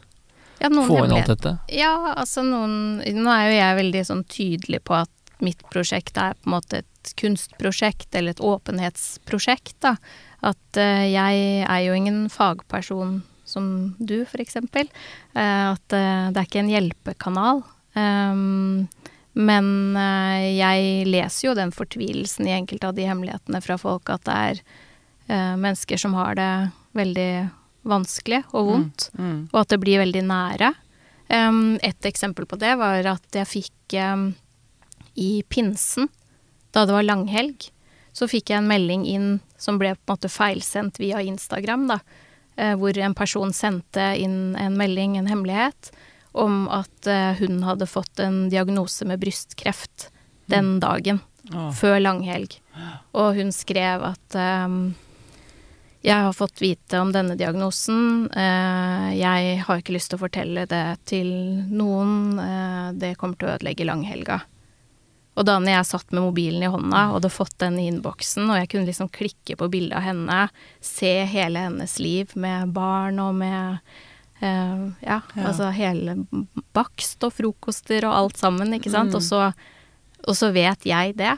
Ja, 0.58 0.72
Få 0.74 1.04
inn 1.06 1.14
alt 1.14 1.30
dette? 1.30 1.52
Ja, 1.70 2.16
altså 2.18 2.42
noen 2.42 2.98
Nå 2.98 3.30
er 3.30 3.44
jo 3.46 3.58
jeg 3.60 3.78
veldig 3.78 4.04
sånn 4.10 4.24
tydelig 4.26 4.82
på 4.90 4.96
at 4.98 5.12
mitt 5.44 5.62
prosjekt 5.70 6.18
er 6.18 6.34
på 6.34 6.50
en 6.50 6.56
måte 6.56 6.80
et 6.82 7.12
kunstprosjekt 7.22 8.16
eller 8.18 8.34
et 8.34 8.42
åpenhetsprosjekt, 8.42 9.76
da. 9.86 9.96
At 10.42 10.80
uh, 10.82 11.04
jeg 11.06 11.62
er 11.62 11.82
jo 11.86 11.94
ingen 11.94 12.24
fagperson 12.34 13.20
som 13.48 13.96
du, 14.00 14.26
for 14.28 14.42
eksempel. 14.44 14.90
Eh, 15.38 15.66
at 15.72 15.94
uh, 15.96 16.28
det 16.34 16.42
er 16.42 16.48
ikke 16.50 16.64
en 16.66 16.74
hjelpekanal. 16.74 17.62
Um, 17.98 18.88
men 19.38 19.70
uh, 19.96 20.42
jeg 20.42 21.06
leser 21.08 21.48
jo 21.48 21.56
den 21.58 21.72
fortvilelsen 21.72 22.50
i 22.50 22.56
enkelte 22.58 22.90
av 22.90 22.98
de 22.98 23.06
hemmelighetene 23.08 23.62
fra 23.64 23.78
folk, 23.80 24.10
at 24.12 24.26
det 24.28 24.36
er 24.50 24.60
uh, 25.30 25.56
mennesker 25.56 26.02
som 26.02 26.18
har 26.18 26.36
det 26.38 26.52
veldig 26.98 27.32
vanskelig 27.90 28.44
og 28.54 28.68
vondt 28.72 29.10
Mm. 29.18 29.50
og 29.54 29.60
at 29.62 29.70
det 29.70 29.80
blir 29.80 30.00
veldig 30.00 30.24
nære. 30.28 30.74
Um, 31.30 31.78
et 31.84 32.06
eksempel 32.08 32.46
på 32.48 32.58
det 32.60 32.78
var 32.80 33.06
at 33.06 33.36
jeg 33.36 33.48
fikk 33.48 33.98
um, 34.14 34.30
i 35.16 35.44
pinsen, 35.50 36.08
da 36.72 36.86
det 36.86 36.94
var 36.94 37.04
langhelg, 37.04 37.70
så 38.14 38.28
fikk 38.30 38.50
jeg 38.50 38.58
en 38.62 38.68
melding 38.70 39.06
inn 39.06 39.40
som 39.58 39.78
ble 39.78 39.92
på 39.96 40.08
en 40.08 40.16
måte 40.16 40.30
feilsendt 40.30 41.00
via 41.00 41.20
Instagram, 41.22 41.88
da. 41.88 42.00
eh, 42.58 42.74
hvor 42.76 42.98
en 42.98 43.14
person 43.14 43.52
sendte 43.54 44.16
inn 44.18 44.56
en 44.56 44.78
melding, 44.78 45.18
en 45.18 45.28
hemmelighet, 45.28 45.92
om 46.34 46.68
at 46.70 47.08
eh, 47.08 47.34
hun 47.40 47.64
hadde 47.64 47.86
fått 47.90 48.20
en 48.20 48.50
diagnose 48.50 49.06
med 49.06 49.20
brystkreft 49.20 50.10
den 50.50 50.80
dagen 50.80 51.20
Åh. 51.54 51.72
før 51.74 52.00
langhelg. 52.00 52.58
Og 53.14 53.36
hun 53.36 53.52
skrev 53.52 54.04
at 54.14 54.36
ehm, 54.38 54.96
jeg 56.08 56.24
har 56.24 56.34
fått 56.36 56.62
vite 56.64 57.00
om 57.04 57.12
denne 57.12 57.36
diagnosen. 57.40 58.30
eh, 58.32 59.08
jeg 59.20 59.58
har 59.68 59.82
ikke 59.82 59.96
lyst 59.96 60.10
til 60.14 60.20
å 60.20 60.24
fortelle 60.24 60.64
det 60.72 60.86
til 61.06 61.28
noen. 61.68 62.40
eh, 62.40 62.92
det 62.96 63.18
kommer 63.20 63.36
til 63.38 63.50
å 63.50 63.56
ødelegge 63.58 63.86
langhelga. 63.88 64.42
Og 65.38 65.46
da 65.46 65.60
når 65.60 65.70
jeg 65.76 65.86
satt 65.86 66.12
med 66.16 66.24
mobilen 66.24 66.64
i 66.64 66.70
hånda 66.72 67.02
og 67.12 67.20
hadde 67.20 67.30
fått 67.30 67.58
den 67.62 67.76
i 67.78 67.88
innboksen, 67.92 68.48
og 68.50 68.58
jeg 68.58 68.70
kunne 68.72 68.88
liksom 68.90 69.10
klikke 69.14 69.58
på 69.60 69.68
bildet 69.70 69.98
av 70.00 70.02
henne, 70.08 70.50
se 70.82 71.12
hele 71.30 71.60
hennes 71.68 72.00
liv 72.02 72.32
med 72.34 72.72
barn 72.74 73.20
og 73.22 73.36
med 73.36 73.78
eh, 74.42 74.88
ja, 75.06 75.22
Ja. 75.36 75.44
altså 75.52 75.70
hele 75.76 76.26
bakst 76.74 77.22
og 77.24 77.34
frokoster 77.34 78.06
og 78.08 78.16
alt 78.16 78.38
sammen, 78.38 78.74
ikke 78.74 78.90
sant. 78.90 79.12
Mm. 79.14 79.16
Og, 79.20 79.22
så, 79.22 79.54
og 80.28 80.36
så 80.36 80.52
vet 80.54 80.88
jeg 80.90 81.18
det, 81.18 81.36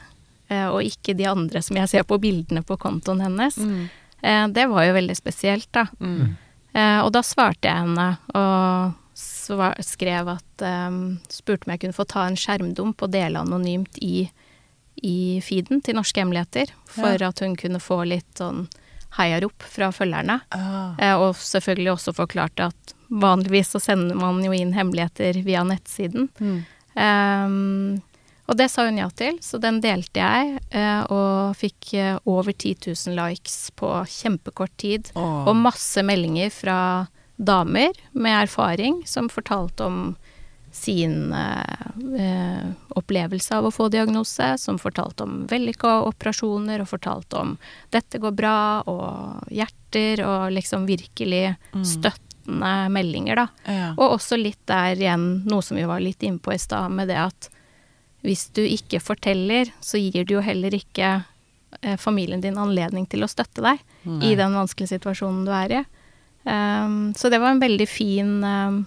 og 0.50 0.82
ikke 0.82 1.14
de 1.14 1.28
andre 1.30 1.62
som 1.62 1.78
jeg 1.78 1.90
ser 1.92 2.04
på 2.10 2.18
bildene 2.18 2.64
på 2.66 2.78
kontoen 2.82 3.20
hennes. 3.22 3.58
Mm. 3.58 3.90
Eh, 4.22 4.48
det 4.56 4.68
var 4.72 4.88
jo 4.88 4.96
veldig 4.98 5.18
spesielt, 5.18 5.70
da. 5.76 5.86
Mm. 6.00 6.36
Eh, 6.74 7.00
og 7.04 7.12
da 7.16 7.24
svarte 7.26 7.70
jeg 7.70 7.84
henne 7.84 8.10
og 8.38 8.98
svar, 9.18 9.80
skrev 9.84 10.30
at 10.36 10.64
eh, 10.66 11.00
Spurte 11.34 11.68
om 11.68 11.74
jeg 11.74 11.84
kunne 11.84 11.98
få 11.98 12.06
ta 12.10 12.28
en 12.28 12.38
skjermdump 12.40 13.02
og 13.06 13.14
dele 13.16 13.42
anonymt 13.42 13.98
i, 14.06 14.28
i 15.02 15.18
feeden 15.46 15.82
til 15.86 15.98
Norske 16.00 16.22
hemmeligheter, 16.24 16.74
for 16.90 17.30
at 17.30 17.44
hun 17.44 17.58
kunne 17.60 17.82
få 17.84 18.04
litt 18.08 18.30
sånn 18.40 18.68
heiarop 19.18 19.64
fra 19.66 19.90
følgerne. 19.92 20.40
Ah. 20.54 20.94
Eh, 21.02 21.16
og 21.18 21.38
selvfølgelig 21.38 21.96
også 21.96 22.16
forklarte 22.18 22.70
at 22.70 22.94
vanligvis 23.10 23.74
så 23.74 23.82
sender 23.82 24.18
man 24.18 24.44
jo 24.46 24.54
inn 24.54 24.76
hemmeligheter 24.76 25.42
via 25.46 25.64
nettsiden. 25.66 26.30
Mm. 26.38 26.60
Ehm, 27.00 28.02
og 28.50 28.58
det 28.58 28.70
sa 28.74 28.88
hun 28.88 28.98
ja 28.98 29.10
til, 29.14 29.38
så 29.46 29.60
den 29.62 29.78
delte 29.84 30.24
jeg, 30.24 30.58
eh, 30.74 31.04
og 31.14 31.54
fikk 31.60 31.94
eh, 31.94 32.16
over 32.26 32.52
10 32.56 32.90
000 32.90 33.18
likes 33.20 33.70
på 33.78 33.92
kjempekort 34.10 34.74
tid. 34.82 35.12
Åh. 35.14 35.46
Og 35.50 35.56
masse 35.58 36.02
meldinger 36.06 36.50
fra 36.54 36.80
damer 37.40 37.96
med 38.12 38.36
erfaring 38.44 39.04
som 39.08 39.30
fortalte 39.32 39.86
om 39.86 40.02
sin 40.72 41.34
eh, 41.34 42.24
eh, 42.26 42.66
opplevelse 42.98 43.58
av 43.58 43.70
å 43.70 43.74
få 43.74 43.90
diagnose, 43.94 44.52
som 44.58 44.80
fortalte 44.82 45.26
om 45.26 45.44
vellykka 45.50 46.00
operasjoner, 46.10 46.82
og 46.82 46.90
fortalte 46.90 47.38
om 47.38 47.56
'dette 47.94 48.22
går 48.22 48.34
bra', 48.38 48.84
og 48.90 49.54
hjerter, 49.54 50.26
og 50.26 50.52
liksom 50.54 50.86
virkelig 50.90 51.56
støttende 51.86 52.90
meldinger, 52.90 53.36
da. 53.36 53.48
Ja. 53.66 53.94
Og 53.98 54.18
også 54.18 54.38
litt 54.38 54.62
der 54.66 54.98
igjen, 54.98 55.44
noe 55.46 55.62
som 55.66 55.78
vi 55.78 55.86
var 55.90 56.02
litt 56.02 56.24
inne 56.24 56.42
på 56.42 56.54
i 56.54 56.62
stad, 56.62 56.92
med 56.92 57.10
det 57.10 57.18
at 57.18 57.50
hvis 58.26 58.50
du 58.56 58.62
ikke 58.66 59.00
forteller, 59.04 59.72
så 59.82 60.00
gir 60.02 60.26
du 60.28 60.36
jo 60.38 60.44
heller 60.44 60.76
ikke 60.76 61.12
eh, 61.82 61.96
familien 62.02 62.42
din 62.44 62.60
anledning 62.60 63.08
til 63.10 63.24
å 63.24 63.32
støtte 63.32 63.64
deg 63.64 63.80
i 64.26 64.34
den 64.40 64.56
vanskelige 64.56 64.96
situasjonen 64.98 65.46
du 65.48 65.54
er 65.56 65.80
i. 65.80 65.82
Um, 66.44 67.14
så 67.18 67.30
det 67.30 67.40
var 67.40 67.52
en 67.52 67.60
veldig 67.60 67.86
fin 67.90 68.44
um, 68.44 68.86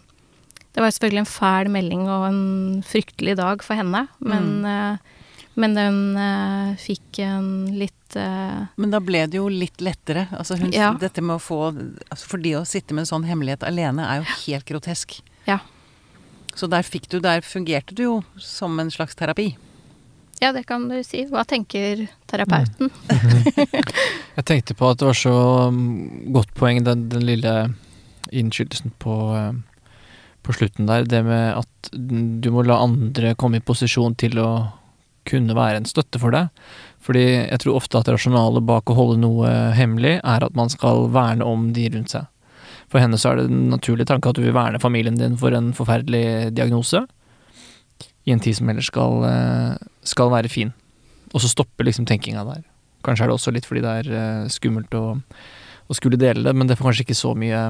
Det 0.72 0.80
var 0.80 0.88
selvfølgelig 0.88 1.20
en 1.20 1.28
fæl 1.28 1.68
melding 1.68 2.06
og 2.08 2.22
en 2.30 2.44
fryktelig 2.86 3.34
dag 3.36 3.60
for 3.62 3.76
henne, 3.76 4.06
men, 4.24 4.46
eh, 4.64 5.26
men 5.60 5.76
den 5.76 5.98
uh, 6.16 6.72
fikk 6.80 7.20
en 7.26 7.50
litt 7.76 8.16
uh, 8.16 8.64
Men 8.80 8.94
da 8.94 9.02
ble 9.04 9.26
det 9.28 9.36
jo 9.36 9.50
litt 9.52 9.84
lettere. 9.84 10.30
Altså 10.32 10.56
hun, 10.56 10.72
Ja. 10.72 10.94
dette 10.96 11.20
med 11.20 11.36
å 11.36 11.44
få 11.44 11.60
altså 12.08 12.24
For 12.24 12.40
det 12.40 12.56
å 12.56 12.64
sitte 12.64 12.96
med 12.96 13.04
en 13.04 13.12
sånn 13.12 13.28
hemmelighet 13.28 13.68
alene 13.68 14.08
er 14.08 14.22
jo 14.22 14.38
helt 14.46 14.68
grotesk. 14.72 15.18
Ja. 15.44 15.60
Så 16.54 16.68
der 16.68 16.84
fikk 16.84 17.08
du 17.08 17.20
Der 17.20 17.40
fungerte 17.40 17.94
du 17.96 18.02
jo 18.02 18.16
som 18.36 18.78
en 18.80 18.90
slags 18.90 19.16
terapi. 19.16 19.54
Ja, 20.42 20.50
det 20.52 20.64
kan 20.66 20.88
du 20.90 20.96
si. 21.06 21.22
Hva 21.30 21.44
tenker 21.46 22.08
terapeuten? 22.26 22.90
Jeg 24.36 24.44
tenkte 24.48 24.74
på 24.74 24.88
at 24.90 24.98
det 24.98 25.06
var 25.06 25.18
så 25.18 25.34
mm, 25.70 26.32
godt 26.34 26.50
poeng, 26.58 26.82
den, 26.82 27.06
den 27.12 27.22
lille 27.28 27.52
innskytelsen 28.34 28.90
på, 28.98 29.14
eh, 29.38 29.52
på 30.42 30.56
slutten 30.56 30.90
der. 30.90 31.06
Det 31.06 31.22
med 31.28 31.60
at 31.60 31.92
du 31.94 32.50
må 32.50 32.66
la 32.66 32.80
andre 32.82 33.36
komme 33.38 33.60
i 33.60 33.64
posisjon 33.64 34.18
til 34.18 34.40
å 34.42 34.50
kunne 35.30 35.54
være 35.54 35.78
en 35.78 35.86
støtte 35.86 36.18
for 36.18 36.34
deg. 36.34 36.50
Fordi 37.02 37.22
jeg 37.22 37.62
tror 37.62 37.78
ofte 37.78 38.02
at 38.02 38.10
rasjonalet 38.10 38.66
bak 38.66 38.90
å 38.90 38.98
holde 38.98 39.20
noe 39.22 39.50
hemmelig, 39.78 40.16
er 40.18 40.46
at 40.46 40.58
man 40.58 40.70
skal 40.74 41.06
verne 41.14 41.46
om 41.46 41.70
de 41.76 41.86
rundt 41.94 42.14
seg. 42.14 42.26
For 42.92 43.00
henne 43.00 43.16
så 43.16 43.32
er 43.32 43.40
det 43.40 43.48
en 43.48 43.70
naturlig 43.72 44.04
tanke 44.10 44.28
at 44.28 44.36
du 44.36 44.44
vil 44.44 44.56
verne 44.56 44.80
familien 44.82 45.16
din 45.16 45.38
for 45.40 45.56
en 45.56 45.70
forferdelig 45.76 46.52
diagnose. 46.52 47.00
I 48.28 48.34
en 48.34 48.42
tid 48.42 48.58
som 48.58 48.68
ellers 48.68 48.90
skal, 48.92 49.24
eh, 49.24 49.80
skal 50.04 50.30
være 50.30 50.52
fin. 50.52 50.74
Og 51.32 51.40
så 51.40 51.48
stopper 51.48 51.88
liksom 51.88 52.06
tenkinga 52.06 52.44
der. 52.44 52.62
Kanskje 53.02 53.24
er 53.24 53.32
det 53.32 53.38
også 53.38 53.54
litt 53.54 53.66
fordi 53.66 53.82
det 53.82 53.94
er 54.02 54.12
eh, 54.12 54.50
skummelt 54.52 54.92
å, 54.94 55.16
å 55.88 55.96
skulle 55.96 56.20
dele 56.20 56.44
det, 56.44 56.54
men 56.54 56.68
det 56.68 56.76
får 56.76 56.90
kanskje 56.90 57.06
ikke 57.08 57.18
så 57.18 57.32
mye, 57.34 57.62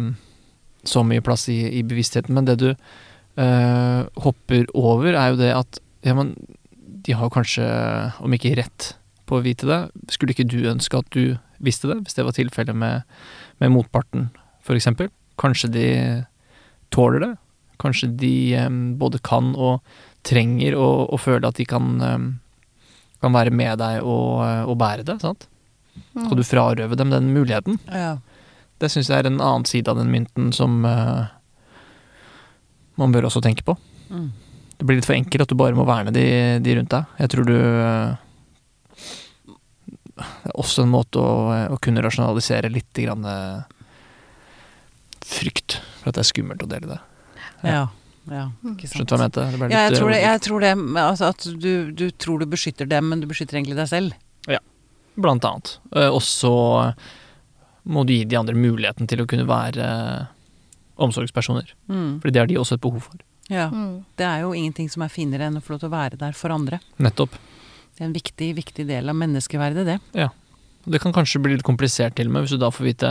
så 0.84 1.04
mye 1.06 1.22
plass 1.24 1.46
i, 1.48 1.60
i 1.78 1.84
bevisstheten. 1.86 2.34
Men 2.34 2.50
det 2.50 2.58
du 2.58 2.68
øh, 2.72 4.02
hopper 4.26 4.66
over, 4.74 5.14
er 5.14 5.30
jo 5.30 5.40
det 5.40 5.54
at 5.54 5.80
ja, 6.02 6.18
men 6.18 6.34
de 7.06 7.14
har 7.14 7.30
kanskje, 7.30 7.64
om 8.22 8.34
ikke 8.34 8.56
rett 8.58 8.92
på 9.30 9.38
å 9.38 9.46
vite 9.46 9.70
det, 9.70 9.80
skulle 10.10 10.34
ikke 10.34 10.50
du 10.50 10.66
ønske 10.66 10.98
at 10.98 11.14
du 11.14 11.38
visste 11.62 11.88
det, 11.88 12.00
hvis 12.02 12.18
det 12.18 12.26
var 12.26 12.34
tilfellet 12.34 12.74
med, 12.76 13.06
med 13.62 13.70
motparten, 13.70 14.32
eksempel? 14.78 15.10
Kanskje 15.40 15.70
de 15.74 15.86
tåler 16.94 17.24
det? 17.24 17.32
Kanskje 17.82 18.10
de 18.14 18.34
både 19.00 19.18
kan 19.24 19.54
og 19.58 19.82
trenger 20.22 20.76
å, 20.78 20.88
å 21.10 21.18
føle 21.18 21.48
at 21.48 21.58
de 21.58 21.66
kan, 21.66 21.96
kan 23.22 23.34
være 23.34 23.54
med 23.54 23.80
deg 23.82 24.02
og, 24.02 24.42
eh, 24.46 24.62
og 24.66 24.78
bære 24.78 25.06
det, 25.06 25.18
sant? 25.22 25.48
Skal 26.12 26.38
du 26.38 26.44
frarøve 26.46 26.96
dem 26.96 27.10
den 27.12 27.32
muligheten? 27.34 27.78
Ja. 27.90 28.16
Det 28.80 28.90
syns 28.90 29.10
jeg 29.10 29.22
er 29.22 29.28
en 29.28 29.42
annen 29.42 29.66
side 29.68 29.90
av 29.90 29.98
den 30.00 30.10
mynten 30.10 30.50
som 30.56 30.82
uh, 30.88 31.28
man 32.98 33.12
bør 33.14 33.28
også 33.28 33.42
tenke 33.44 33.64
på. 33.66 33.76
Mm. 34.10 34.30
Det 34.78 34.86
blir 34.88 34.98
litt 34.98 35.06
for 35.06 35.16
enkelt 35.16 35.44
at 35.44 35.52
du 35.52 35.58
bare 35.58 35.76
må 35.78 35.86
verne 35.86 36.14
de, 36.14 36.24
de 36.64 36.76
rundt 36.78 36.90
deg. 36.90 37.12
Jeg 37.22 37.32
tror 37.34 37.46
du 37.46 37.54
uh, 37.54 38.16
Det 40.16 40.24
er 40.50 40.56
også 40.58 40.86
en 40.86 40.92
måte 40.92 41.22
å, 41.22 41.52
å 41.76 41.78
kunne 41.82 42.02
rasjonalisere 42.04 42.72
litt 42.72 42.98
grann 43.04 43.24
eh, 43.26 43.71
frykt 45.32 45.78
for 46.00 46.10
at 46.12 46.18
det 46.18 46.22
er 46.24 46.28
skummelt 46.30 46.62
å 46.64 46.68
dele 46.70 46.90
det. 46.94 46.98
Ja. 47.62 47.82
ja. 48.30 48.44
Ikke 48.72 48.88
sant. 48.90 49.08
Skjønte 49.08 49.16
du 49.16 49.16
hva 49.16 49.28
jeg 49.28 49.58
mente? 49.62 49.70
Det 49.70 49.72
Ja, 49.72 49.82
jeg 49.86 49.92
litt, 49.94 50.00
tror 50.00 50.10
det. 50.12 50.18
eh, 50.20 50.28
Jeg 50.28 50.40
tror 50.46 50.60
det 50.66 50.72
altså 51.04 51.30
at 51.32 51.48
du, 51.64 51.72
du 52.02 52.04
tror 52.24 52.42
du 52.42 52.46
beskytter 52.50 52.88
dem, 52.90 53.08
men 53.12 53.22
du 53.22 53.28
beskytter 53.30 53.58
egentlig 53.60 53.78
deg 53.80 53.90
selv. 53.90 54.14
Ja, 54.50 54.58
Blant 55.16 55.44
annet. 55.44 55.74
Eh, 55.94 56.08
Og 56.08 56.22
så 56.24 56.52
må 57.84 58.04
du 58.06 58.12
gi 58.14 58.24
de 58.24 58.38
andre 58.38 58.54
muligheten 58.54 59.08
til 59.10 59.20
å 59.24 59.26
kunne 59.28 59.44
være 59.48 59.86
omsorgspersoner. 61.02 61.72
Mm. 61.90 62.20
Fordi 62.22 62.32
det 62.32 62.40
har 62.42 62.46
de 62.50 62.58
også 62.60 62.76
et 62.78 62.84
behov 62.84 63.00
for. 63.08 63.22
Ja. 63.50 63.66
Mm. 63.72 64.04
Det 64.16 64.26
er 64.26 64.44
jo 64.44 64.52
ingenting 64.56 64.88
som 64.92 65.02
er 65.04 65.10
finere 65.12 65.48
enn 65.48 65.58
å 65.58 65.62
få 65.64 65.74
lov 65.74 65.82
til 65.82 65.90
å 65.90 65.96
være 65.96 66.18
der 66.20 66.36
for 66.38 66.54
andre. 66.54 66.78
Nettopp. 67.02 67.34
Det 67.92 68.04
er 68.04 68.08
en 68.08 68.14
viktig, 68.16 68.52
viktig 68.56 68.86
del 68.88 69.10
av 69.12 69.18
menneskeverdet, 69.18 69.84
det. 69.88 69.98
Det 70.86 70.98
kan 71.02 71.12
kanskje 71.14 71.42
bli 71.42 71.56
litt 71.56 71.66
komplisert 71.66 72.16
til 72.18 72.30
og 72.30 72.32
med, 72.34 72.46
hvis 72.46 72.54
du 72.56 72.62
da 72.62 72.70
får 72.74 72.86
vite 72.88 73.10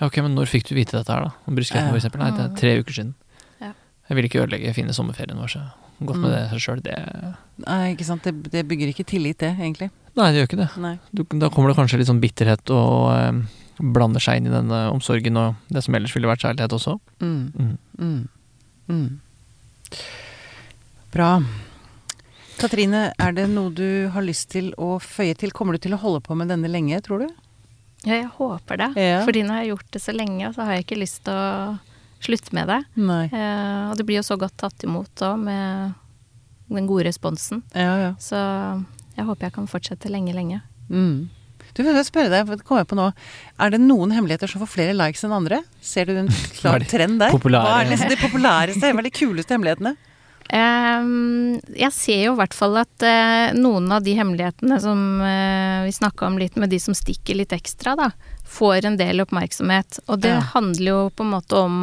Ja, 0.00 0.06
ok, 0.08 0.16
men 0.24 0.34
når 0.34 0.48
fikk 0.48 0.64
du 0.70 0.74
vite 0.74 0.96
dette 0.96 1.12
her, 1.12 1.26
da? 1.28 1.32
Om 1.46 1.56
brystkreften, 1.58 1.90
for 1.92 2.00
eksempel. 2.00 2.22
Nei, 2.24 2.30
det 2.36 2.44
er 2.46 2.54
tre 2.56 2.72
uker 2.80 2.96
siden. 2.96 3.14
Ja. 3.60 3.72
Jeg 4.08 4.16
vil 4.16 4.28
ikke 4.30 4.40
ødelegge 4.46 4.74
fine 4.74 4.94
sommerferien 4.96 5.36
vår, 5.38 5.52
så 5.52 5.64
godt 6.00 6.16
med 6.22 6.30
Mm. 6.30 6.36
det 6.36 6.44
seg 6.50 6.60
sjøl, 6.64 6.82
det 6.82 6.94
Nei, 7.66 7.94
ikke 7.94 8.06
sant. 8.08 8.22
Det, 8.24 8.32
det 8.50 8.62
bygger 8.66 8.88
ikke 8.94 9.04
tillit, 9.04 9.36
det, 9.38 9.50
egentlig. 9.58 9.90
Nei, 10.16 10.30
det 10.32 10.40
gjør 10.40 10.48
ikke 10.48 10.62
det. 10.62 10.98
Du, 11.12 11.22
da 11.38 11.50
kommer 11.52 11.68
det 11.70 11.76
kanskje 11.76 11.98
litt 12.00 12.08
sånn 12.08 12.20
bitterhet 12.22 12.70
og 12.72 13.12
eh, 13.12 13.42
blander 13.80 14.20
seg 14.24 14.40
inn 14.40 14.48
i 14.48 14.54
denne 14.54 14.80
omsorgen 14.94 15.36
og 15.36 15.54
det 15.68 15.84
som 15.84 15.94
ellers 15.94 16.14
ville 16.16 16.26
vært 16.30 16.42
kjærlighet 16.46 16.72
også. 16.72 16.96
Mm. 17.20 17.52
Mm. 17.52 17.76
Mm. 18.00 18.28
Mm. 18.88 20.00
Bra. 21.12 21.28
Katrine, 22.60 23.12
er 23.18 23.32
det 23.36 23.46
noe 23.52 23.70
du 23.72 24.08
har 24.12 24.24
lyst 24.24 24.50
til 24.52 24.72
å 24.80 24.98
føye 25.00 25.36
til? 25.38 25.52
Kommer 25.56 25.76
du 25.76 25.84
til 25.84 25.94
å 25.96 26.00
holde 26.02 26.20
på 26.24 26.36
med 26.36 26.48
denne 26.52 26.68
lenge, 26.68 26.98
tror 27.04 27.24
du? 27.24 27.30
Ja, 28.06 28.14
jeg 28.16 28.28
håper 28.38 28.78
det. 28.80 28.90
Ja. 28.96 29.18
Fordi 29.26 29.42
nå 29.44 29.52
har 29.52 29.64
jeg 29.64 29.74
gjort 29.74 29.90
det 29.92 30.00
så 30.02 30.14
lenge, 30.16 30.48
og 30.48 30.54
så 30.56 30.64
har 30.64 30.72
jeg 30.78 30.86
ikke 30.86 31.00
lyst 31.02 31.22
til 31.26 31.34
å 31.36 31.78
slutte 32.24 32.54
med 32.56 32.68
det. 32.72 32.78
Nei. 33.00 33.24
Eh, 33.32 33.90
og 33.90 33.96
det 33.98 34.06
blir 34.08 34.20
jo 34.20 34.26
så 34.26 34.38
godt 34.40 34.56
tatt 34.60 34.86
imot 34.86 35.24
òg, 35.26 35.36
med 35.44 35.94
den 36.70 36.86
gode 36.88 37.04
responsen. 37.08 37.62
Ja, 37.74 37.96
ja. 38.00 38.10
Så 38.22 38.38
jeg 39.16 39.26
håper 39.28 39.48
jeg 39.48 39.54
kan 39.58 39.68
fortsette 39.68 40.08
lenge, 40.12 40.32
lenge. 40.36 40.62
Mm. 40.88 41.28
Du, 41.76 41.82
vil 41.84 41.94
jeg 41.94 42.06
spørre 42.08 42.30
deg, 42.32 42.46
for 42.48 42.58
det 42.58 42.64
kommer 42.66 42.82
jeg 42.82 42.88
på 42.90 42.96
nå. 42.98 43.08
Er 43.62 43.70
det 43.74 43.78
noen 43.84 44.10
hemmeligheter 44.16 44.50
som 44.50 44.62
får 44.64 44.70
flere 44.72 44.94
likes 44.96 45.22
enn 45.26 45.34
andre? 45.36 45.60
Ser 45.84 46.08
du 46.08 46.16
en 46.18 46.30
klar 46.56 46.82
trend 46.90 47.20
der? 47.22 47.30
populære- 47.30 47.68
Hva 47.68 47.82
er 47.84 47.90
liksom 47.92 48.10
de 48.10 48.16
populæreste, 48.18 48.90
de 49.06 49.12
kuleste 49.14 49.54
hemmelighetene? 49.54 49.92
Ehm, 50.52 51.60
jeg 51.78 51.92
ser 51.94 52.24
jo 52.24 52.32
i 52.34 52.38
hvert 52.40 52.54
fall 52.56 52.76
at 52.82 53.04
eh, 53.06 53.52
noen 53.54 53.86
av 53.94 54.02
de 54.02 54.14
hemmelighetene 54.18 54.80
som 54.82 55.00
eh, 55.22 55.84
vi 55.86 55.92
snakka 55.94 56.26
om 56.26 56.38
litt, 56.40 56.56
med 56.58 56.70
de 56.72 56.80
som 56.82 56.96
stikker 56.96 57.38
litt 57.38 57.52
ekstra, 57.54 57.94
da, 57.98 58.10
får 58.50 58.88
en 58.90 58.96
del 59.00 59.22
oppmerksomhet. 59.24 60.00
Og 60.08 60.20
det 60.24 60.34
Ja. 60.34 60.40
handler 60.54 60.90
jo 60.90 61.00
på 61.14 61.22
en 61.26 61.30
måte 61.36 61.56
om 61.60 61.76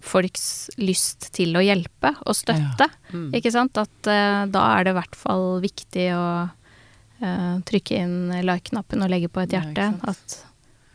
folks 0.00 0.70
lyst 0.78 1.32
til 1.34 1.54
å 1.58 1.62
hjelpe 1.62 2.14
og 2.24 2.34
støtte. 2.38 2.86
Mm. 3.12 3.30
Ikke 3.34 3.52
sant? 3.54 3.78
At 3.78 4.06
eh, 4.10 4.44
da 4.50 4.66
er 4.78 4.84
det 4.88 4.94
i 4.94 4.98
hvert 5.00 5.16
fall 5.18 5.60
viktig 5.64 6.10
å 6.16 6.26
trykke 7.18 7.96
inn 7.98 8.30
like-knappen 8.46 9.02
og 9.02 9.08
legge 9.10 9.26
på 9.26 9.40
et 9.42 9.50
hjerte. 9.56 9.88
Ja, 9.90 10.12
at 10.12 10.36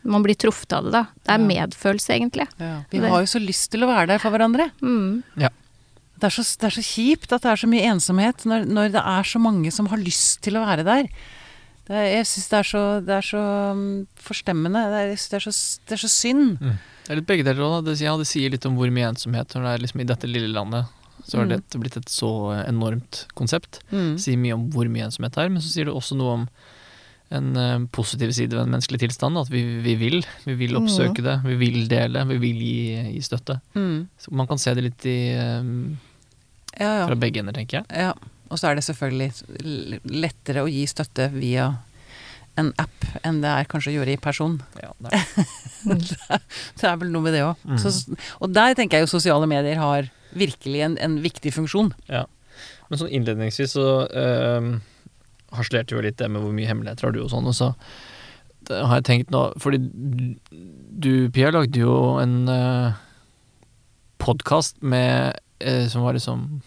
man 0.08 0.22
blir 0.24 0.32
truffet 0.40 0.72
av 0.72 0.86
det, 0.86 0.92
da. 0.94 1.02
Det 1.20 1.34
er 1.34 1.38
Ja. 1.42 1.48
medfølelse, 1.66 2.14
egentlig. 2.16 2.46
Vi 2.90 2.98
har 3.04 3.20
jo 3.20 3.28
så 3.28 3.40
lyst 3.44 3.70
til 3.72 3.84
å 3.84 3.88
være 3.90 4.06
der 4.14 4.18
for 4.22 4.30
hverandre. 4.32 4.70
Mm. 4.80 5.22
Det 6.24 6.30
er, 6.30 6.36
så, 6.40 6.44
det 6.62 6.70
er 6.70 6.76
så 6.78 6.84
kjipt 6.88 7.32
at 7.36 7.44
det 7.44 7.50
er 7.52 7.60
så 7.60 7.68
mye 7.68 7.84
ensomhet 7.92 8.44
når, 8.48 8.64
når 8.64 8.92
det 8.94 9.02
er 9.12 9.26
så 9.28 9.40
mange 9.44 9.68
som 9.76 9.90
har 9.92 10.00
lyst 10.00 10.38
til 10.46 10.56
å 10.56 10.64
være 10.64 10.86
der. 10.86 11.08
Det 11.84 12.00
jeg 12.00 12.24
syns 12.30 12.46
det 12.48 12.60
så, 12.70 12.82
det 13.04 13.12
er 13.18 13.26
så 13.28 13.40
um, 13.76 13.82
forstemmende. 14.24 14.80
Det 14.88 15.00
er, 15.04 15.10
er 15.36 15.44
så, 15.44 15.52
det 15.84 15.98
er 15.98 16.00
så 16.00 16.08
synd. 16.08 16.54
Det 16.64 17.12
er 17.12 17.18
litt 17.20 17.28
begge 17.28 17.44
deler 17.44 17.60
òg. 17.66 17.82
Det, 17.90 17.98
ja, 18.00 18.14
det 18.16 18.24
sier 18.30 18.54
litt 18.54 18.64
om 18.64 18.78
hvor 18.80 18.88
mye 18.88 19.10
ensomhet 19.12 19.52
når 19.52 19.66
det 19.68 19.72
er 19.74 19.82
liksom 19.84 20.00
i 20.00 20.06
dette 20.08 20.30
lille 20.30 20.48
landet. 20.54 20.88
Så 21.28 21.38
har 21.42 21.44
Mm. 21.44 21.52
det 21.60 21.80
blitt 21.80 21.98
et 22.00 22.08
så 22.12 22.30
enormt 22.64 23.26
konsept. 23.36 23.82
Mm. 23.92 24.14
Sier 24.20 24.40
mye 24.40 24.56
om 24.56 24.64
hvor 24.72 24.88
mye 24.92 25.10
ensomhet 25.10 25.36
det 25.36 25.44
er, 25.44 25.52
men 25.52 25.60
så 25.64 25.70
sier 25.74 25.90
det 25.90 25.94
også 25.96 26.16
noe 26.16 26.38
om 26.38 26.46
en 27.34 27.46
uh, 27.56 27.86
positiv 27.92 28.32
side 28.36 28.52
ved 28.56 28.64
en 28.66 28.72
menneskelig 28.74 29.00
tilstand. 29.04 29.36
At 29.40 29.48
vi, 29.52 29.62
vi 29.84 29.94
vil. 30.00 30.18
Vi 30.48 30.56
vil 30.60 30.76
oppsøke 30.80 31.24
det. 31.24 31.38
Vi 31.44 31.56
vil 31.60 31.84
dele. 31.92 32.24
Vi 32.32 32.40
vil 32.42 32.64
gi, 32.64 32.74
gi 33.16 33.22
støtte. 33.24 33.56
Mm. 33.76 34.08
Så 34.20 34.32
man 34.36 34.48
kan 34.50 34.60
se 34.60 34.74
det 34.76 34.84
litt 34.88 35.06
i, 35.08 35.16
eh, 35.36 35.72
Ja, 36.80 37.06
fra 37.08 37.16
begge 37.18 37.40
ender, 37.42 37.52
tenker 37.56 37.82
jeg. 37.82 37.86
ja. 38.06 38.12
Og 38.52 38.58
så 38.60 38.68
er 38.70 38.76
det 38.78 38.84
selvfølgelig 38.84 40.00
lettere 40.04 40.62
å 40.62 40.68
gi 40.70 40.82
støtte 40.86 41.30
via 41.32 41.70
en 42.60 42.68
app 42.78 43.06
enn 43.26 43.40
det 43.42 43.50
er 43.50 43.64
kanskje 43.66 43.90
å 43.90 43.94
gjøre 43.96 44.12
i 44.14 44.20
person. 44.22 44.58
Ja, 44.78 44.92
det 45.02 45.10
er. 45.16 45.24
Det 46.78 46.84
er 46.90 46.98
vel 47.00 47.10
noe 47.10 47.24
med 47.24 47.34
det 47.34 47.40
òg. 47.42 47.58
Mm. 47.66 47.80
Og 48.44 48.52
der 48.54 48.76
tenker 48.78 49.00
jeg 49.00 49.08
jo 49.08 49.10
sosiale 49.16 49.48
medier 49.50 49.80
har 49.80 50.06
virkelig 50.38 50.84
en, 50.86 50.94
en 51.02 51.16
viktig 51.24 51.50
funksjon. 51.56 51.90
Men 52.12 53.00
sånn 53.00 53.10
innledningsvis 53.16 53.74
så 53.74 53.86
øh, 54.06 54.68
harselerte 55.56 55.96
jo 55.96 56.04
litt 56.04 56.20
det 56.20 56.28
med 56.30 56.44
hvor 56.44 56.54
mye 56.54 56.68
hemmeligheter 56.70 57.08
har 57.08 57.16
du 57.16 57.22
og 57.24 57.32
sånn, 57.32 57.48
og 57.50 57.56
så 57.58 57.72
har 58.70 59.00
jeg 59.00 59.04
tenkt 59.08 59.32
nå 59.34 59.40
Fordi 59.60 59.76
du- 59.76 60.36
du, 61.04 61.10
Pia, 61.34 61.50
lagde 61.52 61.80
jo 61.82 61.96
en 62.22 62.36
øh, 62.48 62.92
podkast 64.22 64.78
med 64.82 65.34
eh, 65.34 65.40
Som 65.88 66.02
var 66.02 66.12
liksom 66.16 66.60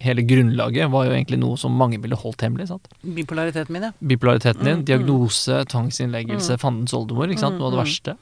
Hele 0.00 0.22
grunnlaget 0.24 0.88
var 0.90 1.04
jo 1.04 1.12
egentlig 1.12 1.36
noe 1.38 1.58
som 1.60 1.74
mange 1.76 1.98
ville 2.00 2.16
holdt 2.16 2.40
hemmelig. 2.40 2.68
sant? 2.70 2.86
Bipolariteten 3.04 3.70
min, 3.72 3.82
ja. 3.82 3.90
Bipolariteten 4.00 4.64
din, 4.64 4.78
Mm, 4.80 5.08
mm. 5.08 5.66
tvangsinnleggelse, 5.68 6.56
mm. 6.56 6.58
fandens 6.62 6.94
oldemor. 6.96 7.28
ikke 7.28 7.40
sant? 7.40 7.58
Noe 7.58 7.66
av 7.68 7.72
det 7.72 7.78
Mm, 7.78 7.84
mm. 7.84 7.84
verste. 7.84 8.16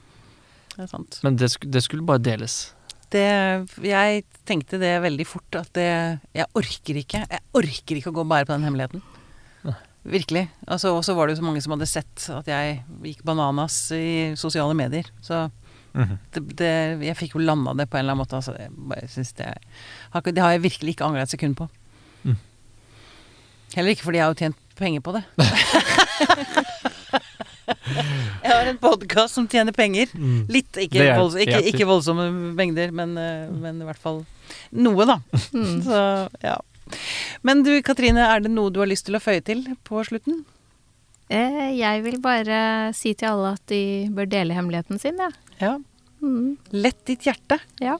Det 0.74 0.82
er 0.82 0.86
sant. 0.90 1.20
Men 1.22 1.36
det, 1.36 1.52
det 1.70 1.82
skulle 1.84 2.02
bare 2.02 2.18
deles. 2.18 2.72
Det, 3.10 3.68
jeg 3.84 4.24
tenkte 4.44 4.78
det 4.80 5.02
veldig 5.04 5.26
fort 5.26 5.54
at 5.54 5.70
det 5.74 6.18
Jeg 6.34 6.46
orker 6.56 6.94
ikke. 6.98 7.26
Jeg 7.30 7.40
orker 7.54 7.96
ikke 8.00 8.10
å 8.10 8.16
gå 8.18 8.26
bare 8.26 8.44
på 8.48 8.54
den 8.56 8.64
hemmeligheten. 8.66 9.02
Nei. 9.64 9.74
Virkelig. 10.04 10.48
Altså, 10.66 10.96
og 10.96 11.04
så 11.04 11.14
var 11.14 11.28
det 11.28 11.36
jo 11.36 11.42
så 11.42 11.46
mange 11.46 11.62
som 11.62 11.72
hadde 11.76 11.86
sett 11.86 12.26
at 12.34 12.46
jeg 12.50 12.82
gikk 13.04 13.22
bananas 13.22 13.92
i 13.92 14.34
sosiale 14.34 14.74
medier. 14.74 15.04
Så 15.22 15.44
det, 15.92 16.42
det, 16.58 16.72
jeg 17.04 17.18
fikk 17.18 17.36
jo 17.36 17.44
landa 17.44 17.74
det 17.76 17.88
på 17.90 17.98
en 17.98 18.04
eller 18.04 18.16
annen 18.16 18.24
måte. 18.24 18.38
Altså, 18.38 18.54
jeg 18.58 18.72
bare 18.72 19.08
synes 19.12 19.32
det, 19.38 19.48
har 20.14 20.26
det 20.28 20.42
har 20.44 20.54
jeg 20.56 20.64
virkelig 20.66 20.96
ikke 20.96 21.08
angra 21.08 21.24
et 21.26 21.34
sekund 21.34 21.58
på. 21.58 21.68
Mm. 22.24 22.38
Heller 23.76 23.94
ikke 23.94 24.06
fordi 24.06 24.20
jeg 24.20 24.26
har 24.26 24.32
jo 24.32 24.40
tjent 24.42 24.58
penger 24.78 25.04
på 25.04 25.14
det. 25.16 25.22
jeg 28.42 28.52
har 28.52 28.68
en 28.68 28.80
podkast 28.82 29.38
som 29.38 29.48
tjener 29.48 29.74
penger. 29.76 30.12
Litt, 30.52 30.76
ikke, 30.76 31.02
er, 31.04 31.16
volds, 31.20 31.36
ikke, 31.40 31.62
ikke 31.72 31.88
voldsomme 31.88 32.28
mengder, 32.58 32.92
men, 32.94 33.16
eh, 33.20 33.48
men 33.52 33.80
i 33.82 33.88
hvert 33.88 34.00
fall 34.02 34.24
noe, 34.72 35.08
da. 35.08 35.20
Mm. 35.52 35.82
Så, 35.86 36.02
ja. 36.44 36.58
Men 37.46 37.62
du 37.64 37.72
Katrine, 37.84 38.26
er 38.28 38.42
det 38.44 38.52
noe 38.52 38.72
du 38.72 38.82
har 38.82 38.90
lyst 38.90 39.06
til 39.08 39.16
å 39.16 39.22
føye 39.22 39.42
til 39.44 39.64
på 39.88 40.02
slutten? 40.08 40.42
Eh, 41.32 41.70
jeg 41.78 42.02
vil 42.04 42.18
bare 42.20 42.92
si 42.96 43.14
til 43.16 43.30
alle 43.30 43.54
at 43.56 43.64
de 43.72 44.08
bør 44.12 44.28
dele 44.28 44.56
hemmeligheten 44.56 45.00
sin, 45.00 45.20
jeg. 45.20 45.38
Ja. 45.60 45.72
ja. 45.72 45.78
Mm. 46.22 46.58
Lett 46.76 47.00
ditt 47.08 47.24
hjerte. 47.26 47.58
Ja. 47.82 47.96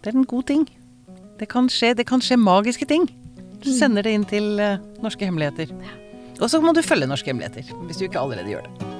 Det 0.00 0.12
er 0.12 0.18
en 0.18 0.26
god 0.28 0.48
ting. 0.48 0.64
Det 1.38 1.48
kan 1.50 1.68
skje, 1.70 1.92
det 1.98 2.06
kan 2.08 2.22
skje 2.24 2.38
magiske 2.40 2.88
ting. 2.88 3.06
Du 3.60 3.70
mm. 3.70 3.76
sender 3.76 4.06
det 4.06 4.16
inn 4.16 4.26
til 4.28 4.58
eh, 4.62 4.80
Norske 5.04 5.28
hemmeligheter. 5.28 5.70
Og 6.40 6.48
så 6.50 6.60
må 6.64 6.74
du 6.74 6.82
følge 6.82 7.08
Norske 7.10 7.30
hemmeligheter, 7.30 7.70
hvis 7.86 8.00
du 8.00 8.08
ikke 8.08 8.22
allerede 8.22 8.50
gjør 8.56 8.66
det. 8.66 8.90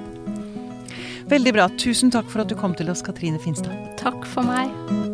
Veldig 1.33 1.57
bra. 1.57 1.71
Tusen 1.81 2.13
takk 2.13 2.29
for 2.29 2.45
at 2.45 2.53
du 2.53 2.59
kom 2.59 2.77
til 2.77 2.93
oss, 2.93 3.03
Katrine 3.03 3.41
Finstad. 3.41 3.75
Takk 4.01 4.29
for 4.29 4.45
meg. 4.45 5.14